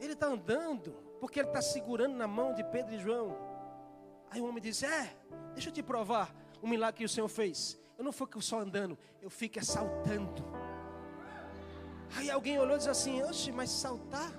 ele 0.00 0.12
está 0.12 0.26
andando, 0.26 0.92
porque 1.20 1.40
ele 1.40 1.48
está 1.48 1.62
segurando 1.62 2.14
na 2.14 2.26
mão 2.26 2.54
de 2.54 2.64
Pedro 2.64 2.94
e 2.94 2.98
João. 2.98 3.36
Aí 4.30 4.40
o 4.40 4.48
homem 4.48 4.62
diz: 4.62 4.82
É, 4.82 5.16
deixa 5.52 5.68
eu 5.68 5.72
te 5.72 5.82
provar 5.82 6.34
o 6.62 6.68
milagre 6.68 6.98
que 6.98 7.04
o 7.04 7.08
Senhor 7.08 7.28
fez. 7.28 7.78
Eu 7.96 8.04
não 8.04 8.12
fico 8.12 8.40
só 8.40 8.60
andando, 8.60 8.96
eu 9.20 9.30
fico 9.30 9.64
saltando. 9.64 10.44
Aí 12.16 12.30
alguém 12.30 12.58
olhou 12.58 12.74
e 12.74 12.78
disse 12.78 12.90
assim: 12.90 13.22
Oxe, 13.22 13.50
mas 13.52 13.70
saltar? 13.70 14.32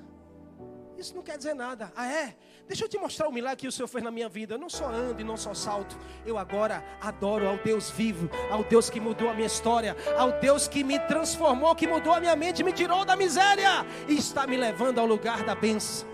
Isso 1.00 1.16
não 1.16 1.24
quer 1.24 1.38
dizer 1.38 1.54
nada. 1.54 1.94
Ah, 1.96 2.12
é? 2.12 2.36
Deixa 2.68 2.84
eu 2.84 2.90
te 2.90 2.98
mostrar 2.98 3.30
o 3.30 3.32
milagre 3.32 3.62
que 3.62 3.68
o 3.70 3.72
Senhor 3.72 3.88
fez 3.88 4.04
na 4.04 4.12
minha 4.12 4.28
vida. 4.28 4.56
Eu 4.56 4.58
não 4.58 4.70
só 4.70 4.90
ando 4.90 5.22
e 5.22 5.24
não 5.24 5.38
só 5.38 5.54
salto. 5.54 5.98
Eu 6.26 6.38
agora 6.38 6.84
adoro 7.00 7.48
ao 7.48 7.58
Deus 7.58 7.90
vivo, 7.90 8.30
ao 8.52 8.66
Deus 8.66 8.90
que 8.90 9.00
mudou 9.00 9.30
a 9.30 9.34
minha 9.34 9.48
história, 9.48 9.96
ao 10.18 10.34
Deus 10.42 10.68
que 10.68 10.84
me 10.84 11.00
transformou, 11.00 11.74
que 11.74 11.88
mudou 11.88 12.14
a 12.14 12.20
minha 12.20 12.36
mente, 12.36 12.64
me 12.64 12.74
tirou 12.74 13.06
da 13.06 13.16
miséria 13.16 13.86
e 14.10 14.18
está 14.18 14.46
me 14.46 14.58
levando 14.58 15.00
ao 15.00 15.06
lugar 15.06 15.46
da 15.46 15.56
bênção. 15.56 16.06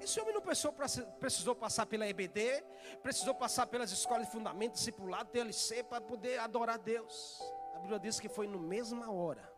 Esse 0.00 0.20
homem 0.20 0.34
não 0.34 0.40
precisou, 0.40 0.74
precisou 1.20 1.54
passar 1.54 1.86
pela 1.86 2.04
EBD, 2.08 2.64
precisou 3.00 3.32
passar 3.32 3.68
pelas 3.68 3.92
escolas 3.92 4.26
de 4.26 4.32
fundamento, 4.32 4.72
discipulado, 4.72 5.30
TLC, 5.30 5.84
para 5.84 6.00
poder 6.00 6.40
adorar 6.40 6.78
Deus. 6.78 7.40
A 7.76 7.78
Bíblia 7.78 8.00
diz 8.00 8.18
que 8.18 8.28
foi 8.28 8.48
na 8.48 8.58
mesma 8.58 9.08
hora 9.12 9.51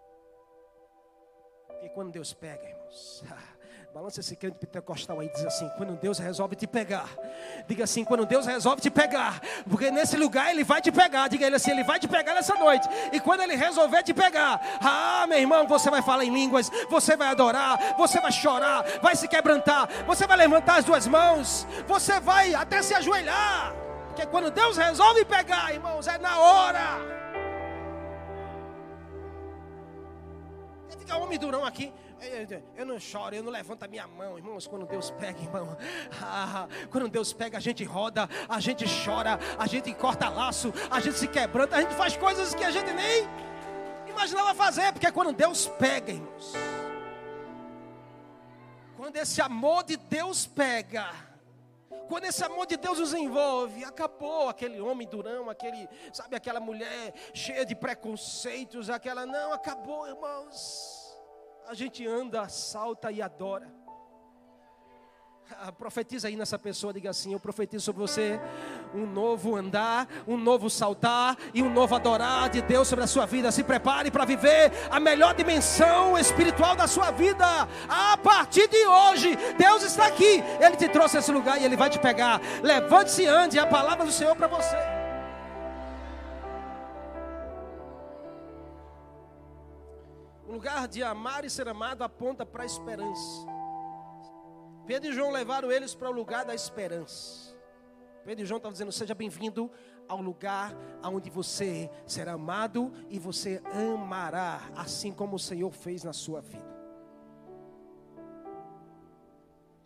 porque 1.74 1.88
quando 1.90 2.10
Deus 2.10 2.32
pega, 2.32 2.68
irmãos, 2.68 3.24
balança 3.94 4.18
esse 4.18 4.34
crente 4.34 4.56
pentecostal 4.58 5.20
aí, 5.20 5.28
diz 5.28 5.44
assim: 5.44 5.70
quando 5.76 5.94
Deus 5.96 6.18
resolve 6.18 6.56
te 6.56 6.66
pegar, 6.66 7.08
diga 7.68 7.84
assim: 7.84 8.04
quando 8.04 8.26
Deus 8.26 8.44
resolve 8.44 8.82
te 8.82 8.90
pegar, 8.90 9.40
porque 9.70 9.90
nesse 9.90 10.16
lugar 10.16 10.50
Ele 10.50 10.64
vai 10.64 10.80
te 10.82 10.90
pegar, 10.90 11.28
diga 11.28 11.46
ele 11.46 11.56
assim: 11.56 11.70
Ele 11.70 11.84
vai 11.84 12.00
te 12.00 12.08
pegar 12.08 12.34
nessa 12.34 12.54
noite, 12.56 12.88
e 13.12 13.20
quando 13.20 13.42
Ele 13.42 13.54
resolver 13.54 14.02
te 14.02 14.12
pegar, 14.12 14.60
ah, 14.80 15.26
meu 15.28 15.38
irmão, 15.38 15.66
você 15.66 15.90
vai 15.90 16.02
falar 16.02 16.24
em 16.24 16.34
línguas, 16.34 16.70
você 16.90 17.16
vai 17.16 17.28
adorar, 17.28 17.94
você 17.96 18.20
vai 18.20 18.32
chorar, 18.32 18.84
vai 19.00 19.14
se 19.14 19.28
quebrantar, 19.28 19.88
você 20.06 20.26
vai 20.26 20.36
levantar 20.36 20.78
as 20.78 20.84
duas 20.84 21.06
mãos, 21.06 21.66
você 21.86 22.18
vai 22.18 22.54
até 22.54 22.82
se 22.82 22.94
ajoelhar, 22.94 23.72
porque 24.08 24.26
quando 24.26 24.50
Deus 24.50 24.76
resolve 24.76 25.24
pegar, 25.24 25.72
irmãos, 25.72 26.08
é 26.08 26.18
na 26.18 26.38
hora. 26.38 27.23
Fica 31.04 31.18
homem 31.18 31.38
durão 31.38 31.66
aqui. 31.66 31.92
Eu 32.74 32.86
não 32.86 32.98
choro, 32.98 33.34
eu 33.34 33.42
não 33.42 33.52
levanto 33.52 33.82
a 33.82 33.88
minha 33.88 34.06
mão, 34.06 34.38
irmãos. 34.38 34.66
Quando 34.66 34.86
Deus 34.86 35.10
pega, 35.10 35.38
irmão, 35.38 35.76
ah, 36.22 36.66
quando 36.90 37.08
Deus 37.08 37.30
pega, 37.30 37.58
a 37.58 37.60
gente 37.60 37.84
roda, 37.84 38.26
a 38.48 38.58
gente 38.58 38.86
chora, 39.04 39.38
a 39.58 39.66
gente 39.66 39.92
corta 39.92 40.30
laço, 40.30 40.72
a 40.90 41.00
gente 41.00 41.18
se 41.18 41.28
quebranta, 41.28 41.76
a 41.76 41.82
gente 41.82 41.94
faz 41.94 42.16
coisas 42.16 42.54
que 42.54 42.64
a 42.64 42.70
gente 42.70 42.90
nem 42.94 43.28
imaginava 44.08 44.54
fazer, 44.54 44.92
porque 44.92 45.12
quando 45.12 45.34
Deus 45.34 45.66
pega, 45.78 46.12
irmãos, 46.12 46.54
quando 48.96 49.16
esse 49.16 49.42
amor 49.42 49.84
de 49.84 49.98
Deus 49.98 50.46
pega, 50.46 51.06
quando 52.08 52.24
esse 52.24 52.44
amor 52.44 52.66
de 52.66 52.76
Deus 52.76 52.98
nos 52.98 53.14
envolve, 53.14 53.84
acabou 53.84 54.48
aquele 54.48 54.80
homem 54.80 55.08
durão, 55.08 55.48
aquele, 55.48 55.88
sabe, 56.12 56.36
aquela 56.36 56.60
mulher 56.60 57.12
cheia 57.32 57.64
de 57.64 57.74
preconceitos, 57.74 58.90
aquela 58.90 59.24
não, 59.24 59.52
acabou, 59.52 60.06
irmãos 60.06 61.04
a 61.66 61.74
gente 61.74 62.06
anda, 62.06 62.48
salta 62.48 63.10
e 63.10 63.22
adora. 63.22 63.72
Ah, 65.58 65.72
profetiza 65.72 66.28
aí 66.28 66.36
nessa 66.36 66.58
pessoa, 66.58 66.92
diga 66.92 67.10
assim: 67.10 67.32
Eu 67.32 67.40
profetizo 67.40 67.84
sobre 67.84 68.00
você 68.00 68.40
um 68.94 69.06
novo 69.06 69.56
andar, 69.56 70.06
um 70.26 70.36
novo 70.36 70.70
saltar 70.70 71.36
e 71.52 71.62
um 71.62 71.70
novo 71.70 71.94
adorar 71.94 72.48
de 72.48 72.62
Deus 72.62 72.86
sobre 72.86 73.04
a 73.04 73.08
sua 73.08 73.26
vida. 73.26 73.50
Se 73.50 73.64
prepare 73.64 74.10
para 74.10 74.24
viver 74.24 74.72
a 74.90 75.00
melhor 75.00 75.34
dimensão 75.34 76.16
espiritual 76.16 76.76
da 76.76 76.86
sua 76.86 77.10
vida. 77.10 77.44
A 77.88 78.16
partir 78.16 78.68
de 78.68 78.86
hoje, 78.86 79.36
Deus 79.58 79.82
está 79.82 80.06
aqui, 80.06 80.42
Ele 80.60 80.76
te 80.76 80.88
trouxe 80.88 81.16
a 81.16 81.20
esse 81.20 81.32
lugar 81.32 81.60
e 81.60 81.64
Ele 81.64 81.76
vai 81.76 81.90
te 81.90 81.98
pegar. 81.98 82.40
Levante-se 82.62 83.22
e 83.22 83.26
ande, 83.26 83.58
é 83.58 83.62
a 83.62 83.66
palavra 83.66 84.06
do 84.06 84.12
Senhor 84.12 84.36
para 84.36 84.46
você. 84.46 84.76
lugar 90.46 90.86
de 90.86 91.02
amar 91.02 91.44
e 91.44 91.50
ser 91.50 91.68
amado 91.68 92.02
aponta 92.02 92.46
para 92.46 92.62
a 92.62 92.66
esperança. 92.66 93.46
Pedro 94.86 95.10
e 95.10 95.12
João 95.12 95.32
levaram 95.32 95.70
eles 95.70 95.94
para 95.94 96.08
o 96.08 96.12
lugar 96.12 96.44
da 96.44 96.54
esperança. 96.54 97.53
Pedro 98.24 98.44
e 98.44 98.46
João 98.46 98.56
estavam 98.56 98.72
dizendo: 98.72 98.92
Seja 98.92 99.14
bem-vindo 99.14 99.70
ao 100.08 100.20
lugar 100.20 100.74
onde 101.04 101.30
você 101.30 101.90
será 102.06 102.32
amado 102.32 102.92
e 103.08 103.18
você 103.18 103.62
amará, 103.72 104.60
assim 104.76 105.12
como 105.12 105.36
o 105.36 105.38
Senhor 105.38 105.70
fez 105.70 106.02
na 106.04 106.12
sua 106.12 106.40
vida. 106.40 106.74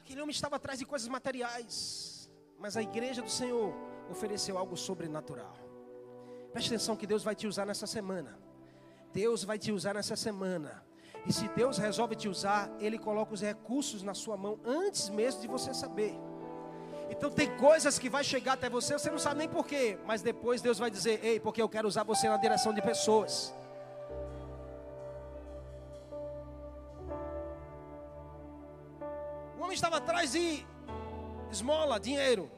Aquele 0.00 0.20
homem 0.22 0.32
estava 0.32 0.56
atrás 0.56 0.78
de 0.78 0.86
coisas 0.86 1.08
materiais, 1.08 2.30
mas 2.58 2.76
a 2.76 2.82
igreja 2.82 3.20
do 3.20 3.30
Senhor 3.30 3.74
ofereceu 4.10 4.56
algo 4.56 4.76
sobrenatural. 4.76 5.54
Preste 6.52 6.68
atenção 6.68 6.96
que 6.96 7.06
Deus 7.06 7.22
vai 7.22 7.34
te 7.34 7.46
usar 7.46 7.66
nessa 7.66 7.86
semana 7.86 8.48
Deus 9.12 9.44
vai 9.44 9.58
te 9.58 9.72
usar 9.72 9.94
nessa 9.94 10.16
semana. 10.16 10.84
E 11.26 11.32
se 11.32 11.48
Deus 11.48 11.78
resolve 11.78 12.14
te 12.14 12.28
usar, 12.28 12.70
Ele 12.78 12.98
coloca 12.98 13.34
os 13.34 13.40
recursos 13.40 14.02
na 14.02 14.14
sua 14.14 14.36
mão 14.36 14.58
antes 14.64 15.08
mesmo 15.08 15.40
de 15.40 15.48
você 15.48 15.74
saber. 15.74 16.14
Então 17.10 17.30
tem 17.30 17.56
coisas 17.56 17.98
que 17.98 18.08
vai 18.08 18.22
chegar 18.22 18.52
até 18.54 18.68
você, 18.68 18.92
você 18.98 19.10
não 19.10 19.18
sabe 19.18 19.38
nem 19.38 19.48
porquê, 19.48 19.98
mas 20.04 20.20
depois 20.22 20.60
Deus 20.60 20.78
vai 20.78 20.90
dizer: 20.90 21.24
Ei, 21.24 21.40
porque 21.40 21.60
eu 21.60 21.68
quero 21.68 21.88
usar 21.88 22.04
você 22.04 22.28
na 22.28 22.36
direção 22.36 22.72
de 22.72 22.82
pessoas. 22.82 23.54
O 29.58 29.62
homem 29.62 29.74
estava 29.74 29.96
atrás 29.96 30.32
de 30.32 30.66
esmola, 31.50 31.98
dinheiro. 31.98 32.50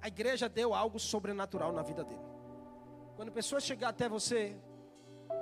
A 0.00 0.08
igreja 0.08 0.48
deu 0.48 0.74
algo 0.74 0.98
sobrenatural 1.00 1.72
na 1.72 1.82
vida 1.82 2.04
dele. 2.04 2.20
Quando 3.16 3.32
pessoas 3.32 3.64
chegar 3.64 3.88
até 3.88 4.08
você, 4.08 4.54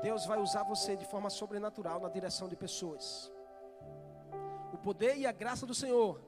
Deus 0.00 0.24
vai 0.26 0.38
usar 0.38 0.62
você 0.62 0.96
de 0.96 1.05
forma 1.05 1.28
sobrenatural 1.28 1.98
na 2.00 2.09
direção 2.09 2.48
de 2.48 2.55
pessoas. 2.55 3.32
O 4.72 4.78
poder 4.78 5.16
e 5.16 5.26
a 5.26 5.32
graça 5.32 5.66
do 5.66 5.74
Senhor 5.74 6.20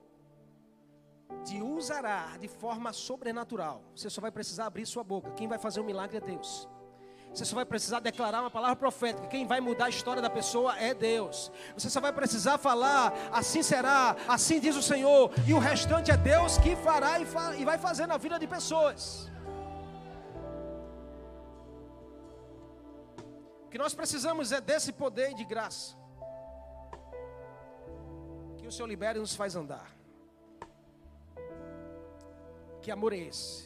te 1.44 1.60
usará 1.60 2.36
de 2.40 2.48
forma 2.48 2.92
sobrenatural. 2.92 3.82
Você 3.94 4.10
só 4.10 4.20
vai 4.20 4.30
precisar 4.30 4.66
abrir 4.66 4.86
sua 4.86 5.04
boca. 5.04 5.30
Quem 5.32 5.48
vai 5.48 5.58
fazer 5.58 5.80
o 5.80 5.82
um 5.82 5.86
milagre 5.86 6.16
é 6.16 6.20
Deus. 6.20 6.68
Você 7.32 7.44
só 7.44 7.54
vai 7.54 7.66
precisar 7.66 8.00
declarar 8.00 8.40
uma 8.40 8.50
palavra 8.50 8.76
profética. 8.76 9.26
Quem 9.26 9.46
vai 9.46 9.60
mudar 9.60 9.86
a 9.86 9.88
história 9.90 10.22
da 10.22 10.30
pessoa 10.30 10.78
é 10.78 10.94
Deus. 10.94 11.52
Você 11.74 11.90
só 11.90 12.00
vai 12.00 12.12
precisar 12.12 12.56
falar, 12.56 13.12
assim 13.32 13.62
será, 13.62 14.16
assim 14.26 14.58
diz 14.58 14.74
o 14.74 14.82
Senhor. 14.82 15.30
E 15.46 15.52
o 15.52 15.58
restante 15.58 16.10
é 16.10 16.16
Deus 16.16 16.56
que 16.58 16.74
fará 16.76 17.20
e, 17.20 17.26
fa 17.26 17.54
e 17.56 17.64
vai 17.64 17.76
fazer 17.76 18.06
na 18.06 18.16
vida 18.16 18.38
de 18.38 18.46
pessoas. 18.46 19.30
que 23.76 23.78
nós 23.78 23.94
precisamos 23.94 24.52
é 24.52 24.60
desse 24.60 24.90
poder 24.90 25.34
de 25.34 25.44
graça. 25.44 25.94
Que 28.56 28.66
o 28.66 28.72
Senhor 28.72 28.88
libere 28.88 29.18
e 29.18 29.20
nos 29.20 29.36
faz 29.36 29.54
andar. 29.54 29.95
Que 32.86 32.92
amor 32.92 33.12
é 33.12 33.16
esse? 33.16 33.64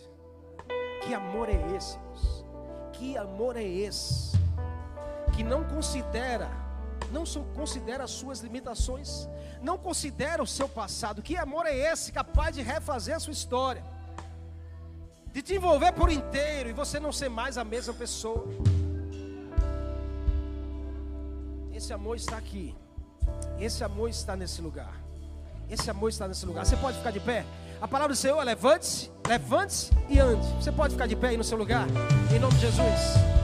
Que 1.03 1.13
amor 1.13 1.51
é 1.51 1.77
esse? 1.77 1.99
Que 2.95 3.19
amor 3.19 3.55
é 3.55 3.63
esse? 3.63 4.33
Que 5.35 5.45
não 5.45 5.63
considera 5.63 6.51
Não 7.13 7.25
considera 7.55 8.05
as 8.05 8.13
suas 8.13 8.41
limitações. 8.41 9.29
Não 9.61 9.77
considera 9.77 10.43
o 10.43 10.47
seu 10.47 10.67
passado. 10.67 11.21
Que 11.21 11.37
amor 11.37 11.67
é 11.67 11.77
esse 11.77 12.11
capaz 12.11 12.57
de 12.57 12.63
refazer 12.63 13.15
a 13.15 13.21
sua 13.21 13.35
história? 13.35 13.85
De 15.35 15.43
te 15.43 15.55
envolver 15.55 15.93
por 15.93 16.11
inteiro 16.11 16.71
e 16.71 16.73
você 16.73 16.99
não 16.99 17.13
ser 17.13 17.29
mais 17.29 17.59
a 17.59 17.65
mesma 17.65 17.93
pessoa. 17.93 18.47
Esse 21.75 21.93
amor 21.93 22.17
está 22.17 22.39
aqui. 22.39 22.75
Esse 23.59 23.85
amor 23.85 24.09
está 24.09 24.35
nesse 24.35 24.63
lugar. 24.63 24.95
Esse 25.69 25.91
amor 25.91 26.09
está 26.09 26.27
nesse 26.27 26.47
lugar. 26.47 26.65
Você 26.65 26.79
pode 26.79 26.97
ficar 26.97 27.11
de 27.11 27.21
pé? 27.21 27.45
A 27.81 27.89
palavra 27.89 28.15
do 28.15 28.17
Senhor 28.17 28.39
é 28.39 28.45
levante-se, 28.45 29.11
levante-se 29.27 29.91
e 30.09 30.19
ande. 30.19 30.47
Você 30.57 30.71
pode 30.71 30.93
ficar 30.93 31.07
de 31.07 31.17
pé 31.17 31.29
aí 31.29 31.37
no 31.39 31.45
seu 31.45 31.57
lugar? 31.57 31.87
Em 32.31 32.39
nome 32.39 32.53
de 32.55 32.61
Jesus. 32.61 33.40